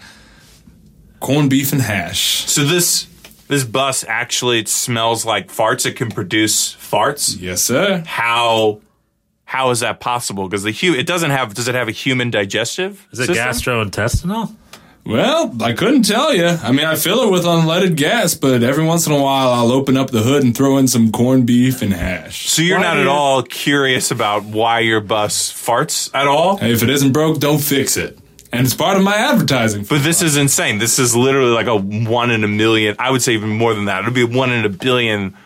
Corned 1.20 1.50
beef 1.50 1.72
and 1.72 1.82
hash. 1.82 2.46
So 2.46 2.64
this 2.64 3.06
this 3.50 3.64
bus 3.64 4.04
actually 4.06 4.64
smells 4.66 5.26
like 5.26 5.48
farts. 5.48 5.84
It 5.84 5.96
can 5.96 6.08
produce 6.08 6.72
farts. 6.74 7.36
Yes, 7.38 7.60
sir. 7.60 8.04
How 8.06 8.80
how 9.44 9.70
is 9.70 9.80
that 9.80 9.98
possible? 9.98 10.48
Because 10.48 10.62
the 10.62 10.70
hu- 10.70 10.94
it 10.94 11.06
doesn't 11.06 11.32
have. 11.32 11.52
Does 11.54 11.66
it 11.66 11.74
have 11.74 11.88
a 11.88 11.92
human 11.92 12.30
digestive? 12.30 13.08
Is 13.12 13.18
it 13.18 13.26
system? 13.26 13.46
gastrointestinal? 13.90 14.54
Well, 15.04 15.56
I 15.60 15.72
couldn't 15.72 16.02
tell 16.02 16.32
you. 16.32 16.46
I 16.46 16.70
mean, 16.70 16.86
I 16.86 16.94
fill 16.94 17.24
it 17.24 17.32
with 17.32 17.44
unleaded 17.44 17.96
gas, 17.96 18.34
but 18.34 18.62
every 18.62 18.84
once 18.84 19.08
in 19.08 19.12
a 19.12 19.20
while 19.20 19.48
I'll 19.48 19.72
open 19.72 19.96
up 19.96 20.10
the 20.10 20.22
hood 20.22 20.44
and 20.44 20.56
throw 20.56 20.78
in 20.78 20.86
some 20.86 21.10
corned 21.10 21.46
beef 21.46 21.82
and 21.82 21.92
hash. 21.92 22.48
So 22.48 22.62
you're 22.62 22.78
Why 22.78 22.84
not 22.84 22.98
at 22.98 23.08
all 23.08 23.42
curious 23.42 24.12
about 24.12 24.44
why 24.44 24.80
your 24.80 25.00
bus 25.00 25.52
farts 25.52 26.14
at 26.14 26.28
all. 26.28 26.58
Hey, 26.58 26.70
if 26.70 26.84
it 26.84 26.90
isn't 26.90 27.10
broke, 27.10 27.40
don't 27.40 27.58
fix 27.58 27.96
it. 27.96 28.19
And 28.52 28.66
it's 28.66 28.74
part 28.74 28.96
of 28.96 29.02
my 29.04 29.14
advertising. 29.16 29.84
But 29.84 30.02
this 30.02 30.22
is 30.22 30.36
insane. 30.36 30.78
This 30.78 30.98
is 30.98 31.14
literally 31.14 31.52
like 31.52 31.66
a 31.68 31.76
one 31.76 32.30
in 32.30 32.42
a 32.44 32.48
million. 32.48 32.96
I 32.98 33.10
would 33.10 33.22
say 33.22 33.34
even 33.34 33.50
more 33.50 33.74
than 33.74 33.84
that. 33.84 34.00
It'll 34.00 34.12
be 34.12 34.22
a 34.22 34.26
one 34.26 34.50
in 34.52 34.64
a 34.64 34.68
billion 34.68 35.36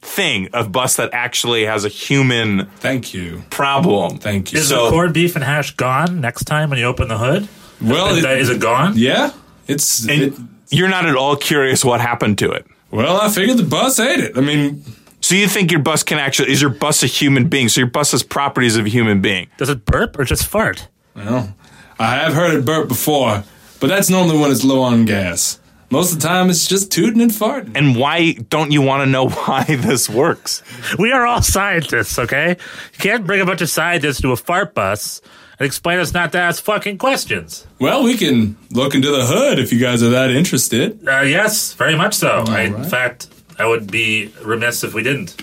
thing. 0.00 0.48
of 0.52 0.70
bus 0.72 0.96
that 0.96 1.10
actually 1.14 1.64
has 1.64 1.84
a 1.84 1.88
human 1.88 2.66
Thank 2.76 3.14
you. 3.14 3.42
problem. 3.50 4.18
Thank 4.18 4.52
you. 4.52 4.58
Is 4.60 4.68
So- 4.68 4.84
the 4.86 4.90
corned 4.90 5.14
beef 5.14 5.34
and 5.34 5.42
hash 5.44 5.72
gone 5.76 6.20
next 6.20 6.44
time 6.44 6.68
when 6.70 6.78
you 6.78 6.84
open 6.84 7.08
the 7.08 7.16
hood? 7.18 7.48
well, 7.80 8.14
Is, 8.14 8.22
it- 8.24 8.38
is 8.38 8.48
it 8.50 8.60
gone? 8.60 8.92
yeah, 8.96 9.30
it's. 9.66 10.06
And 10.08 10.22
it, 10.22 10.32
you're 10.70 10.88
not 10.90 11.06
at 11.06 11.16
all 11.16 11.36
curious 11.36 11.84
what 11.84 12.00
happened 12.02 12.36
to 12.38 12.50
it. 12.52 12.66
well, 12.90 13.18
I 13.20 13.28
figured 13.30 13.56
the 13.58 13.62
bus 13.64 13.98
ate 13.98 14.20
it. 14.20 14.36
I 14.36 14.40
mean, 14.42 14.82
So 15.20 15.34
you 15.34 15.48
think 15.48 15.70
your 15.70 15.80
bus 15.80 16.02
can 16.02 16.18
actually 16.18 16.52
is 16.52 16.60
your 16.60 16.70
bus 16.70 17.02
a 17.02 17.06
human 17.06 17.48
being? 17.48 17.68
So 17.70 17.80
your 17.80 17.88
bus 17.90 18.12
has 18.12 18.22
properties 18.22 18.76
of 18.76 18.84
a 18.84 18.88
human 18.90 19.20
being. 19.22 19.48
Does 19.56 19.68
it 19.70 19.84
burp 19.86 20.18
or 20.18 20.24
just 20.24 20.46
fart? 20.46 20.88
well, 21.16 21.54
I 21.98 22.16
have 22.16 22.34
heard 22.34 22.54
it 22.54 22.64
burp 22.64 22.88
before, 22.88 23.44
but 23.80 23.86
that's 23.88 24.10
normally 24.10 24.38
when 24.38 24.50
it's 24.50 24.64
low 24.64 24.82
on 24.82 25.04
gas. 25.04 25.60
Most 25.90 26.12
of 26.12 26.20
the 26.20 26.26
time, 26.26 26.50
it's 26.50 26.66
just 26.66 26.90
tooting 26.90 27.20
and 27.20 27.30
farting. 27.30 27.76
And 27.76 27.94
why 27.94 28.32
don't 28.32 28.72
you 28.72 28.82
want 28.82 29.02
to 29.04 29.06
know 29.06 29.28
why 29.46 29.64
this 29.64 30.10
works? 30.10 30.62
We 30.98 31.12
are 31.12 31.24
all 31.24 31.42
scientists, 31.42 32.18
okay? 32.18 32.50
You 32.50 32.98
can't 32.98 33.26
bring 33.26 33.40
a 33.40 33.46
bunch 33.46 33.60
of 33.60 33.70
scientists 33.70 34.20
to 34.22 34.32
a 34.32 34.36
fart 34.36 34.74
bus 34.74 35.20
and 35.58 35.66
explain 35.66 36.00
us 36.00 36.12
not 36.12 36.32
to 36.32 36.38
ask 36.38 36.64
fucking 36.64 36.98
questions. 36.98 37.64
Well, 37.78 38.02
we 38.02 38.16
can 38.16 38.56
look 38.70 38.94
into 38.96 39.10
the 39.12 39.24
hood 39.24 39.60
if 39.60 39.72
you 39.72 39.78
guys 39.78 40.02
are 40.02 40.08
that 40.10 40.30
interested. 40.32 41.06
Uh, 41.06 41.20
yes, 41.20 41.74
very 41.74 41.96
much 41.96 42.14
so. 42.14 42.44
I, 42.48 42.62
In 42.62 42.82
fact, 42.84 43.28
I 43.56 43.66
would 43.66 43.88
be 43.88 44.32
remiss 44.42 44.82
if 44.82 44.94
we 44.94 45.04
didn't. 45.04 45.36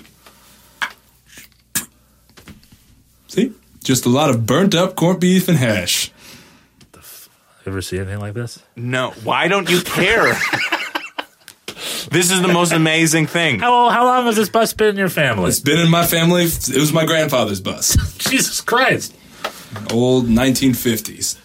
See? 3.30 3.54
Just 3.84 4.06
a 4.06 4.10
lot 4.10 4.30
of 4.30 4.46
burnt 4.46 4.76
up 4.76 4.96
corned 4.96 5.22
beef 5.22 5.48
and 5.48 5.58
hash. 5.58 6.12
Ever 7.66 7.82
see 7.82 7.98
anything 7.98 8.20
like 8.20 8.34
this? 8.34 8.60
No, 8.76 9.12
why 9.24 9.48
don't 9.48 9.70
you 9.70 9.82
care? 9.82 10.34
this 12.10 12.32
is 12.32 12.42
the 12.42 12.50
most 12.52 12.72
amazing 12.72 13.28
thing. 13.28 13.60
How 13.60 13.90
how 13.90 14.06
long 14.06 14.26
has 14.26 14.36
this 14.36 14.50
bus 14.50 14.74
been 14.74 14.90
in 14.90 14.98
your 14.98 15.10
family? 15.10 15.50
It's 15.50 15.60
been 15.60 15.80
in 15.80 15.90
my 15.90 16.06
family. 16.06 16.44
It 16.44 16.76
was 16.76 16.92
my 16.92 17.06
grandfather's 17.06 17.62
bus. 17.62 17.96
Jesus 18.18 18.62
Christ! 18.62 19.16
Old 19.92 20.26
1950s. 20.26 21.38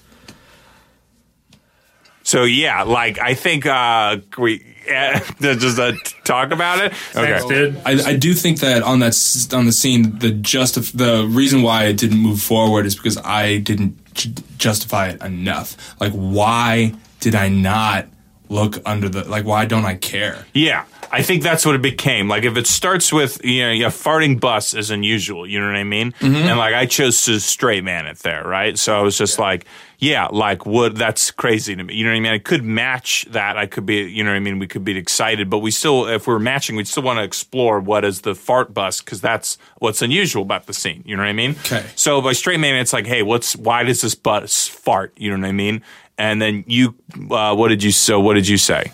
So 2.22 2.44
yeah, 2.44 2.82
like 2.82 3.18
I 3.18 3.34
think 3.34 3.66
uh 3.66 4.18
we 4.38 4.64
uh, 4.94 5.20
just 5.40 5.78
uh, 5.78 5.92
talk 6.24 6.52
about 6.52 6.84
it. 6.84 6.94
Thanks, 6.94 7.44
dude. 7.46 7.76
I, 7.84 8.10
I 8.10 8.16
do 8.16 8.34
think 8.34 8.60
that 8.60 8.82
on 8.82 9.00
that 9.00 9.48
on 9.52 9.66
the 9.66 9.72
scene, 9.72 10.18
the 10.18 10.30
just 10.30 10.96
the 10.96 11.26
reason 11.28 11.62
why 11.62 11.84
it 11.84 11.96
didn't 11.96 12.18
move 12.18 12.40
forward 12.40 12.86
is 12.86 12.94
because 12.94 13.18
I 13.18 13.58
didn't 13.58 13.98
ju- 14.16 14.34
justify 14.58 15.08
it 15.08 15.22
enough. 15.22 15.76
Like, 16.00 16.12
why 16.12 16.94
did 17.20 17.34
I 17.34 17.48
not 17.48 18.08
look 18.48 18.78
under 18.84 19.08
the 19.08 19.24
like? 19.28 19.44
Why 19.44 19.64
don't 19.64 19.84
I 19.84 19.94
care? 19.94 20.46
Yeah, 20.52 20.84
I 21.10 21.22
think 21.22 21.42
that's 21.42 21.64
what 21.64 21.74
it 21.74 21.82
became. 21.82 22.28
Like 22.28 22.44
if 22.44 22.56
it 22.56 22.66
starts 22.66 23.12
with 23.12 23.44
you 23.44 23.62
know 23.62 23.86
a 23.86 23.90
farting 23.90 24.38
bus 24.38 24.74
is 24.74 24.90
unusual, 24.90 25.46
you 25.46 25.60
know 25.60 25.66
what 25.66 25.76
I 25.76 25.84
mean? 25.84 26.12
Mm-hmm. 26.12 26.34
And 26.34 26.58
like 26.58 26.74
I 26.74 26.86
chose 26.86 27.24
to 27.24 27.40
straight 27.40 27.84
man 27.84 28.06
it 28.06 28.18
there, 28.18 28.46
right? 28.46 28.78
So 28.78 28.98
I 28.98 29.02
was 29.02 29.16
just 29.16 29.38
like, 29.38 29.66
yeah, 29.98 30.26
like 30.26 30.66
what? 30.66 30.94
That's 30.96 31.30
crazy 31.30 31.74
to 31.74 31.82
me. 31.82 31.94
You 31.94 32.04
know 32.04 32.10
what 32.10 32.16
I 32.16 32.20
mean? 32.20 32.32
I 32.32 32.38
could 32.38 32.64
match 32.64 33.26
that. 33.30 33.56
I 33.56 33.66
could 33.66 33.86
be, 33.86 34.02
you 34.02 34.22
know 34.22 34.30
what 34.30 34.36
I 34.36 34.40
mean? 34.40 34.58
We 34.58 34.66
could 34.66 34.84
be 34.84 34.96
excited, 34.96 35.48
but 35.48 35.58
we 35.58 35.70
still, 35.70 36.06
if 36.06 36.26
we're 36.26 36.38
matching, 36.38 36.76
we'd 36.76 36.88
still 36.88 37.02
want 37.02 37.18
to 37.18 37.22
explore 37.22 37.80
what 37.80 38.04
is 38.04 38.20
the 38.20 38.34
fart 38.34 38.74
bus 38.74 39.00
because 39.00 39.20
that's 39.20 39.58
what's 39.78 40.02
unusual 40.02 40.42
about 40.42 40.66
the 40.66 40.74
scene. 40.74 41.02
You 41.06 41.16
know 41.16 41.22
what 41.22 41.30
I 41.30 41.32
mean? 41.32 41.52
Okay. 41.60 41.84
So 41.96 42.20
by 42.20 42.32
straight 42.32 42.60
man, 42.60 42.76
it's 42.76 42.92
like, 42.92 43.06
hey, 43.06 43.22
what's 43.22 43.56
why 43.56 43.84
does 43.84 44.02
this 44.02 44.14
bus 44.14 44.68
fart? 44.68 45.12
You 45.16 45.30
know 45.30 45.40
what 45.40 45.48
I 45.48 45.52
mean? 45.52 45.82
And 46.18 46.40
then 46.40 46.64
you, 46.66 46.94
uh, 47.30 47.54
what 47.54 47.68
did 47.68 47.82
you? 47.82 47.92
So 47.92 48.20
what 48.20 48.34
did 48.34 48.48
you 48.48 48.58
say? 48.58 48.92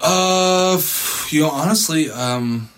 Uh, 0.00 0.80
you 1.30 1.40
know, 1.40 1.50
honestly, 1.50 2.10
um, 2.10 2.68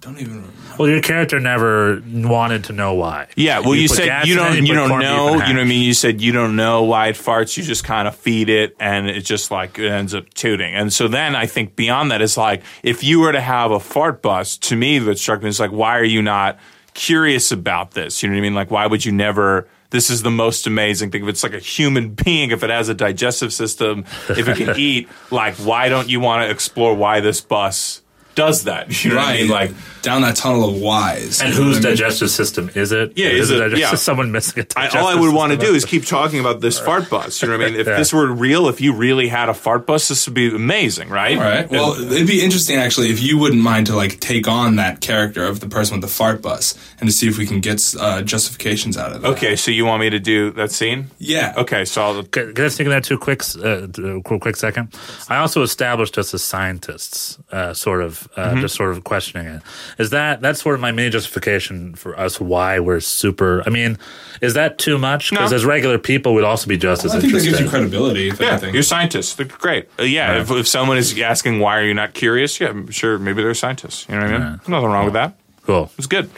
don't 0.00 0.18
even. 0.18 0.36
Remember. 0.36 0.52
Well, 0.78 0.88
your 0.88 1.02
character 1.02 1.38
never 1.38 2.02
wanted 2.06 2.64
to 2.64 2.72
know 2.72 2.94
why. 2.94 3.28
Yeah, 3.36 3.60
well, 3.60 3.74
you, 3.74 3.86
put 3.86 3.98
said 3.98 4.26
you 4.26 4.34
don't, 4.34 4.54
you 4.64 4.72
put 4.72 4.88
don't 4.88 5.00
know, 5.00 5.32
you 5.32 5.38
know 5.38 5.38
what 5.38 5.58
I 5.58 5.64
mean. 5.64 5.82
You 5.82 5.92
said 5.92 6.22
you 6.22 6.32
don't 6.32 6.56
know 6.56 6.84
why 6.84 7.08
it 7.08 7.16
farts. 7.16 7.56
You 7.56 7.62
just 7.62 7.84
kind 7.84 8.08
of 8.08 8.16
feed 8.16 8.48
it, 8.48 8.74
and 8.80 9.08
it 9.08 9.20
just 9.22 9.50
like 9.50 9.78
it 9.78 9.90
ends 9.90 10.14
up 10.14 10.32
tooting. 10.32 10.74
And 10.74 10.90
so 10.90 11.06
then 11.06 11.36
I 11.36 11.46
think 11.46 11.76
beyond 11.76 12.10
that 12.12 12.22
is 12.22 12.38
like 12.38 12.62
if 12.82 13.04
you 13.04 13.20
were 13.20 13.32
to 13.32 13.40
have 13.40 13.72
a 13.72 13.80
fart 13.80 14.22
bus, 14.22 14.56
to 14.58 14.76
me, 14.76 14.98
that 15.00 15.18
struck 15.18 15.42
me 15.42 15.50
is 15.50 15.60
like, 15.60 15.72
why 15.72 15.98
are 15.98 16.04
you 16.04 16.22
not 16.22 16.58
curious 16.94 17.52
about 17.52 17.90
this? 17.90 18.22
You 18.22 18.30
know 18.30 18.36
what 18.36 18.38
I 18.38 18.42
mean? 18.42 18.54
Like, 18.54 18.70
why 18.70 18.86
would 18.86 19.04
you 19.04 19.12
never? 19.12 19.68
This 19.90 20.08
is 20.08 20.22
the 20.22 20.30
most 20.30 20.66
amazing 20.66 21.10
thing. 21.10 21.24
If 21.24 21.28
it's 21.28 21.42
like 21.42 21.52
a 21.52 21.58
human 21.58 22.14
being, 22.24 22.52
if 22.52 22.62
it 22.62 22.70
has 22.70 22.88
a 22.88 22.94
digestive 22.94 23.52
system, 23.52 24.06
if 24.30 24.48
it 24.48 24.56
can 24.56 24.74
eat, 24.78 25.10
like, 25.30 25.56
why 25.56 25.90
don't 25.90 26.08
you 26.08 26.20
want 26.20 26.46
to 26.46 26.50
explore 26.50 26.94
why 26.94 27.20
this 27.20 27.42
bus 27.42 28.00
does 28.34 28.64
that? 28.64 28.88
You 29.04 29.10
know 29.10 29.16
what 29.16 29.28
I 29.28 29.36
mean? 29.38 29.48
Like, 29.48 29.72
down 30.02 30.22
that 30.22 30.34
tunnel 30.36 30.68
of 30.70 30.80
whys. 30.80 31.40
And 31.42 31.52
You 31.52 31.58
know 31.60 31.66
whose 31.66 31.76
what 31.76 31.84
I 31.84 31.88
mean? 31.90 31.96
digestive 31.98 32.30
system 32.30 32.70
is 32.74 32.90
it? 32.92 33.12
Yeah, 33.16 33.26
is 33.28 33.50
is 33.50 33.50
it, 33.50 33.54
it- 33.56 33.58
digestive- 33.60 33.78
yeah. 33.80 33.94
someone 33.96 34.32
missing 34.32 34.60
a 34.62 34.66
I, 34.78 34.84
digestive 34.84 35.00
all 35.02 35.08
I 35.08 35.14
would 35.20 35.34
want 35.34 35.52
to 35.52 35.58
do 35.58 35.74
is 35.74 35.84
keep 35.84 36.06
talking 36.06 36.40
about 36.40 36.60
this 36.60 36.78
fart 36.78 37.10
bus. 37.10 37.42
You 37.42 37.48
know 37.48 37.58
what 37.58 37.66
I 37.66 37.70
mean? 37.70 37.80
If 37.80 37.86
Yeah. 37.90 37.96
this 37.98 38.12
were 38.12 38.26
real, 38.32 38.68
if 38.68 38.80
you 38.80 38.94
really 38.94 39.28
had 39.28 39.48
a 39.50 39.54
fart 39.54 39.86
bus, 39.86 40.08
this 40.08 40.26
would 40.26 40.34
be 40.34 40.48
amazing, 40.54 41.08
right? 41.10 41.36
All 41.36 41.42
right. 41.44 41.70
Well, 41.70 41.92
it'd 42.12 42.26
be 42.26 42.42
interesting 42.42 42.76
actually 42.78 43.10
if 43.10 43.20
you 43.22 43.36
wouldn't 43.36 43.60
mind 43.62 43.88
to 43.88 43.96
like 43.96 44.20
take 44.20 44.48
on 44.48 44.76
that 44.76 45.00
character 45.02 45.44
of 45.44 45.60
the 45.60 45.68
person 45.68 45.96
with 45.96 46.02
the 46.02 46.14
fart 46.14 46.40
bus 46.40 46.74
and 46.98 47.08
to 47.08 47.12
see 47.14 47.28
if 47.28 47.36
we 47.36 47.46
can 47.46 47.60
get 47.60 47.94
uh, 48.00 48.22
justifications 48.22 48.96
out 48.96 49.12
of 49.12 49.22
it. 49.24 49.28
Okay, 49.28 49.54
so 49.56 49.70
you 49.70 49.84
want 49.84 50.00
me 50.00 50.08
to 50.10 50.18
do 50.18 50.50
that 50.52 50.72
scene? 50.72 51.10
Yeah. 51.18 51.52
Okay, 51.58 51.84
so 51.84 52.02
I'll, 52.02 52.22
Can, 52.22 52.54
can 52.54 52.64
I 52.64 52.68
sneak 52.68 52.86
in 52.86 52.90
there 52.90 53.00
too 53.02 53.18
quick, 53.18 53.42
uh, 53.62 53.86
t- 53.86 54.20
quick, 54.24 54.40
quick 54.40 54.56
second? 54.56 54.94
I 55.28 55.36
also 55.38 55.62
established 55.62 56.16
us 56.16 56.32
as 56.32 56.42
scientists, 56.42 57.38
uh, 57.52 57.74
sort 57.74 58.02
of, 58.02 58.28
uh, 58.36 58.50
Mm-hmm. 58.50 58.60
just 58.60 58.74
sort 58.76 58.90
of 58.92 59.02
questioning 59.04 59.46
it. 59.46 59.62
Is 59.98 60.10
that 60.10 60.40
that's 60.40 60.62
sort 60.62 60.74
of 60.76 60.80
my 60.80 60.92
main 60.92 61.10
justification 61.10 61.94
for 61.94 62.18
us 62.18 62.40
why 62.40 62.78
we're 62.78 63.00
super? 63.00 63.62
I 63.66 63.70
mean, 63.70 63.98
is 64.40 64.54
that 64.54 64.78
too 64.78 64.98
much? 64.98 65.30
Because 65.30 65.50
No. 65.50 65.56
as 65.56 65.64
regular 65.64 65.98
people, 65.98 66.34
we'd 66.34 66.44
also 66.44 66.68
be 66.68 66.76
just 66.76 67.04
as 67.04 67.14
I 67.14 67.20
think 67.20 67.32
that 67.32 67.42
gives 67.42 67.60
you 67.60 67.68
credibility. 67.68 68.28
If 68.28 68.40
yeah, 68.40 68.52
anything. 68.52 68.74
you're 68.74 68.82
scientists. 68.82 69.34
They're 69.34 69.46
great. 69.46 69.88
Uh, 69.98 70.04
yeah, 70.04 70.40
if, 70.40 70.50
if 70.50 70.68
someone 70.68 70.96
is 70.98 71.18
asking 71.20 71.58
why 71.60 71.78
are 71.78 71.84
you 71.84 71.94
not 71.94 72.14
curious, 72.14 72.60
yeah, 72.60 72.68
I'm 72.68 72.90
sure, 72.90 73.18
maybe 73.18 73.42
they're 73.42 73.54
scientists. 73.54 74.06
You 74.08 74.14
know 74.16 74.22
what 74.22 74.34
I 74.34 74.38
mean? 74.38 74.60
Nothing 74.68 74.90
wrong 74.90 75.04
with 75.06 75.14
that. 75.14 75.34
cool. 75.66 75.90
It's 75.98 76.06
good. 76.06 76.30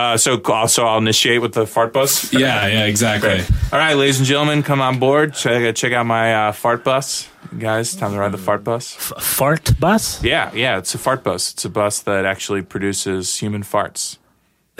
Uh, 0.00 0.16
so 0.16 0.40
also, 0.46 0.86
I'll 0.86 0.96
initiate 0.96 1.42
with 1.42 1.52
the 1.52 1.66
fart 1.66 1.92
bus. 1.92 2.32
yeah, 2.32 2.66
yeah, 2.66 2.86
exactly. 2.86 3.40
All 3.70 3.78
right, 3.78 3.92
ladies 3.92 4.18
and 4.18 4.26
gentlemen, 4.26 4.62
come 4.62 4.80
on 4.80 4.98
board. 4.98 5.34
Check, 5.34 5.74
check 5.76 5.92
out 5.92 6.06
my 6.06 6.34
uh, 6.34 6.52
fart 6.52 6.84
bus, 6.84 7.28
guys. 7.58 7.94
Time 7.94 8.12
to 8.12 8.18
ride 8.18 8.32
the 8.32 8.38
fart 8.38 8.64
bus. 8.64 8.96
F- 8.96 9.22
fart 9.22 9.78
bus? 9.78 10.24
Yeah, 10.24 10.50
yeah, 10.54 10.78
it's 10.78 10.94
a 10.94 10.98
fart 10.98 11.22
bus. 11.22 11.52
It's 11.52 11.66
a 11.66 11.68
bus 11.68 12.00
that 12.00 12.24
actually 12.24 12.62
produces 12.62 13.36
human 13.36 13.62
farts. 13.62 14.16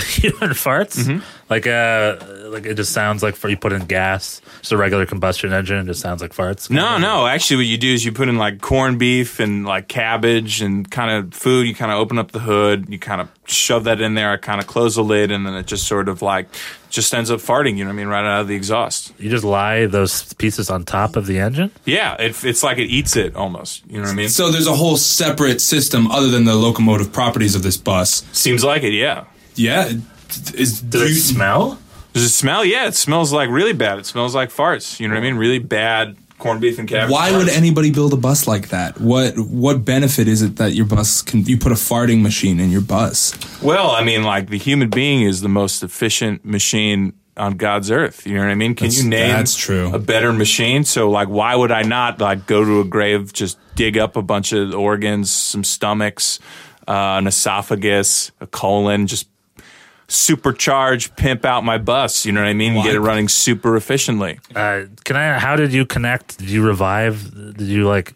Human 0.20 0.50
farts? 0.50 0.98
Mm-hmm. 0.98 1.20
Like 1.48 1.66
uh, 1.66 2.16
like 2.50 2.64
it 2.64 2.74
just 2.74 2.92
sounds 2.92 3.22
like 3.22 3.34
for 3.34 3.48
you 3.48 3.56
put 3.56 3.72
in 3.72 3.84
gas, 3.86 4.40
just 4.60 4.70
a 4.70 4.76
regular 4.76 5.04
combustion 5.04 5.52
engine. 5.52 5.78
It 5.78 5.86
just 5.86 6.00
sounds 6.00 6.22
like 6.22 6.32
farts. 6.32 6.70
No, 6.70 6.98
no. 6.98 7.26
Actually, 7.26 7.58
what 7.58 7.66
you 7.66 7.76
do 7.78 7.92
is 7.92 8.04
you 8.04 8.12
put 8.12 8.28
in 8.28 8.38
like 8.38 8.60
corned 8.60 8.98
beef 9.00 9.40
and 9.40 9.66
like 9.66 9.88
cabbage 9.88 10.62
and 10.62 10.88
kind 10.88 11.10
of 11.10 11.34
food. 11.34 11.66
You 11.66 11.74
kind 11.74 11.90
of 11.90 11.98
open 11.98 12.18
up 12.18 12.30
the 12.30 12.38
hood. 12.38 12.86
You 12.88 13.00
kind 13.00 13.20
of 13.20 13.28
shove 13.46 13.84
that 13.84 14.00
in 14.00 14.14
there. 14.14 14.30
I 14.30 14.36
Kind 14.36 14.60
of 14.60 14.66
close 14.66 14.94
the 14.94 15.02
lid, 15.04 15.30
and 15.30 15.44
then 15.46 15.54
it 15.54 15.66
just 15.66 15.86
sort 15.86 16.08
of 16.08 16.22
like 16.22 16.48
just 16.88 17.12
ends 17.14 17.30
up 17.30 17.40
farting. 17.40 17.76
You 17.76 17.84
know 17.84 17.90
what 17.90 17.94
I 17.94 17.96
mean? 17.96 18.08
Right 18.08 18.24
out 18.24 18.40
of 18.42 18.48
the 18.48 18.54
exhaust. 18.54 19.12
You 19.18 19.28
just 19.30 19.44
lie 19.44 19.86
those 19.86 20.32
pieces 20.34 20.70
on 20.70 20.84
top 20.84 21.16
of 21.16 21.26
the 21.26 21.38
engine. 21.40 21.70
Yeah, 21.84 22.14
it, 22.20 22.44
it's 22.44 22.62
like 22.62 22.78
it 22.78 22.86
eats 22.86 23.16
it 23.16 23.34
almost. 23.36 23.84
You 23.88 23.98
know 23.98 24.04
what 24.04 24.12
I 24.12 24.14
mean? 24.14 24.28
So 24.28 24.50
there's 24.50 24.66
a 24.66 24.74
whole 24.74 24.96
separate 24.96 25.60
system 25.60 26.10
other 26.10 26.28
than 26.28 26.44
the 26.44 26.54
locomotive 26.54 27.12
properties 27.12 27.54
of 27.54 27.62
this 27.62 27.76
bus. 27.76 28.24
Seems 28.32 28.62
like 28.64 28.82
it. 28.82 28.92
Yeah. 28.92 29.24
Yeah. 29.54 29.86
it- 29.86 29.96
Is 30.54 30.80
Does 30.80 31.00
do 31.00 31.02
it 31.06 31.08
you- 31.10 31.14
smell? 31.16 31.78
Does 32.12 32.24
it 32.24 32.28
smell? 32.30 32.64
Yeah, 32.64 32.86
it 32.88 32.94
smells 32.94 33.32
like 33.32 33.48
really 33.50 33.72
bad. 33.72 33.98
It 33.98 34.06
smells 34.06 34.34
like 34.34 34.50
farts. 34.52 34.98
You 35.00 35.08
know 35.08 35.14
what 35.14 35.20
I 35.20 35.24
mean? 35.24 35.34
Really 35.36 35.58
bad 35.58 36.16
corned 36.38 36.60
beef 36.60 36.78
and 36.78 36.88
cabbage. 36.88 37.12
Why 37.12 37.30
farts. 37.30 37.38
would 37.38 37.48
anybody 37.50 37.90
build 37.90 38.12
a 38.12 38.16
bus 38.16 38.46
like 38.48 38.68
that? 38.70 39.00
What 39.00 39.38
what 39.38 39.84
benefit 39.84 40.26
is 40.28 40.40
it 40.42 40.56
that 40.56 40.72
your 40.74 40.86
bus 40.86 41.20
can 41.22 41.44
you 41.44 41.56
put 41.58 41.70
a 41.72 41.76
farting 41.76 42.22
machine 42.22 42.58
in 42.60 42.70
your 42.70 42.80
bus? 42.80 43.34
Well, 43.62 43.90
I 43.90 44.02
mean, 44.04 44.22
like 44.24 44.48
the 44.50 44.58
human 44.58 44.88
being 44.90 45.22
is 45.22 45.40
the 45.40 45.48
most 45.48 45.82
efficient 45.82 46.44
machine 46.44 47.12
on 47.36 47.56
God's 47.56 47.90
earth. 47.90 48.26
You 48.26 48.34
know 48.34 48.40
what 48.40 48.50
I 48.50 48.54
mean? 48.54 48.74
Can 48.74 48.86
That's- 48.88 49.02
you 49.02 49.08
name 49.08 49.30
that's 49.30 49.54
true. 49.56 49.92
a 49.94 49.98
better 49.98 50.32
machine? 50.32 50.84
So, 50.84 51.10
like, 51.10 51.28
why 51.28 51.54
would 51.54 51.70
I 51.72 51.82
not 51.82 52.20
like 52.20 52.46
go 52.46 52.64
to 52.64 52.80
a 52.80 52.84
grave, 52.84 53.32
just 53.32 53.56
dig 53.76 53.96
up 53.98 54.16
a 54.16 54.22
bunch 54.22 54.52
of 54.52 54.74
organs, 54.74 55.30
some 55.30 55.62
stomachs, 55.64 56.38
uh, 56.88 57.18
an 57.18 57.26
esophagus, 57.26 58.30
a 58.40 58.46
colon, 58.46 59.06
just 59.06 59.28
supercharge, 60.10 61.14
pimp 61.16 61.44
out 61.44 61.64
my 61.64 61.78
bus? 61.78 62.26
You 62.26 62.32
know 62.32 62.40
what 62.42 62.48
I 62.48 62.54
mean? 62.54 62.74
Get 62.82 62.94
it 62.94 63.00
running 63.00 63.28
super 63.28 63.76
efficiently. 63.76 64.38
Uh, 64.54 64.82
can 65.04 65.16
I? 65.16 65.38
How 65.38 65.56
did 65.56 65.72
you 65.72 65.86
connect? 65.86 66.38
Did 66.38 66.50
you 66.50 66.62
revive? 66.66 67.32
Did 67.56 67.66
you 67.68 67.86
like? 67.88 68.14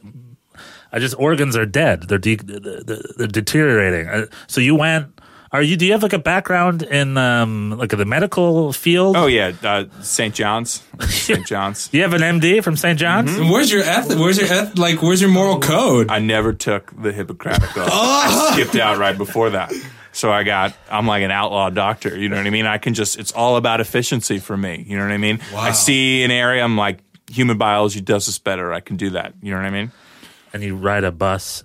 I 0.93 0.99
just 0.99 1.15
organs 1.19 1.57
are 1.57 1.67
dead. 1.67 2.03
They're 2.09 2.19
de- 2.19 2.37
they're, 2.37 3.01
they're 3.17 3.27
deteriorating. 3.27 4.09
Uh, 4.09 4.27
so 4.47 4.61
you 4.61 4.75
went. 4.75 5.09
Are 5.53 5.63
you? 5.63 5.77
Do 5.77 5.87
you 5.87 5.93
have 5.93 6.03
like 6.03 6.13
a 6.13 6.19
background 6.19 6.83
in 6.83 7.17
um 7.17 7.71
like 7.79 7.91
the 7.91 8.05
medical 8.05 8.73
field? 8.73 9.17
Oh 9.17 9.27
yeah, 9.29 9.53
uh, 9.63 9.85
St. 10.03 10.35
John's, 10.35 10.83
St. 11.09 11.47
John's. 11.47 11.89
You 11.93 12.03
have 12.03 12.13
an 12.13 12.23
MD 12.23 12.61
from 12.63 12.77
St. 12.77 12.99
John's. 12.99 13.31
Mm-hmm. 13.31 13.51
Where's 13.51 13.71
your 13.71 13.83
eth- 13.85 14.17
Where's 14.17 14.37
your 14.39 14.53
eth- 14.53 14.77
like? 14.79 15.01
Where's 15.01 15.21
your 15.21 15.31
moral 15.31 15.61
code? 15.61 16.11
I 16.11 16.19
never 16.19 16.53
took 16.53 16.91
the 17.01 17.13
Hippocratic 17.13 17.77
oath. 17.77 17.89
I 17.93 18.51
skipped 18.55 18.75
out 18.75 18.99
right 18.99 19.17
before 19.17 19.51
that. 19.51 19.73
So 20.15 20.33
I 20.33 20.45
got, 20.45 20.75
I'm 20.91 21.07
like 21.07 21.23
an 21.25 21.31
outlaw 21.31 21.69
doctor. 21.71 22.17
You 22.17 22.29
know 22.29 22.37
what 22.37 22.47
I 22.47 22.51
mean? 22.51 22.67
I 22.67 22.79
can 22.79 22.95
just, 22.95 23.19
it's 23.19 23.33
all 23.33 23.57
about 23.57 23.81
efficiency 23.81 24.39
for 24.39 24.57
me. 24.57 24.85
You 24.89 24.97
know 24.97 25.03
what 25.05 25.13
I 25.13 25.19
mean? 25.19 25.41
Wow. 25.53 25.61
I 25.61 25.73
see 25.73 26.23
an 26.23 26.31
area, 26.31 26.63
I'm 26.65 26.77
like, 26.77 27.01
human 27.31 27.59
biology 27.59 28.01
does 28.01 28.27
this 28.27 28.39
better. 28.39 28.73
I 28.73 28.79
can 28.81 28.97
do 28.97 29.11
that. 29.11 29.35
You 29.43 29.51
know 29.51 29.57
what 29.59 29.67
I 29.67 29.71
mean? 29.71 29.91
And 30.53 30.63
you 30.63 30.77
ride 30.77 31.03
a 31.05 31.11
bus. 31.13 31.65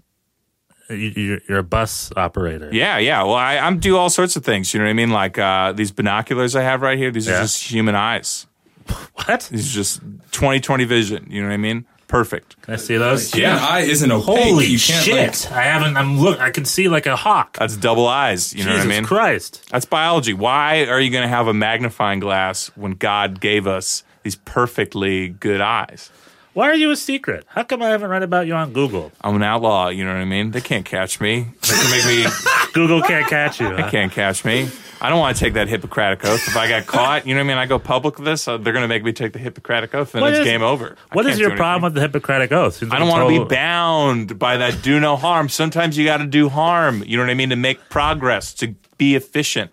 You, 0.90 0.96
you're, 0.96 1.40
you're 1.48 1.58
a 1.60 1.64
bus 1.64 2.12
operator. 2.18 2.72
Yeah, 2.74 2.98
yeah. 2.98 3.22
Well, 3.22 3.36
I, 3.36 3.58
I'm 3.58 3.78
do 3.78 3.96
all 3.98 4.10
sorts 4.10 4.36
of 4.36 4.44
things. 4.44 4.74
You 4.74 4.80
know 4.80 4.86
what 4.88 4.90
I 4.90 4.94
mean? 4.94 5.12
Like 5.12 5.38
uh, 5.38 5.72
these 5.74 5.92
binoculars 5.92 6.56
I 6.56 6.64
have 6.64 6.82
right 6.82 6.98
here, 6.98 7.12
these 7.12 7.28
Yeah. 7.28 7.38
are 7.38 7.42
just 7.44 7.64
human 7.72 7.94
eyes. 7.96 8.48
What? 9.14 9.48
These 9.52 9.70
are 9.72 9.76
just 9.76 10.02
20/20 10.32 10.88
vision. 10.88 11.28
You 11.30 11.42
know 11.44 11.50
what 11.50 11.54
I 11.54 11.58
mean? 11.58 11.86
Perfect. 12.10 12.62
Can 12.64 12.74
I 12.74 12.78
see 12.78 12.98
those? 12.98 13.32
Human 13.32 13.56
eye 13.58 13.82
isn't 13.82 14.12
opaque. 14.12 14.44
Holy 14.50 14.66
you 14.66 14.78
can't 14.80 15.06
shit! 15.06 15.50
I 15.54 15.62
haven't. 15.62 15.96
I'm 15.96 16.20
look. 16.20 16.42
I 16.42 16.52
can 16.52 16.66
see 16.66 16.90
like 16.90 17.06
a 17.06 17.16
hawk. 17.16 17.56
That's 17.58 17.78
double 17.78 18.08
eyes. 18.08 18.54
You 18.54 18.66
know 18.66 18.72
Jesus 18.72 18.86
what 18.86 18.94
I 18.94 18.96
mean? 18.98 19.06
Christ! 19.06 19.66
That's 19.72 19.86
biology. 19.86 20.34
Why 20.34 20.86
are 20.86 21.00
you 21.00 21.10
going 21.10 21.24
to 21.24 21.30
have 21.30 21.48
a 21.48 21.54
magnifying 21.54 22.20
glass 22.20 22.68
when 22.76 22.92
God 22.92 23.40
gave 23.40 23.66
us 23.66 24.04
these 24.24 24.36
perfectly 24.36 25.30
good 25.30 25.62
eyes? 25.62 26.12
Why 26.54 26.70
are 26.70 26.76
you 26.76 26.90
a 26.92 26.96
secret? 26.96 27.46
How 27.48 27.64
come 27.64 27.82
I 27.82 27.90
haven't 27.90 28.10
read 28.10 28.24
about 28.24 28.48
you 28.48 28.54
on 28.56 28.74
Google? 28.74 29.12
I'm 29.22 29.36
an 29.36 29.44
outlaw. 29.44 29.90
You 29.90 30.04
know 30.04 30.12
what 30.14 30.20
I 30.20 30.26
mean? 30.26 30.52
They 30.52 30.62
can't 30.62 30.86
catch 30.86 31.22
me. 31.22 31.48
They 31.62 31.68
can 31.76 31.92
make 31.92 32.06
me. 32.26 32.32
Google 32.74 33.02
can't 33.02 33.28
catch 33.28 33.60
you. 33.62 33.70
They 33.76 33.84
huh? 33.84 33.90
can't 33.92 34.12
catch 34.12 34.44
me. 34.44 34.68
I 35.02 35.10
don't 35.10 35.20
want 35.20 35.38
to 35.38 35.40
take 35.44 35.54
that 35.54 35.70
Hippocratic 35.70 36.26
oath. 36.26 36.46
If 36.48 36.58
I 36.58 36.68
got 36.68 36.86
caught, 36.86 37.26
you 37.26 37.34
know 37.34 37.40
what 37.40 37.46
I 37.46 37.48
mean? 37.48 37.58
I 37.58 37.66
go 37.68 37.80
public 37.80 38.18
with 38.18 38.26
this, 38.26 38.48
uh, 38.48 38.58
they're 38.58 38.74
going 38.74 38.84
to 38.84 38.88
make 38.90 39.04
me 39.04 39.14
take 39.14 39.32
the 39.32 39.40
Hippocratic 39.40 39.96
oath, 39.96 40.14
and 40.14 40.22
What 40.22 40.32
it's 40.32 40.40
is- 40.40 40.46
game 40.46 40.62
over. 40.62 40.98
I 41.12 41.16
What 41.16 41.26
is 41.26 41.40
your 41.40 41.56
problem 41.56 41.84
with 41.84 41.94
the 41.94 42.02
Hippocratic 42.02 42.52
Oath? 42.52 42.76
Seems 42.76 42.92
I 42.92 43.00
don't 43.00 43.08
want 43.08 43.30
to 43.34 43.40
be 43.40 43.46
bound 43.48 44.38
by 44.38 44.58
that 44.58 44.82
do 44.82 45.00
no 45.00 45.16
harm. 45.16 45.48
Sometimes 45.48 45.98
you 45.98 46.04
got 46.04 46.18
to 46.18 46.26
do 46.26 46.50
harm. 46.50 47.04
You 47.06 47.16
know 47.16 47.24
what 47.24 47.30
I 47.30 47.36
mean? 47.36 47.50
To 47.52 47.56
make 47.56 47.88
progress, 47.90 48.54
to 48.56 48.76
be 48.98 49.16
efficient. 49.16 49.72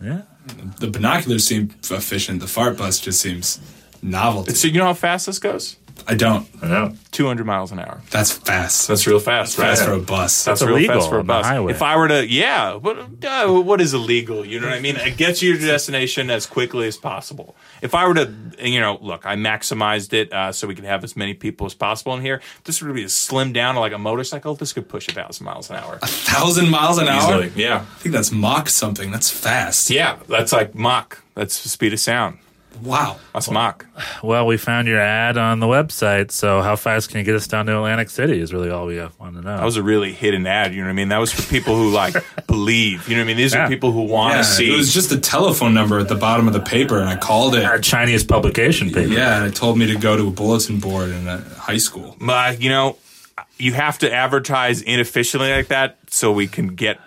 Yeah. 0.00 0.22
The 0.78 0.88
binoculars 0.88 1.44
seem 1.44 1.70
efficient. 1.90 2.38
The 2.40 2.46
fart 2.46 2.76
bus 2.78 3.00
just 3.00 3.20
seems 3.20 3.58
novelty. 4.00 4.54
So 4.54 4.68
you 4.68 4.78
know 4.78 4.84
how 4.84 4.94
fast 4.94 5.26
this 5.26 5.40
goes? 5.40 5.76
I 6.08 6.14
don't. 6.14 6.46
I 6.62 6.68
know. 6.68 6.94
200 7.12 7.44
miles 7.44 7.72
an 7.72 7.78
hour. 7.80 8.00
That's 8.10 8.30
fast. 8.30 8.88
That's 8.88 9.06
real 9.06 9.18
fast, 9.18 9.58
right? 9.58 9.68
fast 9.68 9.84
for 9.84 9.92
a 9.92 9.98
bus. 9.98 10.44
That's 10.44 10.60
That's 10.60 10.62
real 10.62 10.76
illegal 10.76 11.00
fast 11.00 11.08
for 11.08 11.16
a 11.16 11.20
on 11.20 11.26
the 11.26 11.32
bus. 11.32 11.46
highway. 11.46 11.72
If 11.72 11.82
I 11.82 11.96
were 11.96 12.08
to, 12.08 12.26
yeah, 12.26 12.74
what, 12.74 13.24
uh, 13.24 13.48
what 13.62 13.80
is 13.80 13.94
illegal? 13.94 14.44
You 14.44 14.60
know 14.60 14.68
what 14.68 14.76
I 14.76 14.80
mean? 14.80 14.96
It 14.96 15.16
gets 15.16 15.42
you 15.42 15.54
to 15.54 15.58
your 15.58 15.70
destination 15.70 16.30
as 16.30 16.46
quickly 16.46 16.86
as 16.86 16.96
possible. 16.96 17.56
If 17.82 17.94
I 17.94 18.06
were 18.06 18.14
to, 18.14 18.32
you 18.58 18.80
know, 18.80 18.98
look, 19.00 19.24
I 19.26 19.36
maximized 19.36 20.12
it 20.12 20.32
uh, 20.32 20.52
so 20.52 20.66
we 20.66 20.74
could 20.74 20.84
have 20.84 21.02
as 21.02 21.16
many 21.16 21.34
people 21.34 21.66
as 21.66 21.74
possible 21.74 22.14
in 22.14 22.20
here. 22.22 22.36
If 22.58 22.64
this 22.64 22.82
were 22.82 22.88
to 22.88 22.94
be 22.94 23.04
slimmed 23.04 23.54
down 23.54 23.74
to 23.74 23.80
like 23.80 23.92
a 23.92 23.98
motorcycle, 23.98 24.54
this 24.54 24.72
could 24.72 24.88
push 24.88 25.08
a 25.08 25.12
thousand 25.12 25.44
miles 25.44 25.70
an 25.70 25.76
hour. 25.76 25.98
A 26.02 26.06
thousand 26.06 26.68
miles 26.70 26.98
an 26.98 27.08
hour. 27.08 27.42
Easily, 27.44 27.52
yeah. 27.62 27.78
I 27.80 27.98
think 28.00 28.14
that's 28.14 28.30
Mach 28.30 28.68
something. 28.68 29.10
That's 29.10 29.30
fast. 29.30 29.90
Yeah, 29.90 30.18
that's 30.28 30.52
like 30.52 30.74
Mach. 30.74 31.22
That's 31.34 31.62
the 31.62 31.68
speed 31.68 31.92
of 31.92 32.00
sound. 32.00 32.38
Wow. 32.82 33.16
That's 33.32 33.50
Mach. 33.50 33.86
Well, 34.22 34.46
we 34.46 34.56
found 34.56 34.88
your 34.88 35.00
ad 35.00 35.36
on 35.38 35.60
the 35.60 35.66
website. 35.66 36.30
So, 36.30 36.62
how 36.62 36.76
fast 36.76 37.08
can 37.10 37.18
you 37.18 37.24
get 37.24 37.34
us 37.34 37.46
down 37.46 37.66
to 37.66 37.76
Atlantic 37.76 38.10
City? 38.10 38.40
Is 38.40 38.52
really 38.52 38.70
all 38.70 38.86
we 38.86 38.98
uh, 39.00 39.08
want 39.18 39.34
to 39.36 39.42
know. 39.42 39.56
That 39.56 39.64
was 39.64 39.76
a 39.76 39.82
really 39.82 40.12
hidden 40.12 40.46
ad. 40.46 40.72
You 40.74 40.80
know 40.80 40.86
what 40.86 40.90
I 40.90 40.94
mean? 40.94 41.08
That 41.08 41.18
was 41.18 41.32
for 41.32 41.42
people 41.50 41.76
who 41.76 41.90
like 41.90 42.14
believe. 42.46 43.08
You 43.08 43.16
know 43.16 43.22
what 43.22 43.24
I 43.24 43.28
mean? 43.28 43.36
These 43.36 43.54
Yeah. 43.54 43.64
are 43.64 43.68
people 43.68 43.92
who 43.92 44.02
want 44.02 44.32
to 44.32 44.38
Yeah, 44.38 44.42
see. 44.42 44.72
it 44.72 44.76
was 44.76 44.92
just 44.92 45.12
a 45.12 45.18
telephone 45.18 45.74
number 45.74 45.98
at 45.98 46.08
the 46.08 46.14
bottom 46.14 46.46
of 46.46 46.52
the 46.52 46.60
paper, 46.60 46.98
and 46.98 47.08
I 47.08 47.16
called 47.16 47.54
our 47.56 47.76
it. 47.76 47.82
Chinese 47.82 48.24
publication 48.24 48.88
paper. 48.90 49.12
Yeah, 49.12 49.38
and 49.38 49.46
it 49.46 49.54
told 49.54 49.78
me 49.78 49.86
to 49.86 49.96
go 49.98 50.16
to 50.16 50.28
a 50.28 50.30
bulletin 50.30 50.78
board 50.80 51.10
in 51.10 51.26
uh, 51.28 51.42
high 51.56 51.78
school. 51.78 52.16
uh, 52.26 52.54
you 52.58 52.68
know, 52.70 52.96
you 53.58 53.72
have 53.72 53.98
to 54.00 54.12
advertise 54.12 54.82
inefficiently 54.82 55.50
like 55.50 55.68
that 55.68 55.96
so 56.10 56.30
we 56.32 56.46
can 56.46 56.68
get 56.74 57.00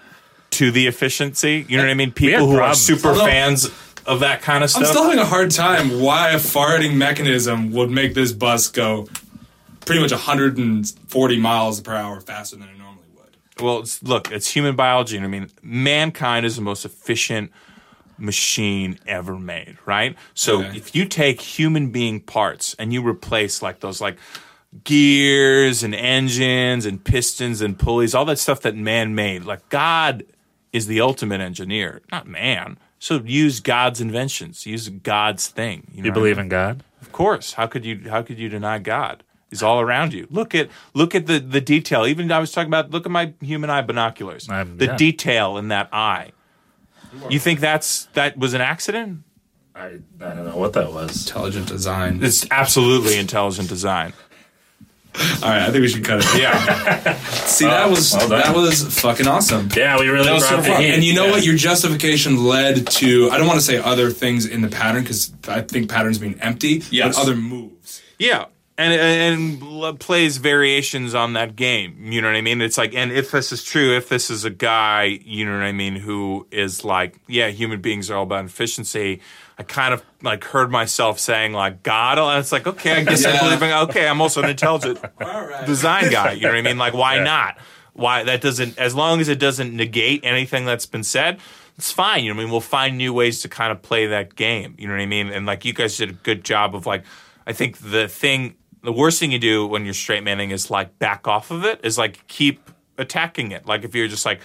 to 0.52 0.72
the 0.72 0.88
efficiency. 0.88 1.64
You 1.70 1.78
know 1.78 1.84
what 1.84 1.92
I 1.92 1.94
mean? 1.94 2.12
People 2.12 2.48
who 2.48 2.56
problems. 2.58 2.90
are 2.90 2.96
super 2.96 3.08
Although- 3.10 3.26
fans 3.26 3.70
of 4.10 4.20
that 4.22 4.42
kind 4.42 4.64
of 4.64 4.70
stuff. 4.70 4.82
I'm 4.84 4.88
still 4.90 5.04
having 5.04 5.20
a 5.20 5.26
hard 5.26 5.52
time 5.52 6.02
why 6.02 6.32
a 6.32 6.38
farting 6.38 6.96
mechanism 6.96 7.72
would 7.72 7.90
make 7.92 8.14
this 8.16 8.32
bus 8.32 8.68
go 8.68 9.08
pretty 9.86 10.02
much 10.02 10.12
140 10.12 11.40
miles 11.40 11.80
per 11.82 11.94
hour 11.94 12.20
faster 12.20 12.56
than 12.56 12.68
it 12.70 12.78
normally 12.78 13.06
would. 13.16 13.38
well, 13.62 13.80
it's, 13.80 14.02
look, 14.04 14.32
it's 14.32 14.50
human 14.52 14.76
biology. 14.76 15.18
What 15.18 15.26
I 15.26 15.28
mean? 15.28 15.50
Mankind 15.62 16.46
is 16.46 16.56
the 16.56 16.62
most 16.62 16.86
efficient 16.86 17.52
machine 18.18 19.00
ever 19.08 19.38
made, 19.38 19.78
right? 19.86 20.16
So 20.34 20.60
Okay. 20.64 20.76
if 20.78 20.94
you 20.96 21.06
take 21.06 21.40
human 21.40 21.90
being 21.92 22.20
parts 22.20 22.76
and 22.78 22.92
you 22.92 23.08
replace 23.08 23.62
like 23.62 23.80
those 23.80 24.02
like 24.02 24.18
gears 24.84 25.84
and 25.84 25.96
engines 25.96 26.86
and 26.86 27.04
pistons 27.04 27.62
and 27.62 27.78
pulleys, 27.80 28.14
all 28.14 28.26
that 28.26 28.40
stuff 28.40 28.62
that 28.62 28.76
man 28.76 29.16
made, 29.16 29.44
like 29.46 29.68
God 29.70 30.24
is 30.74 30.88
the 30.88 31.00
ultimate 31.02 31.42
engineer, 31.42 32.02
not 32.12 32.28
man. 32.28 32.78
So 33.00 33.22
use 33.24 33.62
God's 33.62 34.02
inventions, 34.02 34.66
use 34.66 34.90
God's 34.90 35.48
thing. 35.48 35.88
You, 35.92 36.02
know 36.02 36.08
You 36.08 36.12
what 36.12 36.18
I 36.18 36.20
believe 36.20 36.36
mean? 36.38 36.46
in 36.46 36.50
God? 36.50 36.84
Of 37.02 37.12
course. 37.12 37.54
How 37.54 37.66
could 37.66 37.86
you 37.86 38.10
how 38.10 38.22
could 38.22 38.38
you 38.38 38.50
deny 38.50 38.78
God? 38.80 39.24
He's 39.50 39.64
all 39.64 39.80
around 39.80 40.14
you. 40.14 40.28
Look 40.30 40.54
at 40.54 40.70
look 40.94 41.16
at 41.16 41.26
the 41.26 41.40
the 41.40 41.62
detail. 41.62 42.06
Even 42.06 42.32
I 42.32 42.40
was 42.40 42.52
talking 42.52 42.70
about 42.70 42.92
look 42.92 43.06
at 43.06 43.12
my 43.12 43.34
human 43.42 43.70
eye 43.70 43.82
binoculars. 43.82 44.48
Um, 44.50 44.78
the 44.78 44.88
yeah. 44.88 44.96
detail 44.98 45.58
in 45.58 45.70
that 45.70 45.90
eye. 45.92 46.34
You 47.30 47.40
think 47.40 47.60
that's 47.60 48.06
that 48.14 48.38
was 48.38 48.54
an 48.54 48.62
accident? 48.62 49.24
I, 49.76 49.86
I 49.86 50.00
don't 50.20 50.46
know 50.46 50.58
what 50.58 50.74
that 50.74 50.92
was. 50.92 51.26
Intelligent 51.26 51.68
design. 51.68 52.20
It's 52.22 52.46
absolutely 52.52 53.18
intelligent 53.18 53.70
design. 53.70 54.14
All 55.16 55.50
right, 55.50 55.64
I 55.64 55.72
think 55.72 55.82
we 55.82 55.88
should 55.88 56.04
cut 56.06 56.20
it. 56.24 56.40
Yeah. 56.42 57.14
See, 57.46 57.66
that 57.66 57.90
was 57.90 58.14
well 58.14 58.30
that 58.30 58.56
was 58.56 59.00
fucking 59.02 59.28
awesome. 59.28 59.70
Yeah, 59.76 60.00
we 60.00 60.08
really 60.08 60.26
That 60.26 60.34
was 60.36 60.48
brought 60.48 60.64
so 60.64 60.72
the 60.72 60.78
heat. 60.78 60.94
And 60.94 61.04
you 61.04 61.14
know 61.14 61.26
Yeah. 61.26 61.32
what? 61.32 61.44
Your 61.46 61.56
justification 61.56 62.46
led 62.46 62.88
to, 62.88 63.30
I 63.32 63.38
don't 63.38 63.48
want 63.48 63.60
to 63.60 63.66
say 63.66 63.78
other 63.78 64.12
things 64.12 64.46
in 64.46 64.62
the 64.62 64.68
pattern 64.70 65.04
because 65.04 65.34
I 65.48 65.62
think 65.62 65.90
patterns 65.90 66.22
mean 66.22 66.38
empty, 66.42 66.84
Yes. 66.92 67.16
but 67.16 67.22
other 67.24 67.36
moves. 67.36 68.02
Yeah. 68.18 68.46
And, 68.78 68.94
and 68.94 69.62
and 69.62 70.00
plays 70.00 70.38
variations 70.38 71.14
on 71.14 71.34
that 71.34 71.58
game. 71.58 71.98
You 72.14 72.22
know 72.22 72.30
what 72.30 72.38
I 72.38 72.42
mean? 72.42 72.62
It's 72.62 72.78
like, 72.78 72.94
and 72.96 73.12
if 73.12 73.32
this 73.32 73.52
is 73.52 73.62
true, 73.62 73.98
if 73.98 74.08
this 74.08 74.30
is 74.30 74.46
a 74.46 74.50
guy, 74.50 75.20
you 75.26 75.46
know 75.46 75.52
what 75.52 75.64
I 75.64 75.74
mean, 75.74 75.98
who 75.98 76.48
is 76.50 76.86
like, 76.86 77.20
yeah, 77.28 77.50
human 77.50 77.82
beings 77.82 78.10
are 78.10 78.16
all 78.16 78.24
about 78.24 78.46
efficiency. 78.46 79.20
I 79.60 79.64
kind 79.64 79.94
of 79.94 80.02
like 80.22 80.46
heard 80.46 80.72
myself 80.72 81.20
saying 81.20 81.52
like 81.52 81.84
God, 81.84 82.18
and 82.18 82.40
it's 82.40 82.52
like, 82.54 82.66
okay, 82.66 82.94
I 82.94 83.04
guess 83.04 83.26
I 83.26 83.34
Yeah. 83.34 83.44
believe 83.44 83.62
in. 83.62 83.72
Okay, 83.90 84.08
I'm 84.08 84.22
also 84.22 84.42
an 84.42 84.50
intelligent 84.56 85.00
design 85.66 86.10
guy. 86.10 86.32
You 86.32 86.44
know 86.44 86.50
what 86.50 86.58
I 86.58 86.62
mean? 86.62 86.78
Like, 86.78 86.94
why 86.94 87.20
not? 87.22 87.58
Why 87.94 88.24
that 88.24 88.40
doesn't? 88.40 88.78
As 88.78 88.96
long 88.96 89.20
as 89.20 89.28
it 89.28 89.38
doesn't 89.38 89.76
negate 89.76 90.22
anything 90.24 90.64
that's 90.66 90.86
been 90.86 91.04
said, 91.04 91.40
it's 91.78 91.92
fine. 91.92 92.24
You 92.24 92.32
know 92.32 92.38
what 92.38 92.42
I 92.42 92.46
mean? 92.46 92.52
We'll 92.52 92.62
find 92.62 92.98
new 92.98 93.14
ways 93.14 93.42
to 93.42 93.50
kind 93.50 93.74
of 93.74 93.82
play 93.82 94.08
that 94.08 94.36
game. 94.36 94.76
You 94.78 94.88
know 94.88 94.94
what 94.94 95.02
I 95.02 95.06
mean? 95.06 95.28
And 95.30 95.46
like 95.46 95.66
you 95.66 95.74
guys 95.74 95.98
did 95.98 96.10
a 96.10 96.14
good 96.14 96.46
job 96.46 96.74
of 96.74 96.86
like, 96.86 97.04
I 97.46 97.52
think 97.52 97.80
the 97.80 98.08
thing, 98.08 98.56
the 98.84 98.94
worst 98.94 99.20
thing 99.20 99.32
you 99.34 99.40
do 99.40 99.68
when 99.68 99.84
you're 99.84 99.94
straight 99.94 100.24
manning 100.24 100.52
is 100.52 100.72
like 100.72 100.98
back 101.00 101.28
off 101.28 101.52
of 101.52 101.66
it. 101.66 101.82
Is 101.84 101.98
like 101.98 102.26
keep 102.28 102.72
attacking 102.98 103.52
it. 103.52 103.66
Like 103.66 103.84
if 103.84 103.94
you're 103.94 104.08
just 104.08 104.26
like. 104.26 104.40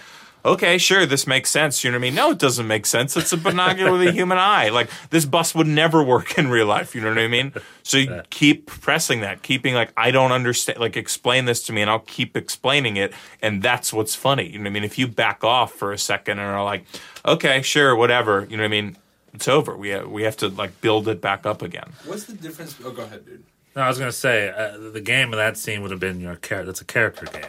Okay, 0.45 0.77
sure, 0.77 1.07
this 1.07 1.25
makes 1.25 1.49
sense. 1.49 1.83
You 1.83 1.89
know 1.89 1.95
what 1.97 2.01
I 2.01 2.07
mean? 2.07 2.15
No, 2.15 2.29
it 2.29 2.37
doesn't 2.37 2.67
make 2.67 2.85
sense. 2.85 3.17
It's 3.17 3.33
a 3.33 3.37
binocular 3.37 3.91
with 3.91 4.07
a 4.07 4.11
human 4.19 4.37
eye. 4.37 4.69
Like 4.69 4.89
this 5.09 5.25
bus 5.25 5.55
would 5.55 5.65
never 5.65 6.03
work 6.03 6.37
in 6.37 6.49
real 6.49 6.67
life. 6.67 6.93
You 6.93 7.01
know 7.01 7.09
what 7.09 7.17
I 7.17 7.27
mean? 7.27 7.51
So 7.81 7.97
you 7.97 8.21
keep 8.29 8.67
pressing 8.67 9.21
that, 9.21 9.41
keeping 9.41 9.73
like 9.73 9.91
I 9.97 10.11
don't 10.11 10.31
understand. 10.31 10.77
Like 10.79 10.95
explain 10.95 11.45
this 11.45 11.63
to 11.65 11.73
me, 11.73 11.81
and 11.81 11.89
I'll 11.89 11.97
keep 11.99 12.37
explaining 12.37 12.95
it, 12.97 13.11
and 13.41 13.63
that's 13.63 13.91
what's 13.91 14.13
funny. 14.13 14.45
You 14.47 14.59
know 14.59 14.65
what 14.65 14.69
I 14.69 14.73
mean? 14.73 14.83
If 14.83 14.99
you 14.99 15.07
back 15.07 15.43
off 15.43 15.73
for 15.73 15.91
a 15.91 15.97
second 15.97 16.37
and 16.37 16.47
are 16.47 16.63
like, 16.63 16.85
okay, 17.25 17.63
sure, 17.63 17.95
whatever. 17.95 18.45
You 18.47 18.57
know 18.57 18.63
what 18.63 18.67
I 18.67 18.81
mean? 18.81 18.97
It's 19.33 19.47
over. 19.47 19.75
We 19.75 19.89
have, 19.89 20.07
we 20.09 20.23
have 20.23 20.37
to 20.37 20.47
like 20.49 20.79
build 20.79 21.07
it 21.07 21.21
back 21.21 21.47
up 21.47 21.63
again. 21.63 21.89
What's 22.05 22.25
the 22.25 22.33
difference? 22.33 22.75
Oh, 22.85 22.91
go 22.91 23.01
ahead, 23.01 23.25
dude. 23.25 23.43
No, 23.75 23.81
I 23.81 23.87
was 23.89 23.97
going 23.97 24.09
to 24.11 24.15
say 24.15 24.49
uh, 24.49 24.77
the 24.91 25.01
game 25.01 25.33
of 25.33 25.37
that 25.37 25.57
scene 25.57 25.81
would 25.81 25.91
have 25.91 25.99
been 25.99 26.21
your 26.21 26.35
character. 26.35 26.67
That's 26.67 26.81
a 26.81 26.85
character 26.85 27.25
game. 27.25 27.41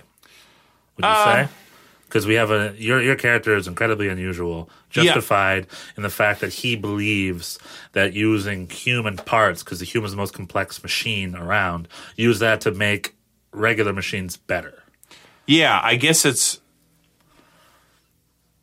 Would 0.96 1.04
you 1.04 1.10
Uh, 1.10 1.46
say? 1.46 1.52
Because 2.16 2.26
we 2.26 2.36
have 2.36 2.50
a 2.50 2.74
your 2.78 3.02
your 3.02 3.14
character 3.14 3.54
is 3.54 3.68
incredibly 3.68 4.08
unusual, 4.08 4.70
justified 4.88 5.66
in 5.98 6.02
the 6.02 6.08
fact 6.08 6.40
that 6.40 6.50
he 6.50 6.74
believes 6.74 7.58
that 7.92 8.14
using 8.14 8.70
human 8.70 9.18
parts, 9.18 9.62
because 9.62 9.80
the 9.80 9.84
human 9.84 10.06
is 10.06 10.12
the 10.12 10.16
most 10.16 10.32
complex 10.32 10.82
machine 10.82 11.36
around, 11.36 11.88
use 12.16 12.38
that 12.38 12.62
to 12.62 12.70
make 12.70 13.14
regular 13.52 13.92
machines 13.92 14.38
better. 14.38 14.82
Yeah, 15.46 15.78
I 15.82 15.96
guess 15.96 16.24
it's 16.24 16.62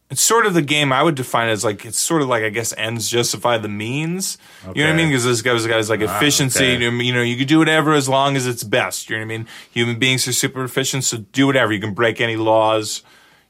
it's 0.10 0.22
sort 0.22 0.48
of 0.48 0.56
the 0.56 0.64
game 0.64 0.92
I 0.92 1.04
would 1.04 1.14
define 1.14 1.50
as 1.50 1.64
like 1.64 1.86
it's 1.86 2.00
sort 2.00 2.24
of 2.24 2.28
like 2.28 2.44
I 2.44 2.50
guess 2.50 2.74
ends 2.76 3.08
justify 3.08 3.60
the 3.60 3.70
means. 3.70 4.40
You 4.64 4.82
know 4.82 4.90
what 4.90 4.94
I 4.94 4.98
mean? 4.98 5.10
Because 5.10 5.26
this 5.26 5.44
guy's 5.44 5.68
guy's 5.68 5.92
like 5.92 6.02
ah, 6.02 6.18
efficiency. 6.18 6.74
okay. 6.74 6.84
You 6.84 7.14
know, 7.14 7.22
you 7.22 7.38
can 7.38 7.46
do 7.46 7.60
whatever 7.60 7.94
as 7.94 8.10
long 8.10 8.36
as 8.36 8.48
it's 8.48 8.64
best. 8.64 9.12
You 9.12 9.18
know 9.18 9.28
what 9.28 9.32
I 9.32 9.38
mean? 9.38 9.48
Human 9.70 10.00
beings 10.00 10.28
are 10.28 10.34
super 10.34 10.64
efficient, 10.64 11.04
so 11.04 11.18
do 11.18 11.46
whatever. 11.46 11.72
You 11.72 11.80
can 11.80 11.94
break 11.94 12.20
any 12.20 12.36
laws. 12.36 13.04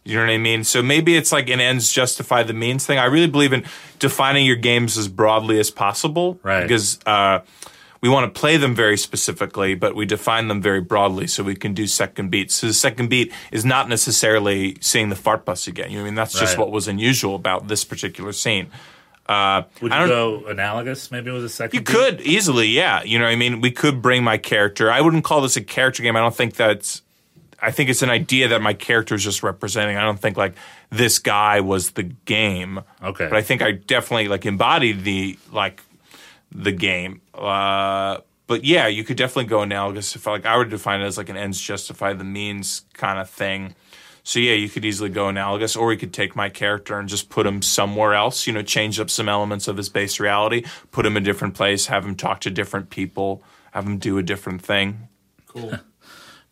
You 0.06 0.16
know 0.16 0.22
what 0.26 0.32
I 0.32 0.38
mean? 0.38 0.64
So 0.66 0.82
maybe 0.84 1.16
it's 1.16 1.32
like 1.32 1.50
an 1.50 1.62
ends 1.62 1.92
justify 1.92 2.44
the 2.44 2.54
means 2.54 2.86
thing. 2.86 2.98
I 3.00 3.06
really 3.06 3.28
believe 3.28 3.54
in 3.54 3.64
defining 4.00 4.46
your 4.46 4.58
games 4.58 4.98
as 4.98 5.08
broadly 5.08 5.60
as 5.60 5.72
possible. 5.72 6.40
Right. 6.44 6.62
Because 6.64 7.00
uh, 7.06 7.40
we 8.02 8.10
want 8.10 8.34
to 8.34 8.38
play 8.38 8.58
them 8.58 8.76
very 8.76 8.98
specifically, 8.98 9.76
but 9.76 9.96
we 9.96 10.06
define 10.06 10.50
them 10.50 10.62
very 10.62 10.82
broadly 10.82 11.26
so 11.28 11.42
we 11.42 11.56
can 11.56 11.74
do 11.74 11.88
second 11.88 12.32
beats. 12.32 12.56
So 12.56 12.68
the 12.68 12.74
second 12.74 13.10
beat 13.10 13.32
is 13.54 13.64
not 13.64 13.88
necessarily 13.88 14.76
seeing 14.82 15.08
the 15.08 15.16
fart 15.16 15.46
bus 15.46 15.68
again. 15.68 15.90
You 15.90 15.98
know 16.00 16.02
what 16.04 16.08
I 16.08 16.10
mean? 16.12 16.16
That's 16.16 16.34
just 16.38 16.58
Right. 16.58 16.60
what 16.66 16.72
was 16.74 16.90
unusual 16.90 17.36
about 17.36 17.70
this 17.70 17.86
particular 17.86 18.34
scene. 18.34 18.68
Uh, 19.26 19.62
Would 19.82 19.94
I 19.94 20.02
you 20.04 20.10
don't- 20.10 20.44
go 20.44 20.50
analogous 20.50 21.12
maybe 21.12 21.32
with 21.32 21.46
a 21.46 21.50
second? 21.50 21.78
you 21.78 21.80
beat? 21.80 21.88
could 21.96 22.20
easily, 22.20 22.68
yeah. 22.68 23.04
You 23.04 23.20
know 23.20 23.24
what 23.24 23.32
I 23.32 23.36
mean? 23.38 23.62
We 23.62 23.72
could 23.72 24.02
bring 24.02 24.22
my 24.22 24.38
character. 24.38 24.92
I 24.92 25.00
wouldn't 25.00 25.24
call 25.24 25.40
this 25.40 25.56
a 25.56 25.62
character 25.64 26.04
game. 26.04 26.18
I 26.18 26.20
don't 26.20 26.36
think 26.36 26.56
that's. 26.56 27.03
I 27.64 27.72
think 27.72 27.90
it's 27.90 28.02
an 28.02 28.10
idea 28.10 28.50
that 28.50 28.62
my 28.62 28.74
character 28.74 29.16
is 29.16 29.24
just 29.24 29.42
representing. 29.42 29.96
I 29.96 30.02
don't 30.02 30.20
think 30.20 30.36
like 30.36 30.56
this 30.90 31.20
guy 31.20 31.62
was 31.62 31.92
the 31.92 32.04
game. 32.04 32.82
Okay. 33.02 33.28
But 33.30 33.38
I 33.38 33.42
think 33.42 33.62
I 33.62 33.72
definitely 33.72 34.28
like 34.28 34.46
embodied 34.46 35.04
the 35.04 35.40
like 35.52 35.82
the 36.52 36.74
game. 36.74 37.22
Uh, 37.34 38.18
but 38.48 38.66
yeah, 38.66 38.88
you 38.88 39.06
could 39.06 39.18
definitely 39.18 39.46
go 39.46 39.62
analogous 39.62 40.16
if 40.16 40.28
like 40.28 40.46
I 40.46 40.58
would 40.58 40.70
define 40.70 41.02
it 41.02 41.06
as 41.06 41.18
like 41.18 41.30
an 41.30 41.38
ends 41.38 41.60
justify 41.60 42.14
the 42.14 42.26
means 42.26 42.84
kind 42.94 43.18
of 43.18 43.30
thing. 43.30 43.76
So 44.24 44.40
yeah, 44.40 44.54
you 44.54 44.70
could 44.70 44.86
easily 44.86 45.10
go 45.10 45.28
analogous, 45.28 45.76
or 45.76 45.88
we 45.88 45.98
could 45.98 46.14
take 46.14 46.36
my 46.36 46.50
character 46.50 46.98
and 46.98 47.10
just 47.10 47.30
put 47.30 47.46
him 47.46 47.62
somewhere 47.62 48.14
else. 48.14 48.46
You 48.46 48.54
know, 48.54 48.62
change 48.62 49.00
up 49.00 49.10
some 49.10 49.28
elements 49.30 49.68
of 49.68 49.78
his 49.78 49.90
base 49.90 50.20
reality, 50.20 50.66
put 50.92 51.06
him 51.06 51.18
in 51.18 51.24
a 51.24 51.26
different 51.26 51.56
place, 51.56 51.88
have 51.88 52.06
him 52.06 52.16
talk 52.16 52.42
to 52.42 52.50
different 52.50 52.90
people, 52.90 53.42
have 53.72 53.86
him 53.86 53.98
do 53.98 54.18
a 54.18 54.24
different 54.24 54.62
thing. 54.62 55.08
Cool. 55.48 55.80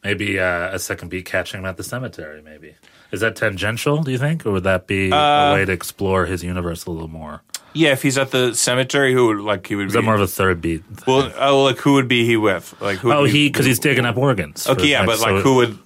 Maybe 0.04 0.40
uh, 0.40 0.74
a 0.76 0.80
second 0.80 1.10
beat 1.10 1.26
catching 1.26 1.60
him 1.60 1.66
at 1.66 1.78
the 1.78 1.84
cemetery. 1.84 2.42
Maybe 2.42 2.76
is 3.12 3.20
that 3.20 3.36
tangential? 3.36 4.02
Do 4.02 4.12
you 4.12 4.18
think, 4.18 4.46
or 4.46 4.52
would 4.52 4.64
that 4.64 4.88
be 4.88 5.12
Uh, 5.12 5.16
a 5.18 5.54
way 5.54 5.66
to 5.66 5.72
explore 5.72 6.26
his 6.26 6.44
universe 6.44 6.86
a 6.86 6.92
little 6.92 7.08
more? 7.08 7.42
Yeah, 7.74 7.92
if 7.92 8.02
he's 8.02 8.18
at 8.18 8.32
the 8.32 8.54
cemetery, 8.54 9.14
who 9.14 9.28
would 9.28 9.40
like 9.40 9.68
he 9.68 9.76
would 9.76 9.88
Is 9.88 9.94
be 9.94 10.00
that 10.00 10.04
more 10.06 10.16
of 10.16 10.22
a 10.22 10.28
third 10.28 10.60
beat? 10.60 10.84
well? 11.08 11.32
Oh, 11.38 11.64
like 11.64 11.78
who 11.78 11.94
would 11.94 12.08
be 12.08 12.26
he 12.26 12.36
with? 12.36 12.74
Like 12.82 12.98
who? 12.98 13.12
Oh, 13.14 13.24
he 13.26 13.48
because 13.50 13.66
he's 13.66 13.80
digging 13.80 14.06
up 14.06 14.18
organs. 14.18 14.66
for 14.66 14.72
Okay, 14.74 14.88
yeah, 14.88 15.06
but 15.06 15.20
like 15.20 15.38
so- 15.38 15.42
who 15.42 15.56
would? 15.56 15.78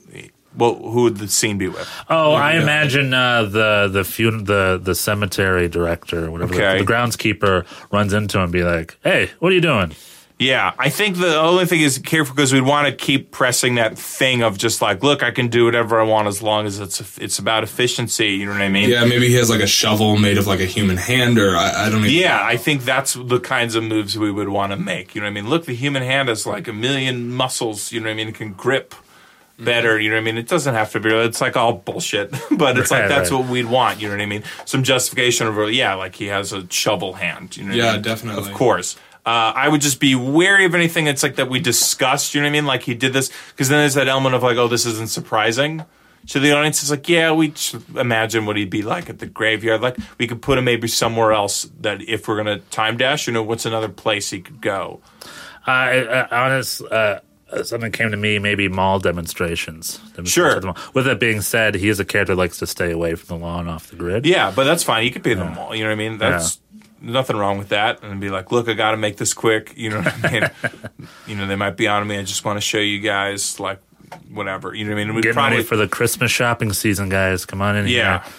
Well, 0.58 0.76
who 0.76 1.04
would 1.04 1.18
the 1.18 1.28
scene 1.28 1.58
be 1.58 1.68
with? 1.68 1.86
Oh, 2.10 2.32
I 2.32 2.54
imagine 2.54 3.14
uh, 3.14 3.44
the 3.44 3.90
the 3.92 4.06
fun- 4.06 4.46
the 4.46 4.80
the 4.82 4.96
cemetery 4.96 5.68
director, 5.68 6.32
whatever, 6.32 6.54
the- 6.54 6.80
the, 6.80 6.86
groundskeeper 6.86 7.66
runs 7.92 8.14
into 8.14 8.38
him 8.38 8.44
and 8.46 8.54
be 8.54 8.64
like, 8.64 8.98
"Hey, 9.04 9.32
what 9.40 9.52
are 9.52 9.56
you 9.56 9.60
doing?" 9.62 9.92
Yeah, 10.38 10.74
I 10.78 10.90
think 10.90 11.16
the 11.18 11.40
only 11.40 11.66
thing 11.66 11.80
is 11.80 11.98
careful 11.98 12.36
because 12.36 12.52
we'd 12.52 12.60
want 12.60 12.88
to 12.90 12.94
keep 12.94 13.32
pressing 13.32 13.76
that 13.76 13.98
thing 13.98 14.44
of 14.44 14.58
just 14.58 14.82
like, 14.82 15.02
look, 15.02 15.24
I 15.24 15.32
can 15.32 15.48
do 15.48 15.64
whatever 15.64 15.98
I 15.98 16.04
want 16.04 16.28
as 16.28 16.42
long 16.44 16.66
as 16.66 16.78
it's 16.82 17.18
it's 17.20 17.40
about 17.40 17.64
efficiency. 17.64 18.32
You 18.32 18.48
know 18.48 18.52
what 18.52 18.62
I 18.62 18.68
mean? 18.68 18.90
Yeah, 18.90 19.06
maybe 19.06 19.30
he 19.30 19.36
has 19.36 19.50
like 19.50 19.62
a 19.62 19.68
shovel 19.68 20.18
made 20.18 20.38
of 20.38 20.46
like 20.46 20.60
a 20.60 20.66
human 20.66 20.98
hand, 20.98 21.40
or 21.40 21.56
I, 21.56 21.86
I 21.86 21.90
don't 21.90 22.02
even. 22.02 22.12
Yeah, 22.12 22.38
I 22.44 22.58
think 22.58 22.84
that's 22.84 23.14
the 23.14 23.40
kinds 23.40 23.76
of 23.76 23.86
moves 23.86 24.18
we 24.18 24.30
would 24.30 24.50
want 24.50 24.74
to 24.74 24.78
make. 24.78 25.16
You 25.16 25.22
know 25.22 25.26
what 25.28 25.32
I 25.32 25.34
mean? 25.36 25.50
Look, 25.50 25.66
the 25.68 25.74
human 25.76 26.04
hand 26.04 26.28
has 26.28 26.46
like 26.46 26.68
a 26.68 26.74
million 26.74 27.32
muscles. 27.34 27.94
You 27.94 28.02
know 28.02 28.08
what 28.08 28.12
I 28.12 28.16
mean? 28.16 28.28
It 28.28 28.36
can 28.36 28.52
grip 28.52 28.94
better. 29.58 29.98
You 29.98 30.10
know 30.10 30.18
what 30.18 30.22
I 30.24 30.26
mean? 30.26 30.38
It 30.38 30.50
doesn't 30.50 30.74
have 30.74 30.92
to 30.92 31.00
be. 31.00 31.14
It's 31.14 31.40
like 31.40 31.56
all 31.56 31.72
bullshit, 31.72 32.32
but 32.52 32.78
it's 32.78 32.92
Right, 32.92 33.00
like 33.02 33.08
that's 33.10 33.32
right. 33.32 33.40
what 33.40 33.50
we'd 33.50 33.68
want. 33.68 34.02
You 34.02 34.10
know 34.10 34.16
what 34.16 34.22
I 34.22 34.26
mean? 34.26 34.44
Some 34.66 34.84
justification 34.84 35.48
of 35.48 35.72
yeah, 35.72 35.94
like 35.94 36.16
he 36.16 36.26
has 36.28 36.52
a 36.52 36.70
shovel 36.70 37.14
hand. 37.14 37.56
You 37.56 37.64
know? 37.64 37.70
What 37.70 37.80
I 37.80 37.86
Yeah, 37.86 37.94
mean? 37.94 38.02
definitely. 38.02 38.52
Of 38.52 38.58
course. 38.58 38.98
Uh, 39.26 39.54
I 39.56 39.70
would 39.70 39.82
just 39.82 40.00
be 40.00 40.14
wary 40.14 40.66
of 40.66 40.76
anything 40.76 41.06
that's 41.06 41.24
like 41.24 41.36
that 41.38 41.50
we 41.50 41.60
discussed. 41.60 42.36
You 42.36 42.42
know 42.42 42.46
what 42.46 42.50
I 42.50 42.54
mean? 42.54 42.66
Like 42.66 42.84
he 42.84 42.94
did 42.94 43.12
this 43.14 43.32
because 43.52 43.70
then 43.70 43.80
there's 43.80 43.96
that 43.96 44.08
element 44.08 44.36
of 44.36 44.44
like, 44.44 44.58
oh, 44.58 44.68
this 44.68 44.86
isn't 44.86 45.10
surprising. 45.10 45.84
to 46.28 46.40
the 46.40 46.52
audience 46.52 46.84
is 46.84 46.92
like, 46.92 47.10
yeah, 47.10 47.32
we 47.32 47.54
imagine 47.96 48.46
what 48.46 48.56
he'd 48.56 48.70
be 48.70 48.82
like 48.84 49.10
at 49.10 49.20
the 49.20 49.26
graveyard. 49.26 49.82
Like 49.82 49.98
we 50.20 50.28
could 50.28 50.42
put 50.44 50.58
him 50.60 50.66
maybe 50.66 50.88
somewhere 50.88 51.32
else. 51.34 51.68
That 51.82 52.02
if 52.04 52.28
we're 52.28 52.38
gonna 52.38 52.60
time 52.70 52.98
dash, 52.98 53.26
you 53.26 53.34
know, 53.34 53.42
what's 53.44 53.66
another 53.66 53.90
place 53.90 54.30
he 54.30 54.42
could 54.42 54.62
go? 54.62 55.02
I, 55.66 56.02
I 56.32 56.46
honest, 56.46 56.84
uh, 56.84 57.22
something 57.64 57.92
came 57.92 58.12
to 58.12 58.18
me. 58.18 58.38
Maybe 58.38 58.68
mall 58.68 59.00
demonstrations. 59.00 59.98
demonstrations 60.16 60.32
Sure. 60.32 60.62
mall. 60.62 60.78
With 60.94 61.06
that 61.06 61.20
being 61.20 61.42
said, 61.42 61.74
he 61.76 61.90
is 61.90 62.00
a 62.00 62.06
character 62.06 62.36
that 62.36 62.40
likes 62.40 62.60
to 62.60 62.68
stay 62.68 62.92
away 62.92 63.16
from 63.16 63.40
the 63.40 63.44
law 63.46 63.60
and 63.60 63.70
off 63.70 63.88
the 63.88 63.96
grid. 63.96 64.26
Yeah, 64.28 64.52
but 64.56 64.66
that's 64.66 64.84
fine. 64.84 65.04
He 65.04 65.10
could 65.10 65.24
be 65.24 65.32
in 65.32 65.40
the 65.40 65.46
mall. 65.46 65.76
You 65.76 65.84
know 65.84 65.90
what 65.90 65.94
I 65.94 65.96
mean? 65.96 66.18
That's 66.20 66.60
nothing 67.06 67.38
wrong 67.38 67.58
with 67.58 67.70
that. 67.70 68.04
And 68.04 68.20
be 68.20 68.30
like, 68.30 68.52
look, 68.52 68.68
I 68.68 68.74
got 68.74 68.92
to 68.92 68.98
make 68.98 69.18
this 69.18 69.34
quick. 69.34 69.74
You 69.78 69.92
know 69.92 70.02
what 70.02 70.26
I 70.26 70.32
mean? 70.32 70.50
you 71.28 71.36
know, 71.36 71.48
they 71.48 71.56
might 71.56 71.78
be 71.78 71.88
on 71.88 72.06
me. 72.08 72.18
I 72.18 72.24
just 72.24 72.44
want 72.44 72.58
to 72.58 72.62
show 72.62 72.80
you 72.80 73.00
guys, 73.00 73.60
like, 73.60 73.80
whatever. 74.30 74.74
You 74.74 74.86
know 74.86 74.92
what 74.92 75.02
I 75.02 75.06
mean? 75.06 75.16
We'd 75.16 75.22
Getting 75.24 75.36
probably 75.36 75.58
ready 75.58 75.68
for 75.68 75.78
the 75.78 75.88
Christmas 75.88 76.32
shopping 76.32 76.74
season, 76.74 77.10
guys. 77.10 77.46
Come 77.46 77.62
on 77.62 77.76
in 77.76 77.88
Yeah. 77.88 78.24
here. 78.24 78.34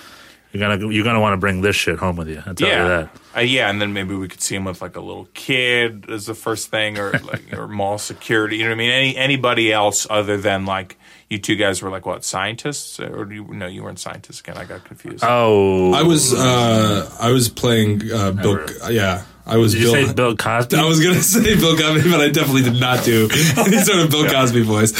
You're 0.52 0.68
gonna 0.68 0.90
you're 0.92 1.04
gonna 1.04 1.20
want 1.20 1.34
to 1.34 1.36
bring 1.36 1.60
this 1.60 1.76
shit 1.76 1.98
home 1.98 2.16
with 2.16 2.28
you. 2.28 2.38
I 2.46 2.54
tell 2.54 2.68
you 2.68 2.74
yeah, 2.74 2.88
that. 2.88 3.10
Uh, 3.36 3.40
yeah, 3.40 3.68
and 3.68 3.80
then 3.80 3.92
maybe 3.92 4.14
we 4.14 4.28
could 4.28 4.40
see 4.40 4.56
him 4.56 4.64
with 4.64 4.80
like 4.80 4.96
a 4.96 5.00
little 5.00 5.28
kid 5.34 6.08
as 6.08 6.26
the 6.26 6.34
first 6.34 6.70
thing, 6.70 6.98
or 6.98 7.12
like 7.12 7.52
or 7.52 7.68
mall 7.68 7.98
security. 7.98 8.56
You 8.56 8.64
know 8.64 8.70
what 8.70 8.76
I 8.76 8.78
mean? 8.78 8.90
Any 8.90 9.16
anybody 9.16 9.72
else 9.72 10.06
other 10.08 10.36
than 10.36 10.64
like 10.64 10.96
you 11.28 11.38
two 11.38 11.56
guys 11.56 11.82
were 11.82 11.90
like 11.90 12.06
what 12.06 12.24
scientists, 12.24 12.98
or 12.98 13.24
do 13.24 13.34
you, 13.34 13.44
no, 13.44 13.66
you 13.66 13.82
weren't 13.82 13.98
scientists 13.98 14.40
again. 14.40 14.56
I 14.56 14.64
got 14.64 14.84
confused. 14.84 15.24
Oh, 15.26 15.92
I 15.92 16.02
was 16.02 16.32
uh 16.32 17.14
I 17.20 17.30
was 17.30 17.48
playing 17.48 18.10
uh 18.10 18.32
Bill 18.32 18.66
yeah. 18.90 19.24
I 19.46 19.56
was 19.58 19.72
did 19.72 19.82
you 19.82 19.90
say 19.90 20.12
Bill 20.12 20.36
Cosby? 20.36 20.76
I 20.76 20.84
was 20.84 21.00
gonna 21.00 21.22
say 21.22 21.54
Bill 21.54 21.76
Cosby, 21.76 22.10
but 22.10 22.20
I 22.20 22.30
definitely 22.30 22.62
did 22.62 22.80
not 22.80 23.04
do 23.04 23.28
any 23.56 23.78
sort 23.78 24.00
of 24.00 24.10
Bill 24.10 24.28
Cosby 24.28 24.62
voice. 24.62 24.92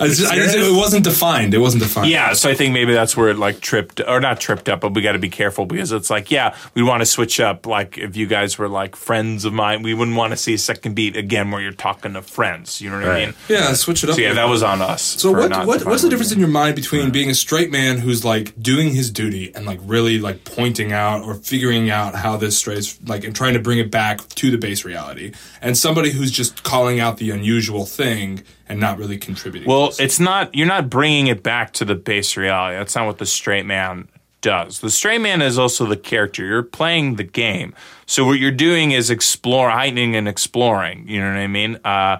I 0.00 0.06
just, 0.06 0.30
I 0.30 0.36
just 0.36 0.56
it 0.56 0.72
wasn't 0.72 1.02
defined. 1.02 1.52
It 1.52 1.58
wasn't 1.58 1.82
defined. 1.82 2.08
Yeah, 2.08 2.32
so 2.34 2.48
I 2.48 2.54
think 2.54 2.72
maybe 2.72 2.92
that's 2.92 3.16
where 3.16 3.28
it 3.28 3.38
like 3.38 3.60
tripped 3.60 4.00
or 4.00 4.20
not 4.20 4.40
tripped 4.40 4.68
up, 4.68 4.80
but 4.80 4.94
we 4.94 5.02
got 5.02 5.12
to 5.12 5.18
be 5.18 5.28
careful 5.28 5.66
because 5.66 5.90
it's 5.90 6.10
like, 6.10 6.30
yeah, 6.30 6.56
we 6.74 6.82
want 6.84 7.00
to 7.00 7.06
switch 7.06 7.40
up. 7.40 7.66
Like 7.66 7.98
if 7.98 8.16
you 8.16 8.26
guys 8.28 8.56
were 8.56 8.68
like 8.68 8.94
friends 8.94 9.44
of 9.44 9.52
mine, 9.52 9.82
we 9.82 9.94
wouldn't 9.94 10.16
want 10.16 10.32
to 10.32 10.36
see 10.36 10.54
a 10.54 10.58
second 10.58 10.94
beat 10.94 11.16
again 11.16 11.50
where 11.50 11.60
you're 11.60 11.72
talking 11.72 12.12
to 12.12 12.22
friends. 12.22 12.80
You 12.80 12.90
know 12.90 13.00
what 13.00 13.08
I 13.08 13.26
mean? 13.26 13.34
Yeah, 13.48 13.72
switch 13.72 14.04
it 14.04 14.10
up. 14.10 14.16
So 14.16 14.22
yeah, 14.22 14.34
that 14.34 14.48
was 14.48 14.62
on 14.62 14.80
us. 14.80 15.02
So 15.02 15.32
what, 15.32 15.50
what 15.66 15.84
what's 15.84 16.02
the 16.02 16.08
difference 16.08 16.30
in 16.30 16.38
your 16.38 16.48
mind 16.48 16.76
between 16.76 17.10
being 17.10 17.30
a 17.30 17.34
straight 17.34 17.72
man 17.72 17.98
who's 17.98 18.24
like 18.24 18.60
doing 18.62 18.92
his 18.94 19.10
duty 19.10 19.52
and 19.56 19.66
like 19.66 19.80
really 19.82 20.20
like 20.20 20.44
pointing 20.44 20.92
out 20.92 21.24
or 21.24 21.34
figuring 21.34 21.90
out 21.90 22.14
how 22.14 22.36
this 22.36 22.56
strays 22.56 22.96
like 23.04 23.24
and 23.24 23.34
trying 23.34 23.54
to 23.54 23.60
bring 23.60 23.78
it 23.78 23.87
back 23.88 24.20
to 24.20 24.50
the 24.50 24.58
base 24.58 24.84
reality 24.84 25.32
and 25.60 25.76
somebody 25.76 26.10
who's 26.10 26.30
just 26.30 26.62
calling 26.62 27.00
out 27.00 27.18
the 27.18 27.30
unusual 27.30 27.84
thing 27.86 28.42
and 28.68 28.78
not 28.80 28.98
really 28.98 29.18
contributing? 29.18 29.68
Well, 29.68 29.92
it's 29.98 30.20
not. 30.20 30.54
You're 30.54 30.66
not 30.66 30.90
bringing 30.90 31.26
it 31.26 31.42
back 31.42 31.72
to 31.74 31.84
the 31.84 31.94
base 31.94 32.36
reality. 32.36 32.76
That's 32.76 32.94
not 32.94 33.06
what 33.06 33.18
the 33.18 33.26
straight 33.26 33.66
man 33.66 34.08
does. 34.40 34.80
The 34.80 34.90
straight 34.90 35.20
man 35.20 35.42
is 35.42 35.58
also 35.58 35.86
the 35.86 35.96
character. 35.96 36.44
You're 36.44 36.62
playing 36.62 37.16
the 37.16 37.24
game. 37.24 37.74
So 38.06 38.24
what 38.24 38.38
you're 38.38 38.50
doing 38.50 38.92
is 38.92 39.10
explore, 39.10 39.70
heightening, 39.70 40.14
and 40.16 40.28
exploring. 40.28 41.08
You 41.08 41.20
know 41.20 41.28
what 41.28 41.38
I 41.38 41.46
mean? 41.46 41.78
Uh, 41.84 42.18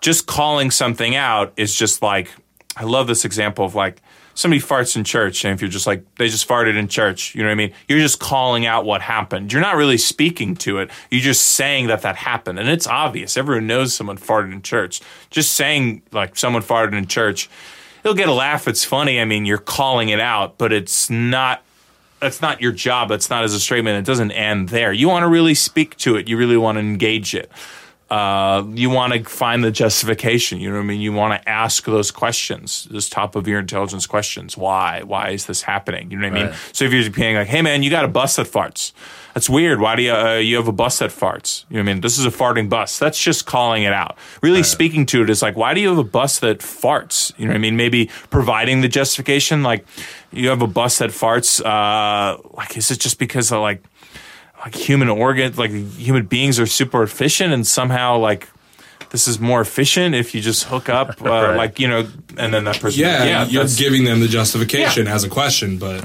just 0.00 0.26
calling 0.26 0.70
something 0.70 1.16
out 1.16 1.54
is 1.56 1.74
just 1.74 2.02
like 2.02 2.30
I 2.76 2.84
love 2.84 3.06
this 3.06 3.24
example 3.24 3.64
of 3.64 3.74
like 3.74 4.02
somebody 4.34 4.60
farts 4.60 4.96
in 4.96 5.04
church, 5.04 5.44
and 5.44 5.54
if 5.54 5.60
you're 5.60 5.70
just 5.70 5.86
like 5.86 6.04
they 6.16 6.28
just 6.28 6.46
farted 6.46 6.76
in 6.76 6.88
church, 6.88 7.34
you 7.34 7.42
know 7.42 7.48
what 7.48 7.52
I 7.52 7.56
mean? 7.56 7.72
You're 7.88 8.00
just 8.00 8.18
calling 8.18 8.66
out 8.66 8.84
what 8.84 9.00
happened. 9.00 9.52
You're 9.52 9.62
not 9.62 9.76
really 9.76 9.98
speaking 9.98 10.54
to 10.56 10.78
it. 10.78 10.90
You're 11.10 11.20
just 11.20 11.44
saying 11.44 11.86
that 11.86 12.02
that 12.02 12.16
happened, 12.16 12.58
and 12.58 12.68
it's 12.68 12.86
obvious. 12.86 13.36
Everyone 13.36 13.66
knows 13.66 13.94
someone 13.94 14.18
farted 14.18 14.52
in 14.52 14.62
church. 14.62 15.00
Just 15.30 15.54
saying 15.54 16.02
like 16.12 16.36
someone 16.36 16.62
farted 16.62 16.96
in 16.96 17.06
church, 17.06 17.48
it'll 18.02 18.14
get 18.14 18.28
a 18.28 18.34
laugh. 18.34 18.68
It's 18.68 18.84
funny. 18.84 19.20
I 19.20 19.24
mean, 19.24 19.44
you're 19.44 19.58
calling 19.58 20.10
it 20.10 20.20
out, 20.20 20.58
but 20.58 20.72
it's 20.72 21.08
not 21.08 21.62
that's 22.20 22.40
not 22.40 22.60
your 22.60 22.72
job. 22.72 23.10
That's 23.10 23.28
not 23.28 23.44
as 23.44 23.52
a 23.52 23.60
straight 23.60 23.84
man. 23.84 23.96
It 23.96 24.06
doesn't 24.06 24.32
end 24.32 24.70
there. 24.70 24.92
You 24.92 25.08
want 25.08 25.24
to 25.24 25.28
really 25.28 25.54
speak 25.54 25.96
to 25.98 26.16
it. 26.16 26.26
You 26.26 26.38
really 26.38 26.56
want 26.56 26.76
to 26.76 26.80
engage 26.80 27.34
it. 27.34 27.50
Uh, 28.10 28.64
you 28.74 28.90
want 28.90 29.12
to 29.14 29.24
find 29.24 29.64
the 29.64 29.70
justification. 29.70 30.60
You 30.60 30.68
know 30.70 30.76
what 30.76 30.82
I 30.82 30.86
mean? 30.86 31.00
You 31.00 31.12
want 31.12 31.40
to 31.40 31.48
ask 31.48 31.84
those 31.84 32.10
questions, 32.10 32.86
those 32.90 33.08
top 33.08 33.34
of 33.34 33.48
your 33.48 33.60
intelligence 33.60 34.06
questions. 34.06 34.56
Why? 34.56 35.02
Why 35.02 35.30
is 35.30 35.46
this 35.46 35.62
happening? 35.62 36.10
You 36.10 36.18
know 36.18 36.28
what 36.28 36.36
I 36.36 36.38
mean? 36.38 36.50
Right. 36.50 36.58
So 36.72 36.84
if 36.84 36.92
you're 36.92 37.10
being 37.10 37.36
like, 37.36 37.48
"Hey 37.48 37.62
man, 37.62 37.82
you 37.82 37.90
got 37.90 38.04
a 38.04 38.08
bus 38.08 38.36
that 38.36 38.46
farts," 38.46 38.92
that's 39.32 39.48
weird. 39.48 39.80
Why 39.80 39.96
do 39.96 40.02
you 40.02 40.12
uh, 40.12 40.34
you 40.34 40.56
have 40.56 40.68
a 40.68 40.72
bus 40.72 40.98
that 40.98 41.10
farts? 41.10 41.64
You 41.70 41.76
know 41.76 41.82
what 41.82 41.90
I 41.90 41.92
mean? 41.94 42.00
This 42.02 42.18
is 42.18 42.26
a 42.26 42.30
farting 42.30 42.68
bus. 42.68 42.98
That's 42.98 43.20
just 43.20 43.46
calling 43.46 43.82
it 43.82 43.92
out. 43.92 44.16
Really 44.42 44.62
speaking 44.62 45.06
to 45.06 45.22
it 45.22 45.30
is 45.30 45.40
like, 45.42 45.56
why 45.56 45.72
do 45.72 45.80
you 45.80 45.88
have 45.88 45.98
a 45.98 46.04
bus 46.04 46.38
that 46.40 46.58
farts? 46.58 47.32
You 47.38 47.46
know 47.46 47.52
what 47.52 47.56
I 47.56 47.60
mean? 47.60 47.76
Maybe 47.76 48.10
providing 48.30 48.82
the 48.82 48.88
justification, 48.88 49.62
like 49.62 49.86
you 50.30 50.50
have 50.50 50.62
a 50.62 50.66
bus 50.66 50.98
that 50.98 51.10
farts. 51.10 51.60
Uh, 51.64 52.38
like, 52.52 52.76
is 52.76 52.90
it 52.90 53.00
just 53.00 53.18
because 53.18 53.50
of 53.50 53.60
like 53.60 53.82
like 54.64 54.74
human 54.74 55.08
organs, 55.08 55.58
like 55.58 55.70
human 55.70 56.24
beings 56.26 56.58
are 56.58 56.66
super 56.66 57.02
efficient, 57.02 57.52
and 57.52 57.66
somehow 57.66 58.16
like 58.18 58.48
this 59.10 59.28
is 59.28 59.38
more 59.38 59.60
efficient 59.60 60.14
if 60.14 60.34
you 60.34 60.40
just 60.40 60.64
hook 60.64 60.88
up, 60.88 61.10
uh, 61.22 61.24
Right. 61.24 61.56
like 61.56 61.78
you 61.78 61.86
know, 61.88 62.08
and 62.38 62.52
then 62.54 62.64
that 62.64 62.80
person, 62.80 63.00
yeah, 63.00 63.44
you're 63.46 63.66
giving 63.76 64.04
them 64.04 64.20
the 64.20 64.28
justification 64.28 65.06
as 65.06 65.22
a 65.24 65.28
question, 65.28 65.78
but 65.78 66.02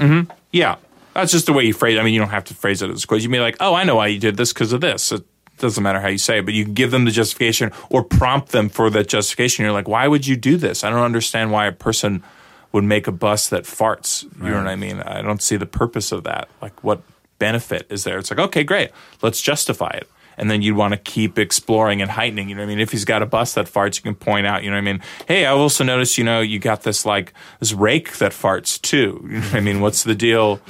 yeah, 0.52 0.76
that's 1.14 1.32
just 1.32 1.46
the 1.46 1.54
way 1.54 1.64
you 1.64 1.74
phrase. 1.74 1.96
it. 1.98 2.00
I 2.00 2.04
mean, 2.04 2.14
you 2.14 2.20
don't 2.20 2.30
have 2.30 2.46
to 2.46 2.54
phrase 2.54 2.82
it 2.82 2.90
as 2.90 3.04
a 3.04 3.08
question. 3.08 3.24
You 3.24 3.30
may 3.30 3.38
be 3.38 3.42
like, 3.44 3.58
oh, 3.60 3.74
I 3.74 3.84
know 3.84 3.96
why 3.96 4.08
you 4.08 4.20
did 4.20 4.38
this 4.38 4.52
because 4.54 4.74
of 4.74 4.82
this. 4.82 5.12
It 5.12 5.24
doesn't 5.58 5.84
matter 5.84 6.00
how 6.00 6.08
you 6.08 6.18
say 6.18 6.40
it, 6.40 6.46
but 6.46 6.54
you 6.54 6.64
can 6.66 6.74
give 6.74 6.92
them 6.92 7.06
the 7.06 7.12
justification 7.12 7.72
or 7.90 8.04
prompt 8.04 8.50
them 8.52 8.70
for 8.70 8.90
that 8.92 9.08
justification. 9.08 9.64
You're 9.66 9.74
like, 9.74 9.88
why 9.88 10.08
would 10.08 10.26
you 10.28 10.36
do 10.36 10.56
this? 10.58 10.84
I 10.84 10.90
don't 10.90 11.00
understand 11.02 11.52
why 11.52 11.66
a 11.68 11.72
person 11.72 12.24
would 12.72 12.84
make 12.84 13.08
a 13.08 13.12
bus 13.12 13.50
that 13.50 13.64
farts. 13.64 14.24
You 14.42 14.50
know 14.52 14.58
what 14.58 14.68
I 14.68 14.76
mean? 14.76 15.02
I 15.02 15.22
don't 15.22 15.42
see 15.42 15.58
the 15.58 15.66
purpose 15.66 16.12
of 16.12 16.24
that. 16.26 16.48
Like, 16.62 16.84
what 16.84 17.02
benefit 17.40 17.88
is 17.90 18.04
there? 18.04 18.20
It's 18.20 18.30
like, 18.30 18.40
okay, 18.40 18.64
great, 18.64 18.92
let's 19.22 19.42
justify 19.42 19.92
it. 19.92 20.08
And 20.38 20.50
then 20.50 20.62
you'd 20.62 20.78
want 20.78 20.94
to 20.94 20.98
keep 20.98 21.38
exploring 21.38 22.02
and 22.02 22.10
heightening. 22.10 22.48
You 22.48 22.56
know 22.56 22.62
what 22.62 22.68
I 22.68 22.70
mean? 22.70 22.80
If 22.80 22.92
he's 22.92 23.04
got 23.04 23.22
a 23.22 23.26
bus 23.26 23.56
that 23.56 23.66
farts, 23.66 23.98
you 23.98 24.04
can 24.04 24.16
point 24.16 24.48
out, 24.48 24.64
you 24.64 24.70
know 24.70 24.78
what 24.78 24.88
I 24.88 24.94
mean? 24.94 25.02
Hey, 25.28 25.46
I 25.46 25.52
also 25.52 25.84
noticed, 25.84 26.18
you 26.18 26.24
know, 26.24 26.40
you 26.40 26.60
got 26.60 26.84
this 26.84 27.06
like 27.06 27.34
this 27.60 27.74
rake 27.74 28.18
that 28.20 28.32
farts 28.32 28.82
too. 28.82 29.20
You 29.30 29.40
know 29.40 29.42
what 29.42 29.56
I 29.56 29.60
mean? 29.60 29.82
What's 29.82 30.04
the 30.06 30.16
deal? 30.16 30.62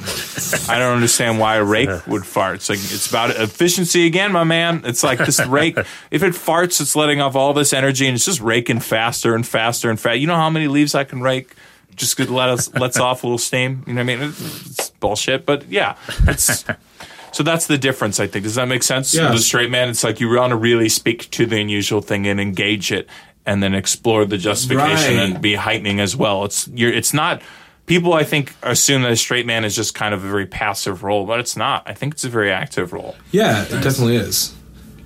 I 0.68 0.80
don't 0.80 0.96
understand 0.96 1.38
why 1.38 1.58
a 1.58 1.64
rake 1.64 2.08
would 2.08 2.26
fart. 2.26 2.56
It's 2.56 2.70
like 2.70 2.80
it's 2.80 3.08
about 3.08 3.30
efficiency 3.30 4.08
again, 4.08 4.32
my 4.32 4.44
man. 4.44 4.82
It's 4.86 5.04
like 5.04 5.20
this 5.20 5.40
rake. 5.46 5.78
If 6.10 6.24
it 6.24 6.34
farts, 6.34 6.82
it's 6.82 6.96
letting 6.96 7.22
off 7.22 7.36
all 7.36 7.54
this 7.54 7.72
energy 7.72 8.08
and 8.08 8.16
it's 8.16 8.26
just 8.26 8.42
raking 8.42 8.80
faster 8.80 9.36
and 9.36 9.46
faster 9.46 9.92
and 9.92 10.00
faster. 10.00 10.18
You 10.18 10.26
know 10.26 10.36
how 10.36 10.50
many 10.50 10.68
leaves 10.68 10.96
I 10.96 11.04
can 11.04 11.22
rake? 11.22 11.54
Just 12.00 12.18
to 12.18 12.34
let 12.34 12.50
us 12.50 12.74
lets 12.74 12.98
off 13.08 13.24
a 13.24 13.28
little 13.28 13.38
steam. 13.38 13.84
You 13.86 13.94
know 13.94 14.04
what 14.04 14.12
I 14.12 14.16
mean? 14.16 14.30
It's, 14.30 14.66
it's 14.80 14.90
bullshit, 14.92 15.46
but 15.46 15.70
yeah, 15.70 15.96
it's 16.28 16.66
So 17.32 17.44
that's 17.44 17.68
the 17.68 17.78
difference, 17.78 18.20
I 18.20 18.26
think. 18.26 18.44
Does 18.44 18.56
that 18.56 18.68
make 18.68 18.82
sense? 18.82 19.14
Yeah. 19.14 19.32
The 19.32 19.38
straight 19.38 19.70
man, 19.70 19.90
it's 19.90 20.04
like 20.04 20.20
you 20.20 20.30
want 20.30 20.50
to 20.52 20.56
really 20.56 20.90
speak 20.90 21.30
to 21.32 21.46
the 21.46 21.60
unusual 21.62 22.02
thing 22.02 22.26
and 22.28 22.40
engage 22.40 22.92
it, 22.92 23.08
and 23.46 23.62
then 23.62 23.76
explore 23.76 24.26
the 24.26 24.38
justification 24.38 25.18
Right. 25.18 25.30
and 25.30 25.42
be 25.42 25.54
heightening 25.56 26.00
as 26.00 26.16
well. 26.16 26.44
It's 26.46 26.68
you're, 26.70 26.92
it's 26.92 27.14
not. 27.14 27.42
People, 27.86 28.14
I 28.14 28.24
think, 28.24 28.54
assume 28.62 29.02
that 29.02 29.12
a 29.12 29.16
straight 29.16 29.46
man 29.48 29.66
is 29.66 29.76
just 29.76 29.96
kind 29.96 30.14
of 30.14 30.24
a 30.24 30.28
very 30.30 30.46
passive 30.46 31.04
role, 31.04 31.26
but 31.26 31.40
it's 31.40 31.56
not. 31.58 31.84
I 31.88 31.94
think 31.94 32.14
it's 32.14 32.24
a 32.24 32.30
very 32.30 32.52
active 32.52 32.94
role. 32.94 33.16
Yeah, 33.32 33.64
it 33.64 33.82
definitely 33.84 34.16
is. 34.18 34.54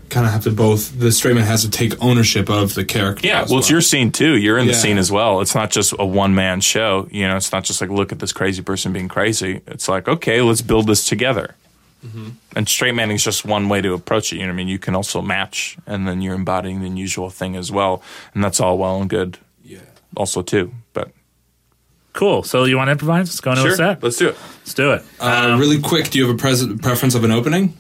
Kind 0.10 0.26
of 0.26 0.32
have 0.32 0.44
to 0.44 0.52
both. 0.52 1.00
The 1.00 1.12
straight 1.12 1.36
man 1.36 1.44
has 1.44 1.64
to 1.64 1.70
take 1.70 2.02
ownership 2.04 2.50
of 2.50 2.76
the 2.76 2.86
character. 2.86 3.28
Yeah, 3.28 3.42
as 3.42 3.50
well, 3.50 3.60
it's 3.60 3.70
your 3.70 3.82
scene 3.82 4.12
too. 4.12 4.38
You're 4.38 4.58
in 4.58 4.68
the 4.68 4.74
scene 4.74 4.98
as 4.98 5.12
well. 5.12 5.42
It's 5.42 5.56
not 5.56 5.72
just 5.72 5.94
a 5.98 6.06
one 6.06 6.36
man 6.36 6.62
show. 6.62 7.08
You 7.12 7.28
know, 7.28 7.36
it's 7.36 7.52
not 7.52 7.64
just 7.64 7.82
like 7.82 7.90
look 7.90 8.12
at 8.12 8.20
this 8.20 8.32
crazy 8.32 8.62
person 8.62 8.94
being 8.94 9.08
crazy. 9.08 9.62
It's 9.68 9.88
like 9.88 10.08
okay, 10.08 10.42
let's 10.42 10.62
build 10.62 10.88
this 10.88 11.06
together. 11.06 11.56
Mm-hmm. 12.06 12.30
And 12.56 12.68
straight 12.68 12.94
manning 12.94 13.16
is 13.16 13.24
just 13.24 13.46
one 13.46 13.70
way 13.70 13.82
to 13.82 13.94
approach 13.94 14.34
it. 14.34 14.36
You 14.36 14.42
know 14.44 14.50
what 14.50 14.54
I 14.54 14.58
mean? 14.58 14.68
You 14.68 14.78
can 14.78 14.94
also 14.94 15.22
match, 15.22 15.78
and 15.88 16.08
then 16.08 16.22
you're 16.22 16.36
embodying 16.36 16.82
the 16.82 16.88
unusual 16.88 17.30
thing 17.30 17.56
as 17.56 17.72
well, 17.72 18.04
and 18.34 18.44
that's 18.44 18.60
all 18.60 18.78
well 18.78 19.00
and 19.00 19.10
good. 19.10 19.38
Yeah. 19.64 19.80
Also 20.16 20.42
too, 20.42 20.74
but 20.92 21.12
Cool. 22.14 22.44
So 22.44 22.66
you 22.66 22.78
want 22.78 22.90
to 22.90 22.92
improvise? 22.92 23.28
Let's 23.28 23.42
go 23.42 23.52
into 23.52 23.66
a 23.66 23.76
set. 23.76 24.04
let's 24.04 24.18
do 24.18 24.30
it. 24.30 24.38
Let's 24.60 24.74
do 24.76 24.92
it. 24.92 25.04
Uh, 25.20 25.58
really 25.60 25.82
quick, 25.82 26.12
do 26.12 26.20
you 26.20 26.28
have 26.28 26.36
a 26.36 26.38
pres- 26.38 26.66
preference 26.80 27.16
of 27.16 27.24
an 27.24 27.32
opening? 27.32 27.76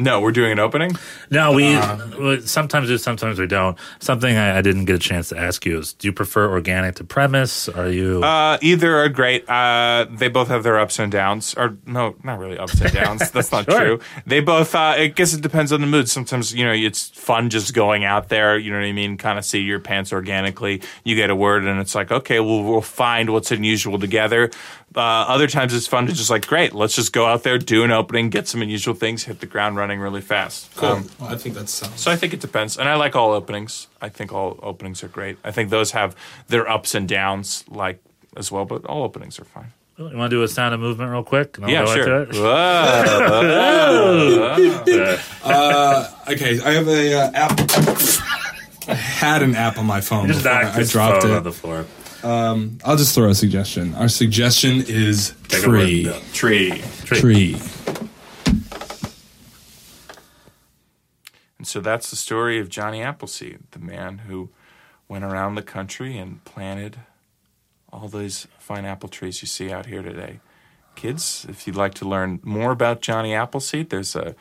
No, 0.00 0.20
we're 0.20 0.30
doing 0.30 0.52
an 0.52 0.60
opening. 0.60 0.92
No, 1.28 1.52
we 1.52 1.74
well, 1.74 2.40
sometimes 2.42 2.86
do, 2.86 2.98
sometimes 2.98 3.40
we 3.40 3.48
don't. 3.48 3.76
Something 3.98 4.36
I, 4.36 4.58
I 4.58 4.62
didn't 4.62 4.84
get 4.84 4.94
a 4.94 5.00
chance 5.00 5.28
to 5.30 5.36
ask 5.36 5.66
you 5.66 5.80
is: 5.80 5.92
Do 5.92 6.06
you 6.06 6.12
prefer 6.12 6.48
organic 6.48 6.94
to 6.96 7.04
premise? 7.04 7.68
Are 7.68 7.88
you? 7.88 8.22
Uh, 8.22 8.58
either 8.62 8.96
are 8.96 9.08
great. 9.08 9.48
Uh, 9.50 10.06
they 10.08 10.28
both 10.28 10.46
have 10.48 10.62
their 10.62 10.78
ups 10.78 11.00
and 11.00 11.10
downs. 11.10 11.52
Or 11.56 11.76
no, 11.84 12.14
not 12.22 12.38
really 12.38 12.56
ups 12.58 12.80
and 12.80 12.92
downs. 13.02 13.28
That's 13.32 13.50
not 13.50 13.64
Sure. 13.68 13.80
true. 13.80 14.00
They 14.24 14.38
both. 14.38 14.72
Uh, 14.72 14.78
I 14.78 15.06
guess 15.08 15.34
it 15.34 15.40
depends 15.40 15.72
on 15.72 15.80
the 15.80 15.88
mood. 15.88 16.08
Sometimes 16.08 16.54
you 16.54 16.64
know 16.64 16.72
it's 16.72 17.08
fun 17.08 17.50
just 17.50 17.74
going 17.74 18.04
out 18.04 18.28
there. 18.28 18.56
You 18.56 18.70
know 18.70 18.78
what 18.78 18.86
I 18.86 18.92
mean? 18.92 19.16
Kind 19.16 19.36
of 19.36 19.44
see 19.44 19.58
your 19.62 19.80
pants 19.80 20.12
organically. 20.12 20.80
You 21.02 21.16
get 21.16 21.28
a 21.28 21.34
word, 21.34 21.64
and 21.64 21.80
it's 21.80 21.96
like, 21.96 22.12
okay, 22.12 22.38
well, 22.38 22.62
we'll 22.62 22.80
find 22.82 23.30
what's 23.30 23.50
unusual 23.50 23.98
together. 23.98 24.52
Uh, 24.96 25.00
other 25.00 25.46
times 25.46 25.74
it's 25.74 25.86
fun 25.86 26.06
to 26.06 26.12
just 26.12 26.30
like, 26.30 26.46
great, 26.46 26.74
let's 26.74 26.96
just 26.96 27.12
go 27.12 27.26
out 27.26 27.42
there, 27.42 27.58
do 27.58 27.84
an 27.84 27.90
opening, 27.90 28.30
get 28.30 28.48
some 28.48 28.62
unusual 28.62 28.94
things, 28.94 29.24
hit 29.24 29.40
the 29.40 29.46
ground 29.46 29.76
running 29.76 30.00
really 30.00 30.22
fast. 30.22 30.82
Um, 30.82 31.08
well, 31.20 31.28
I 31.30 31.36
think 31.36 31.54
that 31.56 31.68
sounds. 31.68 32.00
so 32.00 32.10
I 32.10 32.16
think 32.16 32.32
it 32.32 32.40
depends, 32.40 32.78
and 32.78 32.88
I 32.88 32.94
like 32.94 33.14
all 33.14 33.32
openings. 33.32 33.88
I 34.00 34.08
think 34.08 34.32
all 34.32 34.58
openings 34.62 35.04
are 35.04 35.08
great. 35.08 35.36
I 35.44 35.50
think 35.50 35.68
those 35.70 35.90
have 35.92 36.16
their 36.48 36.66
ups 36.68 36.94
and 36.94 37.06
downs, 37.08 37.64
like 37.68 38.02
as 38.36 38.50
well. 38.50 38.64
But 38.64 38.86
all 38.86 39.02
openings 39.02 39.38
are 39.38 39.44
fine. 39.44 39.72
you 39.98 40.04
want 40.04 40.30
to 40.30 40.36
do 40.36 40.42
a 40.42 40.48
sound 40.48 40.72
of 40.74 40.80
movement 40.80 41.10
real 41.10 41.22
quick? 41.22 41.58
And 41.58 41.66
I'll 41.66 41.70
yeah, 41.70 41.84
go 41.84 41.94
sure. 41.94 42.26
Okay, 46.28 46.60
I 46.60 46.72
have 46.72 46.88
a 46.88 47.14
uh, 47.14 47.30
app. 47.34 47.58
I 48.88 48.94
had 48.94 49.42
an 49.42 49.54
app 49.54 49.76
on 49.78 49.86
my 49.86 50.00
phone. 50.00 50.28
Just 50.28 50.44
before 50.44 50.58
I 50.58 50.82
dropped 50.84 51.22
phone 51.22 51.32
it. 51.32 51.36
on 51.36 51.42
the 51.42 51.52
floor. 51.52 51.84
Um, 52.22 52.78
I'll 52.84 52.96
just 52.96 53.14
throw 53.14 53.28
a 53.28 53.34
suggestion. 53.34 53.94
Our 53.94 54.08
suggestion 54.08 54.82
is 54.86 55.34
Take 55.48 55.60
a 55.60 55.62
tree. 55.62 56.04
look. 56.04 56.32
Tree. 56.32 56.82
Tree. 57.04 57.56
And 61.58 61.66
so 61.66 61.80
that's 61.80 62.10
the 62.10 62.16
story 62.16 62.58
of 62.58 62.68
Johnny 62.68 63.02
Appleseed, 63.02 63.58
the 63.72 63.78
man 63.78 64.18
who 64.18 64.50
went 65.08 65.24
around 65.24 65.54
the 65.54 65.62
country 65.62 66.16
and 66.18 66.44
planted 66.44 66.98
all 67.92 68.08
those 68.08 68.46
fine 68.58 68.84
apple 68.84 69.08
trees 69.08 69.40
you 69.42 69.48
see 69.48 69.72
out 69.72 69.86
here 69.86 70.02
today. 70.02 70.40
Kids, 70.94 71.46
if 71.48 71.66
you'd 71.66 71.76
like 71.76 71.94
to 71.94 72.08
learn 72.08 72.40
more 72.42 72.70
about 72.72 73.00
Johnny 73.00 73.34
Appleseed, 73.34 73.90
there's 73.90 74.14
a 74.14 74.34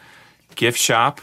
gift 0.56 0.78
shop 0.80 1.22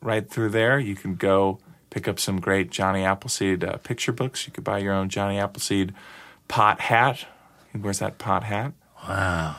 right 0.00 0.28
through 0.28 0.50
there. 0.50 0.78
You 0.78 0.94
can 0.94 1.14
go 1.14 1.58
pick 1.92 2.08
up 2.08 2.18
some 2.18 2.40
great 2.40 2.70
Johnny 2.70 3.04
Appleseed 3.04 3.62
uh, 3.62 3.76
picture 3.76 4.12
books. 4.12 4.46
You 4.46 4.52
could 4.52 4.64
buy 4.64 4.78
your 4.78 4.94
own 4.94 5.10
Johnny 5.10 5.38
Appleseed 5.38 5.92
pot 6.48 6.80
hat. 6.80 7.26
Where's 7.78 7.98
that 7.98 8.16
pot 8.16 8.44
hat? 8.44 8.72
Wow. 9.06 9.56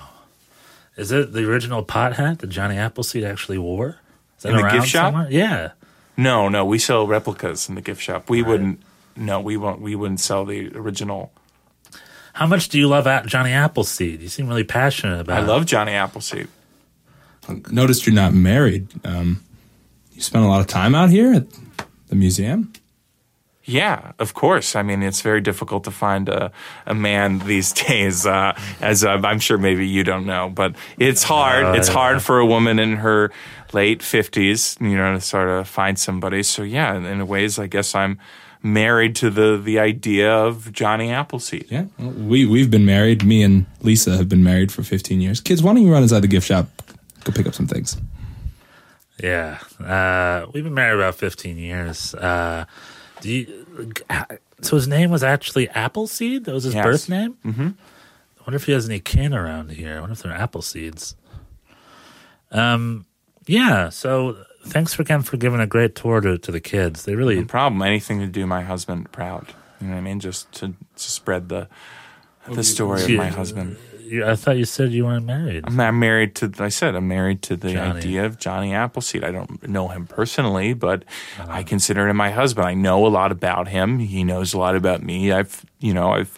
Is 0.98 1.12
it 1.12 1.32
the 1.32 1.48
original 1.48 1.84
pot 1.84 2.14
hat 2.14 2.40
that 2.40 2.48
Johnny 2.48 2.76
Appleseed 2.78 3.24
actually 3.24 3.60
wore? 3.60 4.00
Is 4.38 4.44
that 4.44 4.50
In 4.54 4.58
the 4.58 4.70
gift 4.70 4.88
shop? 4.88 5.14
somewhere? 5.14 5.28
Yeah. 5.30 5.72
No, 6.18 6.50
no, 6.50 6.66
we 6.66 6.80
sell 6.80 7.06
replicas 7.08 7.70
in 7.70 7.76
the 7.76 7.82
gift 7.82 8.02
shop. 8.02 8.30
We 8.30 8.42
wouldn't. 8.42 8.82
No, 9.16 9.40
we 9.40 9.56
won't. 9.56 9.80
We 9.80 9.96
wouldn't 9.96 10.20
sell 10.20 10.44
the 10.44 10.76
original. 10.76 11.32
How 12.34 12.48
much 12.48 12.70
do 12.70 12.80
you 12.80 12.88
love 12.88 13.06
Johnny 13.28 13.52
Appleseed? 13.52 14.22
You 14.22 14.28
seem 14.28 14.48
really 14.48 14.64
passionate 14.64 15.20
about 15.20 15.38
it. 15.38 15.42
I 15.42 15.44
it. 15.44 15.48
love 15.48 15.66
Johnny 15.66 15.92
Appleseed. 15.92 16.48
Noticed 17.72 18.06
you're 18.08 18.16
not 18.16 18.34
married. 18.34 18.88
Um, 19.06 19.44
you 20.14 20.22
spent 20.22 20.46
a 20.46 20.48
lot 20.48 20.62
of 20.62 20.68
time 20.68 20.96
out 20.96 21.10
here 21.10 21.34
at 21.34 21.46
the 22.14 22.20
museum. 22.20 22.72
Yeah, 23.66 24.12
of 24.20 24.34
course. 24.34 24.76
I 24.76 24.84
mean, 24.84 25.02
it's 25.04 25.22
very 25.22 25.40
difficult 25.42 25.86
to 25.86 25.92
find 25.92 26.28
a, 26.30 26.52
a 26.86 26.94
man 26.94 27.40
these 27.48 27.72
days, 27.72 28.26
uh, 28.26 28.54
as 28.82 29.04
uh, 29.04 29.22
I'm 29.24 29.40
sure 29.40 29.58
maybe 29.58 29.88
you 29.88 30.04
don't 30.04 30.26
know, 30.26 30.50
but 30.50 30.76
it's 31.00 31.24
hard. 31.24 31.66
Uh, 31.66 31.74
it's 31.74 31.88
yeah. 31.88 31.94
hard 31.94 32.22
for 32.22 32.40
a 32.40 32.46
woman 32.46 32.78
in 32.78 32.98
her 32.98 33.32
late 33.72 34.02
50s, 34.02 34.80
you 34.82 34.96
know, 34.96 35.14
to 35.14 35.22
sort 35.22 35.50
of 35.50 35.68
find 35.68 35.98
somebody. 35.98 36.44
So, 36.44 36.62
yeah, 36.62 36.96
in, 36.96 37.06
in 37.06 37.26
ways, 37.28 37.58
I 37.58 37.68
guess 37.68 37.96
I'm 37.96 38.20
married 38.62 39.16
to 39.18 39.30
the, 39.30 39.58
the 39.58 39.80
idea 39.80 40.32
of 40.32 40.72
Johnny 40.72 41.10
Appleseed. 41.10 41.68
Yeah, 41.70 41.86
well, 41.98 42.12
we 42.12 42.46
we've 42.46 42.70
been 42.70 42.86
married. 42.86 43.24
Me 43.24 43.42
and 43.44 43.66
Lisa 43.82 44.18
have 44.18 44.30
been 44.30 44.44
married 44.44 44.72
for 44.72 44.84
15 44.84 45.22
years. 45.22 45.42
Kids, 45.42 45.64
why 45.64 45.74
don't 45.74 45.84
you 45.84 45.92
run 45.92 46.04
inside 46.04 46.22
the 46.22 46.28
gift 46.28 46.48
shop? 46.48 46.68
Go 47.24 47.32
pick 47.32 47.48
up 47.48 47.56
some 47.56 47.68
things. 47.68 47.98
Yeah. 49.24 49.60
Uh, 49.80 50.48
we've 50.54 50.64
been 50.66 50.74
married 50.74 51.00
about 51.00 51.16
15 51.16 51.58
years. 51.58 52.14
Uh, 52.14 52.66
do 53.22 53.30
you, 53.32 53.66
so 54.62 54.76
his 54.76 54.88
name 54.88 55.10
was 55.12 55.24
actually 55.24 55.70
Appleseed? 55.70 56.44
That 56.46 56.54
was 56.54 56.66
his 56.66 56.74
Yes. 56.76 56.86
birth 56.86 57.10
name? 57.10 57.38
Mm-hmm. 57.46 57.68
I 57.70 58.42
wonder 58.42 58.56
if 58.58 58.66
he 58.66 58.74
has 58.74 58.88
any 58.90 59.00
kin 59.00 59.34
around 59.34 59.72
here. 59.72 59.96
I 59.96 60.00
wonder 60.02 60.12
if 60.14 60.22
they're 60.24 60.34
apple 60.34 60.62
seeds. 60.62 61.16
Um, 62.52 63.06
yeah. 63.48 63.90
So 63.90 64.38
thanks 64.66 64.94
for 64.94 65.02
again 65.02 65.22
for 65.22 65.38
giving 65.38 65.62
a 65.62 65.68
great 65.68 65.96
tour 65.96 66.20
to, 66.22 66.38
to 66.38 66.52
the 66.52 66.60
kids. 66.60 67.06
They 67.06 67.16
really 67.16 67.36
No 67.40 67.46
problem. 67.46 67.82
Anything 67.82 68.20
to 68.20 68.28
do 68.28 68.46
my 68.46 68.62
husband 68.62 69.12
proud. 69.14 69.48
You 69.80 69.88
know 69.88 69.94
what 69.94 70.00
I 70.00 70.04
mean? 70.04 70.20
Just 70.20 70.52
to, 70.54 70.68
to 70.70 70.76
spread 71.12 71.50
the 71.50 71.68
the 72.50 72.64
story 72.64 73.02
of 73.04 73.10
my 73.12 73.28
Yeah. 73.28 73.30
husband. 73.30 73.78
You, 74.14 74.28
I 74.28 74.36
thought 74.36 74.58
you 74.58 74.66
said 74.66 74.92
you 74.92 75.06
weren't 75.06 75.26
married. 75.26 75.64
I'm, 75.66 75.80
I'm 75.80 75.98
married 75.98 76.36
to. 76.36 76.52
I 76.60 76.70
said 76.70 76.94
I'm 76.94 77.08
married 77.08 77.42
to 77.44 77.56
the 77.56 77.74
Johnny. 77.74 77.98
idea 77.98 78.26
of 78.26 78.38
Johnny 78.38 78.72
Appleseed. 78.72 79.24
I 79.24 79.32
don't 79.32 79.68
know 79.68 79.88
him 79.88 80.06
personally, 80.06 80.74
but 80.74 81.04
I 81.40 81.42
uh-huh. 81.42 81.64
consider 81.64 82.08
him 82.08 82.18
my 82.18 82.30
husband. 82.30 82.68
I 82.68 82.76
know 82.76 83.08
a 83.08 83.10
lot 83.10 83.32
about 83.32 83.70
him. 83.70 83.98
He 83.98 84.24
knows 84.24 84.54
a 84.54 84.60
lot 84.60 84.76
about 84.76 85.02
me. 85.02 85.32
I've, 85.32 85.66
you 85.80 85.96
know, 85.96 86.12
I've, 86.12 86.38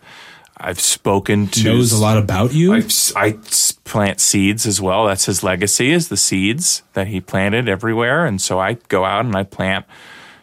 I've 0.56 0.80
spoken 0.80 1.48
to. 1.48 1.64
Knows 1.66 1.92
a 1.92 1.98
lot 1.98 2.18
about 2.18 2.54
you. 2.54 2.74
I, 2.74 2.78
I 3.18 3.38
s- 3.46 3.74
plant 3.84 4.22
seeds 4.22 4.66
as 4.66 4.80
well. 4.80 5.06
That's 5.08 5.26
his 5.26 5.44
legacy 5.44 5.92
is 5.92 6.08
the 6.08 6.16
seeds 6.16 6.82
that 6.94 7.08
he 7.08 7.20
planted 7.20 7.68
everywhere. 7.68 8.26
And 8.26 8.42
so 8.42 8.58
I 8.58 8.76
go 8.88 9.04
out 9.04 9.26
and 9.26 9.36
I 9.36 9.44
plant 9.44 9.86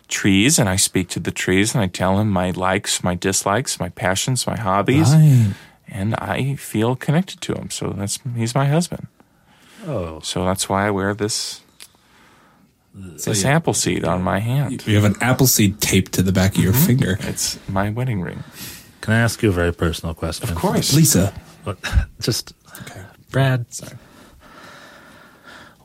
trees 0.09 0.59
and 0.59 0.69
I 0.69 0.77
speak 0.77 1.09
to 1.09 1.21
the 1.21 1.31
trees 1.31 1.75
and 1.75 1.83
I 1.83 1.87
tell 1.87 2.19
him 2.19 2.29
my 2.29 2.51
likes, 2.51 3.03
my 3.03 3.15
dislikes, 3.15 3.81
my 3.81 3.89
passions, 3.89 4.47
my 4.47 4.59
hobbies. 4.59 5.15
Right. 5.15 5.55
And 5.95 6.15
I 6.15 6.57
feel 6.57 6.97
connected 6.97 7.41
to 7.43 7.55
him. 7.55 7.71
So 7.71 7.91
that's 7.91 8.19
he's 8.35 8.55
my 8.55 8.67
husband. 8.67 9.09
Oh, 9.87 10.21
So 10.21 10.45
that's 10.45 10.69
why 10.69 10.87
I 10.87 10.91
wear 10.91 11.15
this 11.15 11.61
this 12.95 13.43
you- 13.43 13.49
apple 13.51 13.75
seed 13.75 14.05
on 14.05 14.23
my 14.23 14.39
hand. 14.39 14.87
You 14.87 14.95
have 14.97 15.05
an 15.05 15.17
apple 15.21 15.47
seed 15.47 15.81
taped 15.81 16.13
to 16.13 16.23
the 16.23 16.33
back 16.33 16.57
of 16.57 16.63
your 16.63 16.73
mm-hmm. 16.73 16.87
finger. 16.87 17.19
It's 17.21 17.59
my 17.69 17.91
wedding 17.91 18.21
ring. 18.23 18.43
can 19.01 19.15
I 19.15 19.19
ask 19.19 19.43
you 19.43 19.51
a 19.51 19.53
very 19.53 19.73
personal 19.73 20.15
question? 20.15 20.49
Of 20.49 20.57
course. 20.57 20.95
Lisa. 20.95 21.33
What, 21.65 21.79
just 22.21 22.55
Brad. 23.31 23.73
Sorry. 23.73 23.97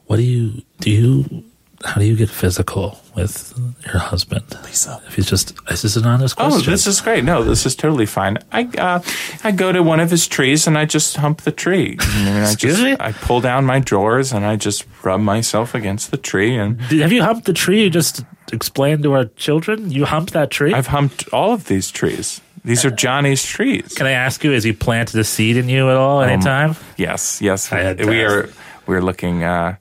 What 0.05 0.17
do 0.17 0.23
you 0.23 0.63
do? 0.79 0.89
You 0.89 1.43
how 1.85 1.99
do 2.01 2.05
you 2.05 2.15
get 2.15 2.29
physical 2.29 2.99
with 3.15 3.53
your 3.85 3.99
husband? 3.99 4.43
Lisa. 4.65 5.01
If 5.07 5.15
he's 5.15 5.27
just 5.29 5.53
is 5.69 5.81
this 5.83 5.95
an 5.95 6.05
honest 6.05 6.35
question. 6.35 6.61
Oh, 6.67 6.71
this 6.71 6.87
is 6.87 7.01
great. 7.01 7.23
No, 7.23 7.43
this 7.43 7.65
is 7.65 7.75
totally 7.75 8.05
fine. 8.07 8.37
I 8.51 8.63
uh, 8.77 8.99
I 9.43 9.51
go 9.51 9.71
to 9.71 9.83
one 9.83 9.99
of 9.99 10.09
his 10.09 10.27
trees 10.27 10.67
and 10.67 10.77
I 10.77 10.85
just 10.85 11.17
hump 11.17 11.41
the 11.41 11.51
tree. 11.51 11.97
I 11.99 12.25
mean, 12.25 12.27
I 12.33 12.51
Excuse 12.51 12.73
just 12.77 12.83
me? 12.83 12.95
I 12.99 13.11
pull 13.11 13.41
down 13.41 13.65
my 13.65 13.79
drawers 13.79 14.33
and 14.33 14.45
I 14.45 14.55
just 14.55 14.85
rub 15.03 15.21
myself 15.21 15.75
against 15.75 16.09
the 16.11 16.17
tree 16.17 16.55
and 16.55 16.81
have 16.81 17.11
you 17.11 17.21
humped 17.23 17.45
the 17.45 17.53
tree? 17.53 17.83
You 17.83 17.89
just 17.89 18.23
explained 18.51 19.03
to 19.03 19.13
our 19.13 19.25
children 19.35 19.91
you 19.91 20.05
humped 20.05 20.33
that 20.33 20.49
tree. 20.49 20.73
I've 20.73 20.87
humped 20.87 21.27
all 21.31 21.53
of 21.53 21.65
these 21.67 21.91
trees. 21.91 22.41
These 22.65 22.83
are 22.85 22.91
Johnny's 22.91 23.43
trees. 23.45 23.93
Can 23.95 24.07
I 24.07 24.11
ask 24.11 24.43
you, 24.43 24.51
has 24.51 24.63
he 24.65 24.73
planted 24.73 25.17
a 25.19 25.23
seed 25.23 25.55
in 25.55 25.69
you 25.69 25.89
at 25.89 25.95
all 25.95 26.21
Um, 26.21 26.29
anytime? 26.29 26.75
Yes, 26.97 27.39
yes. 27.41 27.71
I 27.71 27.79
had 27.79 27.97
to 27.99 28.07
we 28.07 28.23
are 28.23 28.49
we're 28.87 29.01
looking 29.01 29.43
uh 29.43 29.75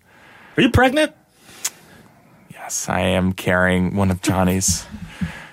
Are 0.57 0.63
you 0.63 0.71
pregnant? 0.71 1.13
Yes, 2.67 2.89
I 2.89 3.01
am 3.01 3.33
carrying 3.33 3.95
one 3.95 4.11
of 4.11 4.21
Johnny's 4.23 4.87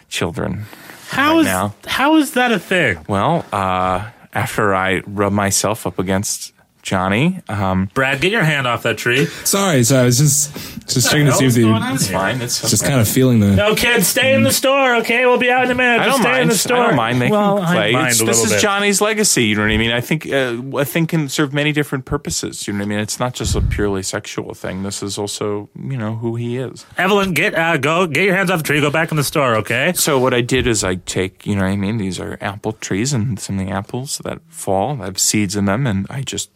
children. 0.10 0.66
How 1.10 1.34
Right 1.34 1.40
is 1.42 1.46
now. 1.46 1.76
how 1.86 2.16
is 2.18 2.34
that 2.34 2.52
a 2.52 2.58
thing? 2.58 3.06
Well, 3.08 3.46
uh, 3.52 4.10
after 4.34 4.74
I 4.74 5.02
rub 5.06 5.32
myself 5.32 5.86
up 5.86 6.00
against 6.00 6.54
Johnny. 6.82 7.40
Um, 7.48 7.90
Brad, 7.94 8.20
get 8.20 8.32
your 8.32 8.44
hand 8.44 8.66
off 8.68 8.82
that 8.84 8.98
tree. 8.98 9.26
Sorry, 9.46 9.84
sorry. 9.84 10.02
I 10.02 10.06
was 10.06 10.18
just 10.18 10.73
just 10.88 11.10
checking 11.12 11.26
to 11.28 11.32
see 11.34 11.46
if 11.46 11.54
the 11.54 11.94
It's 11.94 12.10
fine. 12.10 12.42
It's 12.42 12.62
just 12.70 12.84
kind 12.84 13.00
of 13.00 13.08
feeling 13.08 13.40
the. 13.40 13.56
No, 13.56 13.76
kids, 13.76 14.08
stay 14.08 14.34
in 14.34 14.44
the 14.44 14.52
store, 14.52 14.96
okay? 14.98 15.26
We'll 15.26 15.38
be 15.38 15.50
out 15.50 15.66
in 15.66 15.72
a 15.72 15.76
minute. 15.76 16.02
I 16.02 16.06
Just 16.06 16.18
don't 16.18 16.22
stay 16.24 16.32
mind. 16.32 16.42
in 16.44 16.48
the 16.50 16.56
store. 16.56 16.78
I 16.78 16.88
don't 16.88 16.96
mind. 16.96 17.22
They 17.22 17.30
well, 17.30 17.58
can 17.58 17.66
play. 17.68 17.90
I 17.90 17.92
mind 17.92 18.06
It's- 18.08 18.22
a 18.22 18.26
this 18.26 18.38
little 18.38 18.46
is 18.46 18.52
bit. 18.54 18.62
Johnny's 18.62 19.02
legacy. 19.02 19.46
You 19.46 19.56
know 19.56 19.62
what 19.64 19.72
I 19.72 19.78
mean? 19.78 19.92
I 19.92 20.02
think 20.02 20.26
uh, 20.28 20.62
a 20.78 20.86
thing 20.86 21.08
can 21.08 21.30
serve 21.30 21.54
many 21.54 21.72
different 21.72 22.06
purposes. 22.06 22.68
You 22.68 22.74
know 22.74 22.80
what 22.80 22.86
I 22.86 22.90
mean? 22.90 23.00
It's 23.00 23.20
not 23.20 23.34
just 23.34 23.56
a 23.56 23.62
purely 23.62 24.04
sexual 24.04 24.54
thing. 24.54 24.84
This 24.84 25.02
is 25.04 25.18
also 25.18 25.70
you 25.80 25.98
know 25.98 26.16
who 26.16 26.36
he 26.36 26.58
is. 26.58 26.86
Evelyn, 26.98 27.34
get 27.34 27.56
uh, 27.56 27.78
go, 27.78 28.08
get 28.08 28.24
your 28.26 28.36
hands 28.36 28.50
off 28.52 28.60
the 28.60 28.64
tree. 28.64 28.82
Go 28.82 28.92
back 28.92 29.12
in 29.12 29.18
the 29.18 29.24
store, 29.24 29.56
okay? 29.58 29.94
So 29.96 30.20
what 30.20 30.34
I 30.34 30.42
did 30.42 30.68
is 30.68 30.84
I 30.84 30.96
take 30.96 31.46
you 31.46 31.56
know 31.56 31.62
what 31.62 31.72
I 31.72 31.76
mean. 31.76 31.98
These 31.98 32.20
are 32.20 32.38
apple 32.42 32.74
trees, 32.74 33.14
and 33.14 33.40
some 33.40 33.60
of 33.60 33.66
the 33.66 33.72
apples 33.72 34.20
that 34.24 34.40
fall 34.48 35.02
I 35.02 35.06
have 35.06 35.20
seeds 35.20 35.56
in 35.56 35.66
them, 35.66 35.88
and 35.88 36.06
I 36.10 36.22
just 36.22 36.50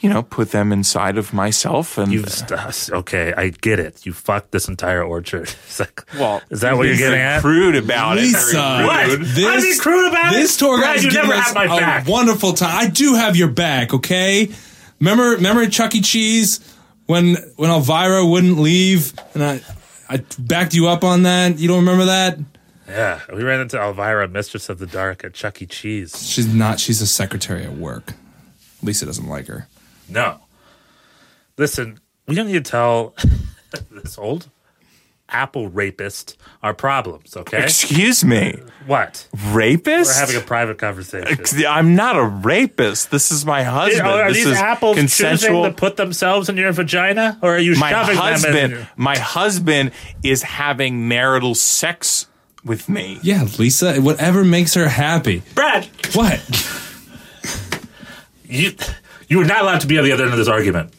you 0.00 0.08
know 0.08 0.22
put 0.22 0.50
them 0.52 0.72
inside 0.72 1.18
of 1.18 1.32
myself. 1.32 1.98
And 1.98 2.12
You 2.12 2.24
st- 2.26 2.90
okay? 2.90 3.32
I 3.36 3.48
get 3.50 3.78
it. 3.80 4.06
You 4.06 4.12
fucked 4.12 4.52
this 4.52 4.68
entire 4.68 5.02
orchard. 5.02 5.48
It's 5.66 5.80
like, 5.80 6.02
well, 6.14 6.40
is 6.50 6.60
that 6.62 6.76
what 6.76 6.86
you're 6.86 6.96
very 6.96 7.10
getting 7.10 7.20
at? 7.20 7.40
Crude 7.42 7.76
about 7.76 8.16
Lisa, 8.16 8.50
it. 8.50 8.54
Uh, 8.56 8.86
what? 8.86 9.18
This, 9.20 9.46
I'm 9.46 9.60
being 9.62 9.78
crude 9.80 10.08
about 10.08 10.32
it? 10.32 10.36
this 10.36 10.56
tour 10.56 10.80
guide 10.80 11.02
you 11.02 11.08
is 11.08 11.14
never 11.14 11.26
giving 11.28 11.40
us 11.42 11.54
my 11.54 11.64
a 11.64 11.68
back. 11.80 12.06
wonderful 12.08 12.52
time. 12.52 12.76
I 12.76 12.88
do 12.88 13.14
have 13.14 13.36
your 13.36 13.48
back, 13.48 13.92
okay? 13.94 14.48
Remember, 15.00 15.30
remember 15.30 15.66
Chuck 15.68 15.94
E. 15.94 16.00
Cheese 16.00 16.60
when 17.06 17.36
when 17.56 17.70
Elvira 17.70 18.24
wouldn't 18.26 18.58
leave, 18.58 19.12
and 19.34 19.42
I 19.44 19.60
I 20.08 20.24
backed 20.38 20.74
you 20.74 20.88
up 20.88 21.04
on 21.04 21.22
that. 21.24 21.58
You 21.58 21.68
don't 21.68 21.78
remember 21.80 22.06
that? 22.06 22.38
Yeah, 22.88 23.20
we 23.34 23.42
ran 23.44 23.60
into 23.60 23.78
Elvira, 23.78 24.26
Mistress 24.28 24.68
of 24.70 24.78
the 24.78 24.86
Dark, 24.86 25.22
at 25.22 25.34
Chuck 25.34 25.60
E. 25.60 25.66
Cheese. 25.66 26.26
She's 26.26 26.52
not. 26.52 26.80
She's 26.80 27.00
a 27.02 27.06
secretary 27.06 27.64
at 27.64 27.74
work. 27.74 28.14
Lisa 28.82 29.04
doesn't 29.06 29.26
like 29.28 29.46
her. 29.48 29.68
No. 30.08 30.40
Listen, 31.56 32.00
we 32.26 32.34
don't 32.34 32.46
need 32.46 32.64
to 32.64 32.70
tell 32.70 33.14
this 33.90 34.16
old 34.18 34.48
apple 35.30 35.68
rapist 35.68 36.38
our 36.62 36.72
problems, 36.72 37.36
okay? 37.36 37.62
Excuse 37.62 38.24
me, 38.24 38.58
What? 38.86 39.28
rapist? 39.48 40.10
We're 40.16 40.20
having 40.20 40.36
a 40.36 40.40
private 40.40 40.78
conversation. 40.78 41.44
I'm 41.68 41.94
not 41.94 42.16
a 42.16 42.24
rapist. 42.24 43.10
This 43.10 43.30
is 43.30 43.44
my 43.44 43.62
husband. 43.62 44.06
Are 44.08 44.28
this 44.28 44.38
these 44.38 44.46
is 44.46 44.56
apples 44.56 44.96
consensual. 44.96 45.64
choosing 45.64 45.64
to 45.64 45.76
put 45.76 45.96
themselves 45.98 46.48
in 46.48 46.56
your 46.56 46.72
vagina, 46.72 47.38
or 47.42 47.56
are 47.56 47.58
you 47.58 47.76
my 47.76 47.90
shoving 47.90 48.16
them 48.16 48.24
in? 48.24 48.70
husband, 48.70 48.88
my 48.96 49.18
husband 49.18 49.90
is 50.22 50.42
having 50.42 51.08
marital 51.08 51.54
sex 51.54 52.26
with 52.64 52.88
me. 52.88 53.18
Yeah, 53.22 53.46
Lisa. 53.58 54.00
Whatever 54.00 54.44
makes 54.44 54.72
her 54.74 54.88
happy. 54.88 55.42
Brad, 55.54 55.86
What? 56.14 56.40
you 58.46 58.72
you 59.28 59.40
are 59.40 59.44
not 59.44 59.62
allowed 59.62 59.80
to 59.80 59.86
be 59.86 59.98
on 59.98 60.04
the 60.04 60.12
other 60.12 60.24
end 60.24 60.32
of 60.32 60.38
this 60.38 60.48
argument. 60.48 60.92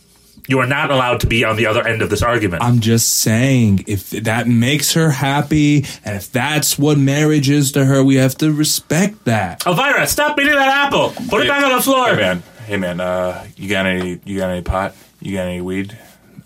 You 0.48 0.60
are 0.60 0.66
not 0.66 0.90
allowed 0.90 1.20
to 1.20 1.28
be 1.28 1.44
on 1.44 1.58
the 1.58 1.68
other 1.68 1.88
end 1.88 2.02
of 2.02 2.10
this 2.10 2.24
argument. 2.24 2.64
I'm 2.64 2.80
just 2.80 3.20
saying, 3.20 3.84
if 3.86 4.10
that 4.10 4.48
makes 4.48 4.94
her 4.94 5.12
happy, 5.12 5.86
and 6.04 6.16
if 6.16 6.32
that's 6.32 6.80
what 6.80 6.98
marriage 6.98 7.50
is 7.50 7.72
to 7.74 7.86
her, 7.86 8.04
we 8.04 8.16
have 8.16 8.36
to 8.40 8.52
respect 8.52 9.26
that. 9.26 9.66
Elvira, 9.68 10.08
stop 10.08 10.40
eating 10.40 10.54
that 10.54 10.88
apple. 10.88 11.12
Put 11.28 11.42
it 11.42 11.48
back 11.48 11.64
on 11.64 11.76
the 11.76 11.82
floor. 11.82 12.08
Hey 12.08 12.16
man, 12.16 12.44
hey 12.66 12.78
man, 12.78 13.00
uh, 13.00 13.46
you 13.58 13.70
got 13.70 13.86
any? 13.86 14.20
You 14.26 14.40
got 14.40 14.50
any 14.50 14.64
pot? 14.64 14.96
You 15.22 15.36
got 15.36 15.46
any 15.46 15.62
weed? 15.62 15.98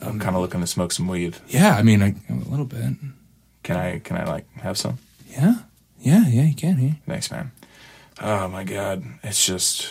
I'm 0.01 0.19
kind 0.19 0.35
of 0.35 0.41
looking 0.41 0.59
to 0.59 0.67
smoke 0.67 0.91
some 0.91 1.07
weed. 1.07 1.37
Yeah, 1.47 1.75
I 1.75 1.83
mean, 1.83 2.03
I, 2.03 2.15
a 2.29 2.33
little 2.49 2.65
bit. 2.65 2.95
Can 3.63 3.77
I? 3.77 3.99
Can 3.99 4.17
I 4.17 4.25
like 4.25 4.51
have 4.55 4.77
some? 4.77 4.97
Yeah, 5.29 5.59
yeah, 6.01 6.27
yeah. 6.27 6.43
You 6.43 6.55
can. 6.55 6.77
Yeah. 6.77 6.93
Thanks, 7.07 7.31
man. 7.31 7.51
Oh 8.21 8.49
my 8.49 8.65
god, 8.65 9.03
it's 9.23 9.45
just 9.45 9.89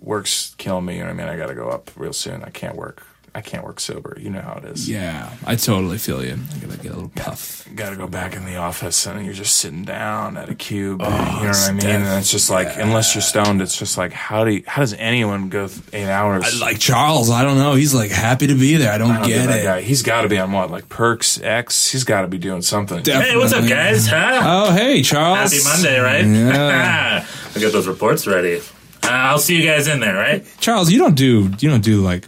work's 0.00 0.54
killing 0.58 0.84
me. 0.84 0.94
You 0.96 1.00
know 1.00 1.06
what 1.06 1.20
I 1.20 1.24
mean? 1.24 1.28
I 1.28 1.36
got 1.36 1.46
to 1.46 1.54
go 1.54 1.68
up 1.70 1.90
real 1.96 2.12
soon. 2.12 2.42
I 2.44 2.50
can't 2.50 2.76
work. 2.76 3.02
I 3.34 3.42
can't 3.42 3.64
work 3.64 3.80
sober. 3.80 4.16
You 4.18 4.30
know 4.30 4.40
how 4.40 4.54
it 4.54 4.64
is. 4.64 4.88
Yeah, 4.88 5.30
I 5.44 5.56
totally 5.56 5.98
feel 5.98 6.24
you. 6.24 6.38
I 6.54 6.58
gotta 6.58 6.78
get 6.78 6.92
a 6.92 6.94
little 6.94 7.10
puff. 7.14 7.68
got 7.74 7.90
to 7.90 7.96
go 7.96 8.06
back 8.06 8.34
in 8.34 8.46
the 8.46 8.56
office 8.56 9.04
and 9.06 9.22
you're 9.26 9.34
just 9.34 9.56
sitting 9.56 9.84
down 9.84 10.38
at 10.38 10.48
a 10.48 10.54
cube. 10.54 11.02
Oh, 11.04 11.06
you 11.10 11.12
know 11.12 11.20
Oh, 11.20 11.44
what 11.48 11.68
I 11.68 11.72
mean? 11.72 11.80
death. 11.80 12.00
And 12.08 12.18
it's 12.18 12.30
just 12.30 12.48
like, 12.48 12.78
unless 12.78 13.14
you're 13.14 13.20
stoned, 13.20 13.60
it's 13.60 13.76
just 13.78 13.98
like, 13.98 14.14
how 14.14 14.46
do 14.46 14.52
you, 14.54 14.62
how 14.66 14.80
does 14.80 14.94
anyone 14.94 15.50
go 15.50 15.68
th- 15.68 15.82
eight 15.92 16.08
hours? 16.08 16.62
I 16.62 16.64
like 16.64 16.78
Charles. 16.78 17.28
I 17.28 17.42
don't 17.44 17.58
know. 17.58 17.74
He's 17.74 17.92
like 17.94 18.10
happy 18.10 18.46
to 18.46 18.54
be 18.54 18.76
there. 18.76 18.90
I 18.90 18.96
don't, 18.96 19.10
I 19.10 19.18
don't 19.18 19.28
get 19.28 19.46
that 19.48 19.60
it. 19.60 19.64
guy. 19.64 19.80
He's 19.82 20.02
got 20.02 20.22
to 20.22 20.30
be 20.30 20.38
on 20.38 20.50
what, 20.52 20.70
like 20.70 20.88
Perks 20.88 21.38
X? 21.38 21.90
He's 21.90 22.04
got 22.04 22.22
to 22.22 22.28
be 22.28 22.38
doing 22.38 22.62
something. 22.62 23.04
Hey, 23.04 23.36
what's 23.36 23.52
up, 23.52 23.68
guys? 23.68 24.06
Huh? 24.06 24.40
Oh, 24.44 24.72
hey, 24.72 25.02
Charles. 25.02 25.52
Happy 25.52 25.62
Monday, 25.62 25.98
right? 25.98 26.24
Yeah. 26.24 27.26
I 27.54 27.60
got 27.60 27.72
those 27.72 27.86
reports 27.86 28.26
ready. 28.26 28.62
Uh, 29.06 29.10
I'll 29.12 29.38
see 29.38 29.56
you 29.60 29.68
guys 29.68 29.88
in 29.88 30.00
there, 30.00 30.14
right? 30.14 30.44
Charles, 30.60 30.90
you 30.90 30.98
don't 30.98 31.14
do 31.14 31.50
you 31.58 31.68
don't 31.70 31.84
do 31.84 32.00
like 32.02 32.26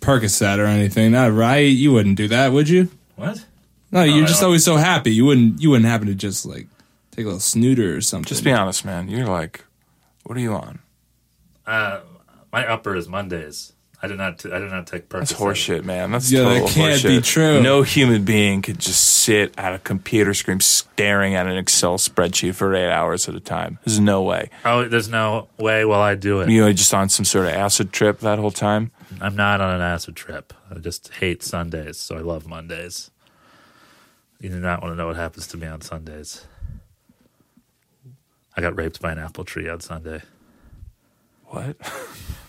Percocet 0.00 0.58
or 0.58 0.64
anything, 0.66 1.12
not 1.12 1.32
right? 1.32 1.58
You 1.58 1.92
wouldn't 1.92 2.16
do 2.16 2.28
that, 2.28 2.52
would 2.52 2.68
you? 2.68 2.88
What? 3.16 3.44
No, 3.92 4.02
you're 4.02 4.24
I 4.24 4.26
just 4.26 4.40
don't. 4.40 4.46
always 4.48 4.64
so 4.64 4.76
happy. 4.76 5.12
You 5.14 5.24
wouldn't 5.24 5.60
you 5.60 5.70
wouldn't 5.70 5.88
happen 5.88 6.06
to 6.08 6.14
just 6.14 6.44
like 6.46 6.66
take 7.12 7.24
a 7.24 7.28
little 7.28 7.40
snooter 7.40 7.96
or 7.96 8.00
something. 8.00 8.28
Just 8.28 8.44
be 8.44 8.52
honest, 8.52 8.84
man. 8.84 9.08
You're 9.08 9.26
like, 9.26 9.64
what 10.24 10.36
are 10.36 10.40
you 10.40 10.52
on? 10.54 10.80
Uh, 11.66 12.00
my 12.52 12.66
upper 12.66 12.94
is 12.96 13.08
Mondays. 13.08 13.72
I 14.06 14.08
did 14.08 14.18
not. 14.18 14.38
T- 14.38 14.52
I 14.52 14.58
did 14.60 14.70
not 14.70 14.86
take 14.86 15.08
Percocet. 15.08 15.18
That's 15.18 15.32
horseshit, 15.32 15.84
man. 15.84 16.12
That's 16.12 16.30
Yeah, 16.30 16.44
that 16.44 16.52
total 16.60 16.68
can't 16.68 16.94
horseshit. 17.02 17.08
be 17.08 17.20
true. 17.20 17.60
No 17.62 17.82
human 17.82 18.24
being 18.24 18.62
could 18.62 18.78
just 18.78 19.02
sit 19.04 19.52
at 19.58 19.72
a 19.74 19.78
computer 19.80 20.32
screen 20.32 20.60
staring 20.60 21.34
at 21.34 21.46
an 21.46 21.56
Excel 21.56 21.98
spreadsheet 21.98 22.54
for 22.54 22.72
eight 22.74 22.90
hours 22.90 23.28
at 23.28 23.34
a 23.34 23.40
time. 23.40 23.78
There's 23.84 23.98
no 23.98 24.22
way. 24.22 24.50
Oh, 24.64 24.86
there's 24.88 25.08
no 25.08 25.48
way 25.58 25.84
will 25.84 25.94
I 25.94 26.14
do 26.14 26.40
it. 26.40 26.48
You 26.48 26.60
know, 26.64 26.72
just 26.72 26.94
on 26.94 27.08
some 27.08 27.24
sort 27.24 27.46
of 27.46 27.52
acid 27.54 27.92
trip 27.92 28.20
that 28.20 28.38
whole 28.38 28.50
time. 28.52 28.92
I'm 29.20 29.34
not 29.34 29.60
on 29.60 29.74
an 29.74 29.80
acid 29.80 30.14
trip. 30.14 30.52
I 30.70 30.78
just 30.78 31.08
hate 31.14 31.42
Sundays, 31.42 31.96
so 31.98 32.16
I 32.16 32.20
love 32.20 32.46
Mondays. 32.46 33.10
You 34.40 34.50
do 34.50 34.60
not 34.60 34.82
want 34.82 34.92
to 34.92 34.96
know 34.96 35.06
what 35.08 35.16
happens 35.16 35.46
to 35.48 35.56
me 35.56 35.66
on 35.66 35.80
Sundays. 35.80 36.44
I 38.56 38.60
got 38.60 38.76
raped 38.76 39.00
by 39.00 39.12
an 39.12 39.18
apple 39.18 39.44
tree 39.44 39.68
on 39.68 39.80
Sunday. 39.80 40.22
What? 41.46 41.76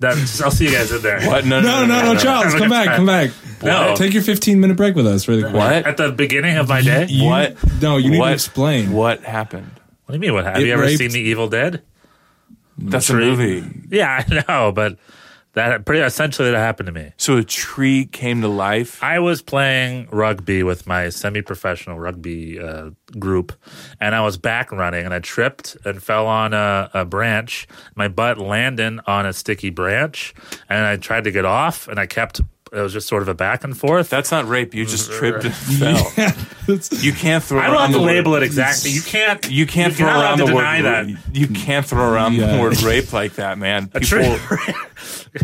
That, 0.00 0.16
I'll 0.44 0.50
see 0.50 0.66
you 0.66 0.72
guys 0.72 0.92
in 0.92 1.00
there. 1.02 1.20
What? 1.26 1.46
No, 1.46 1.60
no, 1.60 1.86
no, 1.86 2.02
no, 2.02 2.12
no, 2.12 2.18
Charles, 2.20 2.54
come 2.54 2.68
back, 2.68 2.96
come 2.96 3.06
back. 3.06 3.30
No. 3.62 3.94
Take 3.96 4.12
your 4.12 4.22
15 4.22 4.60
minute 4.60 4.76
break 4.76 4.94
with 4.94 5.06
us, 5.06 5.26
really 5.28 5.42
quick. 5.42 5.54
What? 5.54 5.86
At 5.86 5.96
the 5.96 6.12
beginning 6.12 6.58
of 6.58 6.68
my 6.68 6.82
day? 6.82 7.06
You- 7.08 7.24
What? 7.24 7.56
No, 7.80 7.96
you 7.96 8.10
need 8.10 8.18
what, 8.18 8.28
to 8.28 8.34
explain. 8.34 8.92
What 8.92 9.22
happened? 9.24 9.70
What 10.04 10.12
do 10.12 10.14
you 10.14 10.20
mean? 10.20 10.34
What 10.34 10.44
happened? 10.44 10.58
have 10.58 10.64
It 10.64 10.68
you 10.68 10.74
ever 10.74 10.82
raped- 10.82 10.98
seen 10.98 11.10
The 11.12 11.20
Evil 11.20 11.48
Dead? 11.48 11.82
That's 12.78 13.08
a 13.08 13.14
movie. 13.14 13.64
Yeah, 13.88 14.22
I 14.28 14.44
know, 14.48 14.70
but 14.72 14.98
that 15.56 15.86
pretty 15.86 16.02
essentially 16.02 16.50
that 16.50 16.58
happened 16.58 16.86
to 16.86 16.92
me. 16.92 17.12
So 17.16 17.38
a 17.38 17.42
tree 17.42 18.04
came 18.04 18.42
to 18.42 18.48
life. 18.48 19.02
I 19.02 19.18
was 19.18 19.42
playing 19.42 20.08
rugby 20.12 20.62
with 20.62 20.86
my 20.86 21.08
semi-professional 21.08 21.98
rugby 21.98 22.60
uh, 22.60 22.90
group, 23.18 23.54
and 23.98 24.14
I 24.14 24.20
was 24.20 24.36
back 24.36 24.70
running, 24.70 25.04
and 25.04 25.14
I 25.14 25.18
tripped 25.18 25.76
and 25.84 26.02
fell 26.02 26.26
on 26.26 26.52
a, 26.52 26.90
a 26.92 27.04
branch. 27.04 27.66
My 27.94 28.06
butt 28.06 28.38
landed 28.38 29.00
on 29.06 29.26
a 29.26 29.32
sticky 29.32 29.70
branch, 29.70 30.34
and 30.68 30.84
I 30.86 30.98
tried 30.98 31.24
to 31.24 31.30
get 31.32 31.44
off, 31.44 31.88
and 31.88 31.98
I 31.98 32.06
kept. 32.06 32.40
It 32.76 32.80
was 32.82 32.92
just 32.92 33.08
sort 33.08 33.22
of 33.22 33.28
a 33.28 33.34
back 33.34 33.64
and 33.64 33.76
forth. 33.76 34.10
That's 34.10 34.30
not 34.30 34.46
rape. 34.46 34.74
You 34.74 34.84
just 34.84 35.10
tripped 35.18 35.44
and 35.44 35.54
fell. 35.54 36.12
You 37.00 37.12
can't 37.12 37.42
throw. 37.42 37.58
I 37.58 37.66
don't 37.68 37.72
around 37.74 37.80
have 37.80 37.90
to 37.92 37.96
the 37.98 38.04
word- 38.04 38.06
label 38.14 38.34
it 38.34 38.42
exactly. 38.42 38.90
You 38.90 39.00
can't. 39.02 39.50
You 39.50 39.66
can't 39.66 39.98
you're 39.98 40.08
throw 40.08 40.08
not 40.08 40.16
allowed 40.16 40.28
around 40.28 40.38
to 40.38 40.44
the 40.46 40.54
word. 40.54 40.62
deny 40.62 40.82
that. 40.82 41.34
You 41.36 41.48
can't 41.48 41.86
throw 41.86 42.12
around 42.12 42.34
Yeah. 42.34 42.54
the 42.56 42.60
word 42.62 42.82
rape 42.82 43.12
like 43.12 43.34
that, 43.36 43.56
man. 43.58 43.90
A 43.94 44.00
People, 44.00 44.36
tree- 44.36 44.74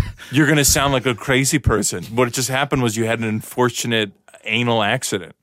you're 0.31 0.47
gonna 0.47 0.65
sound 0.65 0.93
like 0.93 1.07
a 1.07 1.15
crazy 1.15 1.59
person. 1.59 2.05
What 2.05 2.31
just 2.33 2.49
happened 2.51 2.83
was 2.83 2.97
you 2.97 3.05
had 3.07 3.19
an 3.21 3.25
unfortunate 3.25 4.13
anal 4.45 4.83
accident. 4.83 5.35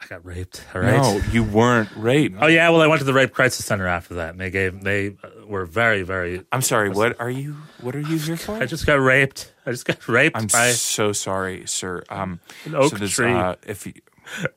I 0.00 0.06
got 0.08 0.24
raped. 0.24 0.64
All 0.74 0.80
right. 0.80 0.96
No, 0.96 1.20
you 1.32 1.42
weren't 1.42 1.88
raped. 1.96 2.36
Oh 2.40 2.46
yeah. 2.46 2.68
Well, 2.70 2.80
I 2.80 2.86
went 2.86 3.00
to 3.00 3.04
the 3.04 3.12
rape 3.12 3.32
crisis 3.32 3.64
center 3.66 3.86
after 3.86 4.14
that, 4.14 4.30
and 4.30 4.40
they 4.40 4.50
gave. 4.50 4.82
They 4.82 5.16
uh, 5.22 5.46
were 5.46 5.66
very, 5.66 6.02
very. 6.02 6.42
I'm 6.52 6.62
sorry. 6.62 6.90
What 6.90 7.20
are 7.20 7.30
you? 7.30 7.56
What 7.80 7.96
are 7.96 8.00
you 8.00 8.18
here 8.18 8.36
for? 8.36 8.54
I 8.54 8.66
just 8.66 8.86
got 8.86 8.94
raped. 9.00 9.52
I 9.66 9.72
just 9.72 9.84
got 9.84 10.06
raped 10.08 10.36
I'm 10.36 10.46
by 10.46 10.70
so 10.70 11.12
sorry, 11.12 11.66
sir. 11.66 12.04
Um, 12.08 12.40
An 12.64 12.76
oak 12.76 12.96
so 12.96 13.06
tree. 13.06 13.32
Uh, 13.32 13.56
if 13.66 13.86
you, 13.86 13.94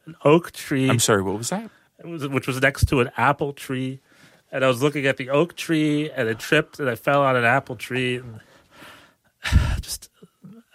an 0.05 0.15
oak 0.23 0.51
tree. 0.51 0.89
I'm 0.89 0.99
sorry, 0.99 1.23
what 1.23 1.37
was 1.37 1.49
that? 1.49 1.69
It 1.97 2.05
was, 2.05 2.27
which 2.27 2.47
was 2.47 2.61
next 2.61 2.85
to 2.89 3.01
an 3.01 3.09
apple 3.17 3.53
tree. 3.53 3.99
And 4.51 4.63
I 4.63 4.67
was 4.67 4.81
looking 4.81 5.05
at 5.05 5.17
the 5.17 5.29
oak 5.29 5.55
tree 5.55 6.09
and 6.09 6.29
I 6.29 6.33
tripped 6.33 6.79
and 6.79 6.89
I 6.89 6.95
fell 6.95 7.21
on 7.21 7.35
an 7.35 7.43
apple 7.43 7.75
tree. 7.75 8.17
And 8.17 8.39
just, 9.81 10.09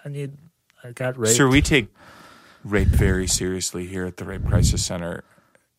I 0.05 0.09
need, 0.09 0.33
I 0.83 0.93
got 0.93 1.19
raped. 1.19 1.37
Sir, 1.37 1.49
we 1.49 1.63
take 1.63 1.89
rape 2.65 2.89
very 2.89 3.27
seriously 3.27 3.87
here 3.87 4.05
at 4.05 4.17
the 4.17 4.25
Rape 4.25 4.47
Crisis 4.47 4.85
Center. 4.85 5.25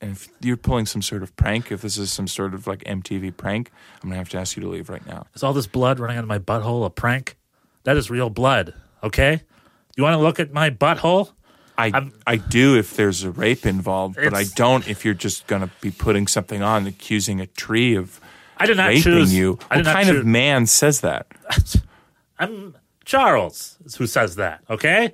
And 0.02 0.12
if 0.12 0.28
you're 0.42 0.58
pulling 0.58 0.86
some 0.86 1.02
sort 1.02 1.24
of 1.24 1.36
prank, 1.36 1.72
if 1.72 1.82
this 1.82 1.98
is 1.98 2.12
some 2.12 2.28
sort 2.28 2.54
of 2.54 2.68
like 2.68 2.84
MTV 2.84 3.36
prank, 3.36 3.72
I'm 4.02 4.10
gonna 4.10 4.18
have 4.18 4.30
to 4.30 4.38
ask 4.38 4.56
you 4.56 4.64
to 4.64 4.70
leave 4.70 4.90
right 4.90 5.06
now. 5.06 5.26
Is 5.34 5.44
all 5.44 5.54
this 5.54 5.68
blood 5.68 6.00
running 6.00 6.18
out 6.18 6.24
of 6.24 6.28
my 6.28 6.40
butthole 6.40 6.86
a 6.86 6.90
prank? 6.90 7.38
That 7.86 7.98
is 7.98 8.10
real 8.12 8.30
blood, 8.30 8.74
okay? 9.02 9.42
You 9.96 10.04
want 10.04 10.14
to 10.16 10.20
look 10.20 10.40
at 10.40 10.52
my 10.52 10.70
butthole? 10.70 11.32
I 11.78 11.86
I'm- 11.88 12.14
I 12.28 12.36
do 12.38 12.78
if 12.78 12.96
there's 12.96 13.24
a 13.24 13.32
rape 13.32 13.66
involved, 13.66 14.16
but 14.16 14.34
I 14.34 14.44
don't 14.56 14.88
if 14.88 15.04
you're 15.06 15.14
just 15.14 15.48
gonna 15.48 15.70
be 15.82 15.92
putting 15.92 16.28
something 16.28 16.62
on, 16.62 16.86
accusing 16.88 17.40
a 17.42 17.48
tree 17.48 17.96
of 17.96 18.20
I 18.58 18.66
did 18.66 18.78
not 18.78 18.88
raping 18.90 19.04
choose 19.04 19.34
you. 19.34 19.60
I 19.72 19.78
What 19.78 19.86
kind 19.86 20.08
choo- 20.08 20.20
of 20.20 20.26
man 20.26 20.66
says 20.68 21.02
that? 21.02 21.28
I'm 22.40 22.76
Charles 23.06 23.78
who 23.98 24.08
says 24.08 24.36
that. 24.36 24.62
Okay, 24.70 25.14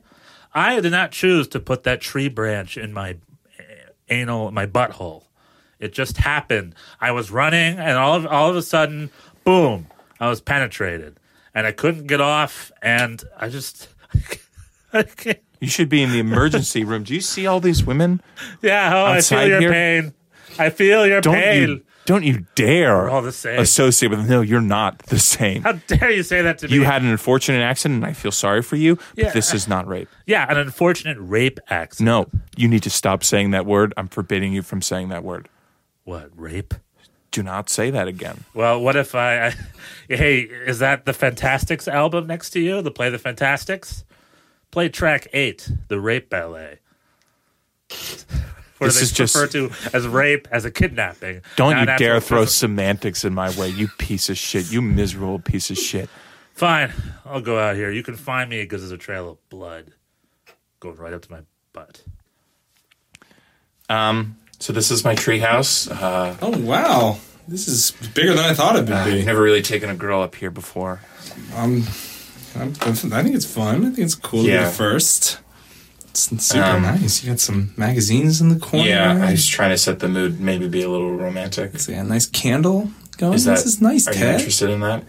I 0.53 0.80
did 0.80 0.91
not 0.91 1.11
choose 1.11 1.47
to 1.49 1.59
put 1.59 1.84
that 1.84 1.99
tree 2.01 2.30
branch 2.30 2.78
in 2.78 2.93
my 2.93 3.17
eh, 3.59 3.63
anal, 4.09 4.51
my 4.51 4.65
butthole. 4.65 5.24
It 5.80 5.93
just 5.93 6.17
happened. 6.17 6.76
I 7.01 7.11
was 7.11 7.32
running, 7.32 7.78
and 7.80 7.97
all 7.97 8.13
of 8.15 8.26
all 8.28 8.49
of 8.49 8.55
a 8.55 8.61
sudden, 8.61 9.09
boom! 9.43 9.88
I 10.19 10.30
was 10.30 10.39
penetrated, 10.41 11.19
and 11.54 11.68
I 11.68 11.72
couldn't 11.72 12.08
get 12.08 12.22
off, 12.22 12.72
and 12.82 13.24
I 13.38 13.49
just. 13.49 13.89
I 14.93 15.06
you 15.62 15.68
should 15.68 15.89
be 15.89 16.02
in 16.02 16.12
the 16.12 16.20
emergency 16.20 16.84
room. 16.84 17.04
Do 17.04 17.14
you 17.14 17.22
see 17.22 17.47
all 17.47 17.60
these 17.60 17.86
women? 17.86 18.22
yeah, 18.62 18.91
oh, 18.93 19.06
I 19.06 19.22
feel 19.22 19.47
your 19.47 19.60
here? 19.62 19.72
pain. 19.72 20.14
I 20.60 20.70
feel 20.70 21.08
your 21.08 21.22
Don't 21.22 21.36
pain. 21.36 21.70
you 21.70 21.82
don't 22.06 22.24
you 22.24 22.45
dare 22.56 23.10
all 23.10 23.22
the 23.22 23.32
same. 23.32 23.60
associate 23.60 24.10
with 24.10 24.20
them. 24.20 24.28
No, 24.28 24.41
you're 24.41 24.60
not 24.60 24.97
the 25.04 25.20
same. 25.20 25.62
How 25.62 25.74
dare 25.74 26.10
you 26.12 26.24
say 26.24 26.41
that 26.41 26.58
to 26.58 26.68
me? 26.68 26.74
You 26.74 26.84
had 26.84 27.04
an 27.04 27.10
unfortunate 27.10 27.62
accident, 27.62 28.04
and 28.04 28.06
I 28.06 28.14
feel 28.14 28.32
sorry 28.32 28.64
for 28.64 28.76
you. 28.76 28.97
But 29.16 29.34
this 29.34 29.54
is 29.54 29.68
not 29.68 29.88
rape. 29.88 30.10
yeah, 30.26 30.49
an 30.49 30.58
unfortunate 30.58 31.18
rape 31.20 31.60
accident. 31.70 32.06
No, 32.06 32.28
you 32.58 32.68
need 32.68 32.84
to 32.84 32.89
stop 32.89 33.24
saying 33.24 33.52
that 33.52 33.66
word. 33.66 33.93
I'm 33.97 34.08
forbidding 34.08 34.52
you 34.52 34.64
from 34.64 34.82
saying 34.82 35.10
that 35.10 35.24
word. 35.24 35.47
What 36.04 36.32
rape? 36.36 36.74
Do 37.32 37.42
not 37.44 37.70
say 37.70 37.90
that 37.92 38.08
again. 38.10 38.44
Well, 38.54 38.82
what 38.82 38.96
if 38.96 39.16
I, 39.16 39.48
I? 39.48 39.54
Hey, 40.10 40.42
is 40.42 40.80
that 40.80 41.06
the 41.06 41.14
Fantasticks 41.14 41.88
album 41.88 42.28
next 42.28 42.50
to 42.52 42.60
you? 42.60 42.82
The 42.82 42.92
play 42.92 43.10
the 43.10 43.18
Fantasticks. 43.18 44.04
Play 44.70 44.90
track 44.90 45.28
eight, 45.32 45.70
the 45.88 46.00
rape 46.02 46.30
ballet. 46.30 46.80
Where 48.78 48.90
This 48.90 48.96
they 48.98 49.02
is 49.04 49.12
just- 49.12 49.36
refer 49.36 49.48
to 49.48 49.72
as 49.94 50.06
rape 50.08 50.48
as 50.52 50.66
a 50.66 50.72
kidnapping. 50.72 51.42
Don't 51.56 51.78
you 51.80 51.86
dare 51.98 52.20
throw 52.20 52.44
semantics 52.46 53.24
in 53.24 53.34
my 53.34 53.50
way, 53.58 53.70
you 53.70 53.88
piece 54.00 54.30
of 54.30 54.38
shit. 54.38 54.70
You 54.72 54.82
miserable 54.82 55.40
piece 55.40 55.70
of 55.72 55.78
shit. 55.78 56.10
Fine, 56.56 56.92
I'll 57.26 57.42
go 57.42 57.58
out 57.60 57.76
here. 57.76 57.92
You 57.92 58.04
can 58.04 58.16
find 58.16 58.50
me 58.50 58.64
because 58.64 58.82
there's 58.82 58.92
a 58.92 58.98
trail 58.98 59.30
of 59.30 59.50
blood 59.50 59.94
going 60.82 60.98
right 60.98 61.14
up 61.14 61.22
to 61.22 61.32
my 61.32 61.42
butt. 61.74 62.04
Um, 63.90 64.38
So 64.62 64.72
this 64.74 64.91
is 64.91 65.03
my 65.03 65.16
treehouse. 65.16 65.89
Uh, 65.91 66.36
Oh 66.41 66.57
wow, 66.59 67.18
this 67.47 67.68
is 67.68 67.91
bigger 68.14 68.34
than 68.34 68.45
I 68.45 68.53
thought 68.53 68.76
it 68.76 68.84
would 68.84 68.91
I've 68.91 69.05
be. 69.12 69.26
never 69.26 69.41
really 69.41 69.62
taken 69.64 69.89
a 69.89 69.95
girl 69.95 70.22
up 70.22 70.36
here 70.36 70.51
before. 70.51 71.01
I'm, 71.55 71.84
I'm, 72.55 72.70
I 72.82 73.24
think 73.24 73.36
it's 73.36 73.45
fun. 73.51 73.78
I 73.78 73.89
think 73.89 73.99
it's 73.99 74.16
cool 74.16 74.43
to 74.43 74.47
be 74.49 74.55
the 74.55 74.66
first. 74.70 75.39
It's 76.12 76.45
super 76.45 76.64
Um, 76.64 76.84
nice. 76.84 77.24
You 77.24 77.32
got 77.32 77.39
some 77.39 77.74
magazines 77.76 78.39
in 78.41 78.49
the 78.49 78.59
corner. 78.59 78.88
Yeah, 78.88 79.26
I 79.28 79.32
was 79.32 79.47
trying 79.47 79.72
to 79.72 79.78
set 79.78 79.99
the 79.99 80.09
mood, 80.09 80.39
maybe 80.39 80.68
be 80.68 80.84
a 80.84 80.89
little 80.89 81.12
romantic. 81.16 81.80
See 81.80 81.93
a 81.93 82.03
nice 82.03 82.26
candle 82.28 82.91
going. 83.18 83.34
Is 83.34 83.45
that, 83.45 83.55
this 83.57 83.66
is 83.66 83.82
nice, 83.82 84.07
Are 84.07 84.14
you 84.14 84.26
interested 84.26 84.70
in 84.70 84.82
that? 84.82 85.03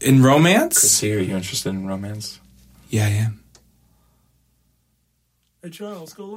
In 0.00 0.22
romance? 0.22 0.78
Chrissy, 0.78 1.14
are 1.14 1.18
you 1.18 1.34
interested 1.34 1.70
in 1.70 1.86
romance? 1.86 2.40
Yeah, 2.90 3.06
I 3.06 3.10
am. 3.10 3.42
Hey 5.62 5.70
Charles, 5.70 6.12
go 6.12 6.36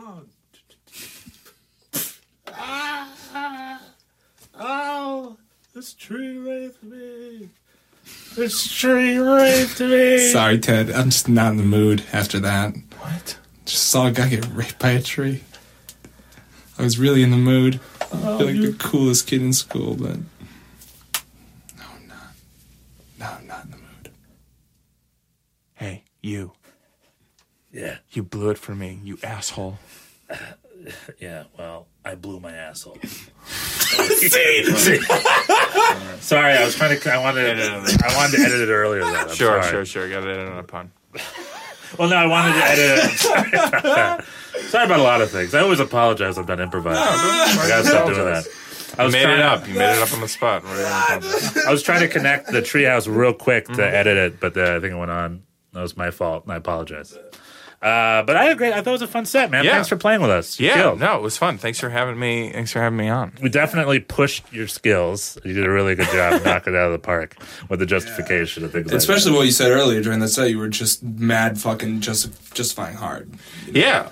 on. 2.59 3.79
oh, 4.59 5.37
this 5.73 5.93
tree 5.93 6.37
raped 6.37 6.83
me. 6.83 7.49
This 8.35 8.71
tree 8.71 9.17
raped 9.17 9.79
me. 9.79 10.31
Sorry, 10.31 10.59
Ted. 10.59 10.91
I'm 10.91 11.09
just 11.09 11.29
not 11.29 11.51
in 11.51 11.57
the 11.57 11.63
mood 11.63 12.03
after 12.11 12.39
that. 12.39 12.73
What? 12.99 13.37
Just 13.65 13.85
saw 13.89 14.07
a 14.07 14.11
guy 14.11 14.29
get 14.29 14.47
raped 14.53 14.79
by 14.79 14.91
a 14.91 15.01
tree. 15.01 15.43
I 16.77 16.83
was 16.83 16.97
really 16.97 17.23
in 17.23 17.31
the 17.31 17.37
mood. 17.37 17.79
I 18.01 18.05
feel 18.05 18.27
oh, 18.27 18.37
like 18.37 18.55
the 18.55 18.75
coolest 18.79 19.27
kid 19.27 19.41
in 19.41 19.53
school, 19.53 19.95
but 19.95 20.15
no, 21.77 21.83
I'm 21.93 22.07
not. 22.07 22.17
No, 23.19 23.25
I'm 23.25 23.47
not 23.47 23.65
in 23.65 23.71
the 23.71 23.77
mood. 23.77 24.11
Hey, 25.75 26.03
you. 26.21 26.53
Yeah, 27.71 27.97
You 28.11 28.23
blew 28.23 28.49
it 28.49 28.57
for 28.57 28.73
me, 28.73 28.99
you 29.03 29.19
asshole. 29.21 29.77
yeah. 31.19 31.43
Well, 31.57 31.87
I 32.05 32.15
blew 32.15 32.39
my 32.39 32.51
asshole. 32.53 32.97
See? 33.49 34.99
sorry, 36.19 36.53
I 36.53 36.63
was 36.65 36.75
trying 36.75 36.99
to. 36.99 37.13
I 37.13 37.17
wanted. 37.17 37.59
I 37.59 38.15
wanted 38.15 38.37
to 38.37 38.43
edit 38.43 38.61
it 38.69 38.71
earlier. 38.71 39.01
Though. 39.01 39.07
I'm 39.15 39.27
Sure, 39.35 39.61
sorry. 39.63 39.85
sure, 39.85 39.85
sure. 39.85 40.09
Got 40.09 40.27
it 40.27 40.39
on 40.47 40.57
a 40.57 40.63
pun. 40.63 40.91
Well, 41.97 42.07
no, 42.09 42.15
I 42.17 42.27
wanted 42.27 42.53
to 42.53 42.63
edit 42.65 43.03
it. 43.05 43.17
Sorry 43.17 43.49
about. 43.49 44.23
Sorry 44.69 44.85
about 44.85 44.99
a 44.99 45.03
lot 45.03 45.21
of 45.21 45.31
things. 45.31 45.55
I 45.55 45.61
always 45.61 45.79
apologize. 45.79 46.37
I'm 46.37 46.45
not 46.45 46.59
improvising. 46.59 47.01
I 47.01 47.65
gotta 47.67 47.85
stop 47.87 48.05
doing 48.07 48.25
that. 48.25 48.45
I 48.97 49.05
You 49.05 49.11
made 49.11 49.23
trying 49.23 49.33
it 49.39 49.41
to- 49.41 49.47
up. 49.49 49.67
You 49.67 49.73
made 49.75 49.95
it 49.97 50.01
up 50.03 50.13
on 50.13 50.21
the 50.21 50.27
spot. 50.27 50.63
What 50.63 50.73
are 50.73 50.77
you 50.77 50.83
gonna 50.83 51.17
apologize? 51.17 51.65
I 51.65 51.71
was 51.71 51.81
trying 51.81 52.01
to 52.01 52.07
connect 52.09 52.47
the 52.51 52.61
treehouse 52.61 53.07
real 53.07 53.33
quick 53.33 53.65
to 53.67 53.71
Mm-hmm. 53.73 53.81
edit 53.95 54.17
it, 54.17 54.39
but 54.39 54.53
the 54.53 54.79
thing 54.81 54.97
went 54.99 55.11
on. 55.11 55.43
That 55.73 55.81
was 55.81 55.95
my 55.95 56.11
fault, 56.11 56.43
and 56.43 56.51
I 56.53 56.57
apologize. 56.57 57.17
Uh, 57.81 58.23
but 58.23 58.35
I 58.35 58.43
had 58.43 58.51
a 58.51 58.55
great. 58.55 58.73
I 58.73 58.81
thought 58.81 58.89
it 58.89 58.91
was 58.91 59.01
a 59.03 59.07
fun 59.07 59.25
set, 59.25 59.49
man. 59.51 59.63
Yeah. 59.63 59.71
Thanks 59.75 59.87
for 59.87 59.95
playing 59.95 60.19
with 60.21 60.29
us. 60.31 60.59
You 60.59 60.67
Yeah, 60.67 60.73
killed. 60.81 60.99
no, 60.99 61.15
it 61.15 61.21
was 61.21 61.37
fun. 61.37 61.57
Thanks 61.57 61.79
for 61.79 61.89
having 61.89 62.19
me. 62.19 62.51
Thanks 62.51 62.73
for 62.73 62.79
having 62.81 62.97
me 62.97 63.07
on. 63.07 63.31
We 63.41 63.47
definitely 63.47 64.01
pushed 64.01 64.51
your 64.51 64.67
skills. 64.67 65.37
You 65.45 65.53
did 65.53 65.65
a 65.65 65.69
really 65.69 65.95
good 65.95 66.07
job 66.09 66.41
knocking 66.45 66.73
it 66.73 66.77
out 66.77 66.87
of 66.87 66.91
the 66.91 66.99
park 66.99 67.37
with 67.69 67.79
the 67.79 67.85
justification 67.85 68.65
of 68.65 68.73
things. 68.73 68.87
like 68.87 68.95
Especially 68.97 69.31
what 69.31 69.45
you 69.45 69.51
said 69.51 69.71
earlier 69.71 70.01
during 70.01 70.19
the 70.19 70.27
set, 70.27 70.49
you 70.49 70.57
were 70.57 70.67
just 70.67 71.01
mad 71.03 71.57
fucking 71.57 72.01
just 72.01 72.53
justifying 72.53 72.97
hard. 72.97 73.31
Yeah, 73.71 74.09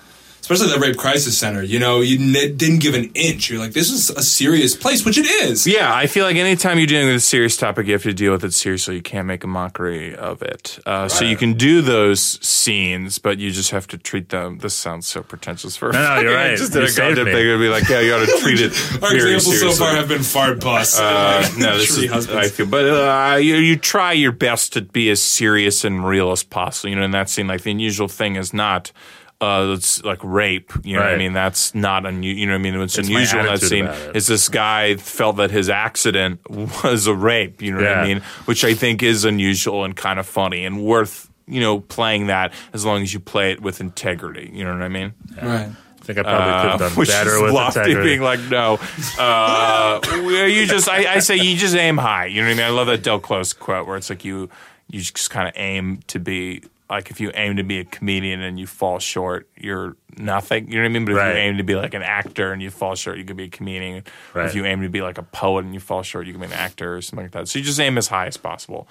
Especially 0.50 0.74
the 0.74 0.80
Rape 0.80 0.96
Crisis 0.96 1.38
Center. 1.38 1.62
You 1.62 1.78
know, 1.78 2.00
you 2.00 2.18
n- 2.18 2.56
didn't 2.56 2.80
give 2.80 2.94
an 2.96 3.12
inch. 3.16 3.50
You're 3.50 3.60
like, 3.60 3.74
this 3.74 3.92
is 3.92 4.10
a 4.10 4.22
serious 4.24 4.78
place, 4.78 5.04
which 5.04 5.18
it 5.18 5.26
is. 5.26 5.68
yeah. 5.68 5.94
I 5.94 6.08
feel 6.08 6.24
like 6.24 6.38
anytime 6.38 6.78
you're 6.78 6.88
dealing 6.88 7.08
with 7.08 7.18
a 7.18 7.20
serious 7.20 7.58
topic, 7.58 7.86
you 7.88 7.92
have 7.94 8.04
to 8.04 8.14
deal 8.14 8.32
with 8.32 8.46
it 8.46 8.54
seriously. 8.54 8.96
You 8.96 9.02
can't 9.02 9.28
make 9.28 9.44
a 9.44 9.48
mockery 9.48 10.16
of 10.16 10.42
it. 10.42 10.80
Uh, 10.86 11.10
So 11.10 11.26
you 11.26 11.36
can 11.36 11.56
do 11.56 11.82
those 11.82 12.22
scenes, 12.46 13.18
but 13.20 13.40
you 13.40 13.52
just 13.52 13.72
have 13.72 13.88
to 13.88 13.98
treat 13.98 14.30
them. 14.30 14.60
This 14.60 14.74
sounds 14.74 15.06
so 15.06 15.22
pretentious 15.22 15.76
for. 15.76 15.92
No, 15.98 16.00
no, 16.16 16.22
you're 16.22 16.38
I 16.38 16.50
right. 16.52 16.58
just 16.58 16.72
did 16.72 16.80
You 16.80 16.86
a 16.86 16.90
saved 16.90 17.16
goddamn 17.18 17.26
me. 17.26 17.32
thing. 17.34 17.46
It'd 17.48 17.60
be 17.60 17.68
like, 17.68 17.90
yeah, 17.90 18.00
you 18.00 18.14
ought 18.14 18.26
to 18.26 18.38
treat 18.42 18.62
it. 18.62 18.72
Our 19.04 19.10
very 19.10 19.34
examples 19.36 19.60
so 19.60 19.72
far 19.74 19.96
have 19.96 20.08
been 20.08 20.24
fart 20.24 20.62
bus. 20.62 20.98
Uh, 20.98 21.46
no, 21.58 21.78
this 21.78 21.94
Tree 21.94 22.06
is 22.06 22.12
husbands. 22.12 22.46
I 22.46 22.50
feel, 22.50 22.68
but 22.68 22.86
uh, 22.86 23.36
you 23.36 23.56
you 23.56 23.76
try 23.76 24.14
your 24.14 24.32
best 24.32 24.72
to 24.74 24.82
be 24.82 25.10
as 25.10 25.22
serious 25.22 25.84
and 25.84 26.06
real 26.08 26.32
as 26.32 26.44
possible. 26.44 26.90
You 26.90 26.96
know, 26.96 27.04
in 27.04 27.12
that 27.12 27.30
scene, 27.30 27.48
like 27.48 27.64
the 27.64 27.72
unusual 27.72 28.08
thing 28.08 28.38
is 28.38 28.54
not. 28.54 28.94
Uh, 29.40 29.74
it's 29.78 30.04
like 30.04 30.18
rape. 30.24 30.72
You 30.84 30.96
know 30.96 31.04
what 31.04 31.14
I 31.14 31.18
mean? 31.18 31.34
That's 31.34 31.76
not 31.76 32.06
unusual. 32.08 32.40
You 32.40 32.46
know 32.48 32.54
what 32.54 32.60
I 32.60 32.64
mean? 32.64 32.80
What's 32.80 32.98
It's 32.98 33.08
unusual 33.08 33.42
in 33.42 33.46
that 33.46 33.62
scene 33.62 33.86
about 33.86 34.02
it. 34.10 34.16
is 34.16 34.26
this 34.26 34.50
guy 34.50 34.96
felt 34.96 35.38
that 35.38 35.52
his 35.52 35.70
accident 35.70 36.40
was 36.84 37.06
a 37.06 37.14
rape. 37.14 37.62
You 37.62 37.72
know 37.74 37.78
what 37.84 37.98
I 37.98 38.04
mean? 38.08 38.22
Which 38.46 38.64
I 38.64 38.74
think 38.74 39.04
is 39.04 39.26
unusual 39.26 39.84
and 39.84 39.96
kind 39.96 40.18
of 40.20 40.26
funny 40.26 40.66
and 40.66 40.84
worth 40.84 41.30
you 41.48 41.62
know 41.62 41.80
playing 41.82 42.28
that 42.28 42.52
as 42.74 42.84
long 42.84 43.04
as 43.04 43.14
you 43.14 43.20
play 43.20 43.52
it 43.52 43.62
with 43.62 43.80
integrity. 43.80 44.50
You 44.52 44.64
know 44.66 44.74
what 44.74 44.82
I 44.82 44.88
mean? 44.90 45.14
right. 45.42 45.70
I 45.70 46.04
think 46.08 46.20
I 46.20 46.24
probably 46.24 46.40
could 46.62 46.72
have 46.72 46.82
Uh, 46.82 46.88
done 46.90 46.92
which 46.98 47.10
better 47.10 47.36
is 47.36 47.42
with 47.42 47.52
lofty, 47.54 47.80
integrity. 47.82 48.10
being 48.10 48.22
like, 48.22 48.40
no, 48.50 48.80
uh, 49.20 50.00
you 50.48 50.66
just, 50.66 50.88
I, 50.88 51.16
I 51.16 51.20
say, 51.20 51.36
you 51.36 51.58
just 51.58 51.76
aim 51.76 51.98
high. 51.98 52.28
You 52.28 52.42
know 52.42 52.48
what 52.48 52.54
I 52.54 52.58
mean? 52.58 52.66
I 52.66 52.70
love 52.70 52.88
that 52.88 53.04
Del 53.04 53.20
Close 53.20 53.52
quote 53.54 53.86
where 53.88 53.98
it's 53.98 54.10
like 54.10 54.24
you, 54.24 54.50
you 54.90 55.02
just 55.02 55.30
kind 55.30 55.48
of 55.50 55.54
aim 55.58 56.00
to 56.08 56.20
be 56.20 56.64
like 56.90 57.12
if 57.12 57.20
you 57.20 57.32
aim 57.36 57.58
to 57.58 57.64
be 57.64 57.80
a 57.80 57.86
comedian 57.86 58.42
and 58.42 58.60
you 58.60 58.66
fall 58.68 59.00
short, 59.00 59.48
you're 59.58 59.96
nothing. 60.18 60.68
You 60.72 60.76
know 60.78 60.84
what 60.84 60.86
I 60.86 60.94
mean? 60.94 61.06
But 61.06 61.12
if 61.12 61.18
Right. 61.18 61.32
you 61.36 61.38
aim 61.42 61.58
to 61.58 61.64
be 61.64 61.76
like 61.76 61.94
an 61.94 62.02
actor 62.04 62.52
and 62.54 62.62
you 62.62 62.70
fall 62.70 62.96
short, 62.96 63.18
you 63.18 63.26
could 63.26 63.36
be 63.38 63.44
a 63.46 63.50
comedian. 63.50 64.04
Right. 64.34 64.46
if 64.46 64.56
you 64.56 64.66
aim 64.66 64.82
to 64.82 64.90
be 64.90 65.02
like 65.02 65.18
a 65.18 65.24
poet 65.24 65.66
and 65.66 65.74
you 65.74 65.80
fall 65.80 66.02
short, 66.04 66.28
you 66.28 66.34
can 66.34 66.40
be 66.42 66.48
an 66.48 66.54
actor 66.54 66.96
or 66.96 67.02
something 67.02 67.26
like 67.26 67.32
that. 67.34 67.48
So 67.50 67.60
you 67.60 67.66
just 67.66 67.80
aim 67.80 67.98
as 67.98 68.08
high 68.08 68.28
as 68.28 68.38
possible. 68.38 68.88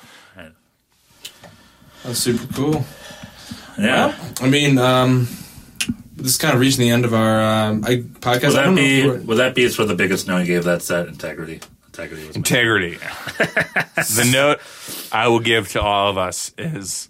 That's 2.04 2.18
super 2.18 2.52
cool. 2.52 2.84
yeah. 3.78 4.14
I 4.40 4.48
mean, 4.48 4.78
um, 4.78 5.26
this 6.16 6.26
is 6.32 6.36
kind 6.38 6.54
of 6.54 6.60
reaching 6.60 6.80
the 6.80 6.90
end 6.90 7.04
of 7.04 7.14
our 7.14 7.40
um, 7.70 7.84
I, 7.84 7.96
podcast. 7.96 8.42
Would 8.42 8.44
I 8.44 8.48
that 8.50 8.64
don't 8.64 8.74
be? 8.76 9.00
if 9.00 9.24
Would 9.24 9.38
that 9.38 9.54
be 9.54 9.68
for 9.68 9.84
the 9.84 9.94
biggest 9.94 10.26
no 10.28 10.38
you 10.38 10.46
gave 10.46 10.64
that 10.64 10.82
set? 10.82 11.08
Integrity. 11.08 11.60
Integrity 11.86 12.26
was. 12.26 12.36
Integrity. 12.36 12.98
the 13.38 14.28
note 14.30 14.60
I 15.12 15.28
will 15.28 15.40
give 15.40 15.70
to 15.70 15.80
all 15.82 16.10
of 16.10 16.18
us 16.18 16.52
is 16.58 17.08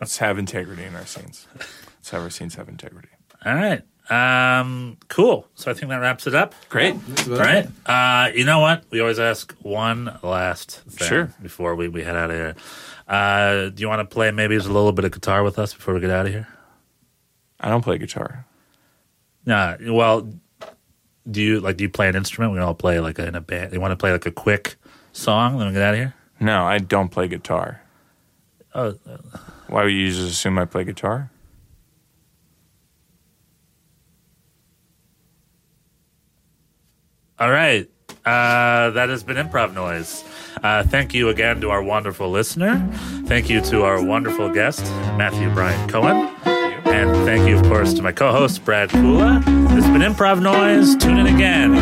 let's 0.00 0.18
have 0.18 0.38
integrity 0.38 0.84
in 0.84 0.94
our 0.94 1.06
scenes. 1.06 1.46
Let's 1.56 2.10
have 2.10 2.22
our 2.22 2.30
scenes 2.30 2.54
have 2.56 2.68
integrity. 2.68 3.08
All 3.44 3.54
right. 3.54 3.82
Um, 4.08 4.98
cool. 5.08 5.48
So 5.56 5.70
I 5.70 5.74
think 5.74 5.88
that 5.90 5.96
wraps 5.96 6.26
it 6.26 6.34
up. 6.34 6.54
Great. 6.68 6.94
All 7.28 7.36
right. 7.36 7.66
Uh, 7.84 8.30
you 8.34 8.44
know 8.44 8.60
what? 8.60 8.84
We 8.90 9.00
always 9.00 9.18
ask 9.18 9.52
one 9.62 10.16
last 10.22 10.82
thing 10.88 11.08
Sure. 11.08 11.34
before 11.42 11.74
we, 11.74 11.88
we 11.88 12.02
head 12.04 12.14
out 12.16 12.30
of 12.30 12.36
here. 12.36 12.54
Uh, 13.08 13.70
do 13.70 13.80
you 13.80 13.88
want 13.88 14.08
to 14.08 14.12
play 14.14 14.30
maybe 14.30 14.56
just 14.56 14.68
a 14.68 14.72
little 14.72 14.92
bit 14.92 15.04
of 15.04 15.10
guitar 15.12 15.42
with 15.42 15.58
us 15.58 15.74
before 15.74 15.94
we 15.94 16.00
get 16.00 16.10
out 16.10 16.26
of 16.26 16.32
here? 16.32 16.46
I 17.58 17.68
don't 17.68 17.82
play 17.82 17.98
guitar. 17.98 18.44
Nah. 19.44 19.76
Well, 19.88 20.28
do 21.28 21.42
you 21.42 21.58
like? 21.60 21.76
Do 21.76 21.84
you 21.84 21.88
play 21.90 22.08
an 22.08 22.14
instrument? 22.14 22.52
We 22.52 22.58
all 22.60 22.74
play 22.74 23.00
like 23.00 23.18
in 23.18 23.34
a 23.34 23.40
band. 23.40 23.72
You 23.72 23.80
want 23.80 23.92
to 23.92 23.96
play 23.96 24.12
like 24.12 24.26
a 24.26 24.30
quick 24.30 24.76
song? 25.12 25.58
Then 25.58 25.68
we 25.68 25.72
get 25.72 25.82
out 25.82 25.94
of 25.94 25.98
here. 26.00 26.14
No, 26.38 26.64
I 26.64 26.78
don't 26.78 27.08
play 27.08 27.26
guitar. 27.26 27.80
Oh, 28.74 28.94
Why 29.68 29.84
would 29.84 29.92
you 29.92 30.08
just 30.10 30.30
assume 30.30 30.58
I 30.58 30.64
play 30.64 30.84
guitar? 30.84 31.30
all 37.38 37.50
right. 37.50 37.88
Uh, 38.24 38.90
that 38.90 39.08
has 39.08 39.22
been 39.22 39.36
Improv 39.36 39.74
Noise. 39.74 40.24
Uh, 40.62 40.82
thank 40.82 41.14
you 41.14 41.28
again 41.28 41.60
to 41.60 41.70
our 41.70 41.82
wonderful 41.82 42.30
listener. 42.30 42.88
Thank 43.26 43.48
you 43.50 43.60
to 43.62 43.82
our 43.84 44.02
wonderful 44.02 44.50
guest, 44.52 44.82
Matthew 45.16 45.52
Brian 45.52 45.88
Cohen. 45.88 46.28
And 46.86 47.10
thank 47.26 47.48
you, 47.48 47.58
of 47.58 47.62
course, 47.64 47.92
to 47.94 48.02
my 48.02 48.12
co 48.12 48.32
host, 48.32 48.64
Brad 48.64 48.88
Kula. 48.88 49.44
This 49.74 49.84
has 49.84 49.86
been 49.86 50.00
Improv 50.00 50.40
Noise. 50.40 50.96
Tune 50.96 51.18
in 51.18 51.26
again. 51.26 51.74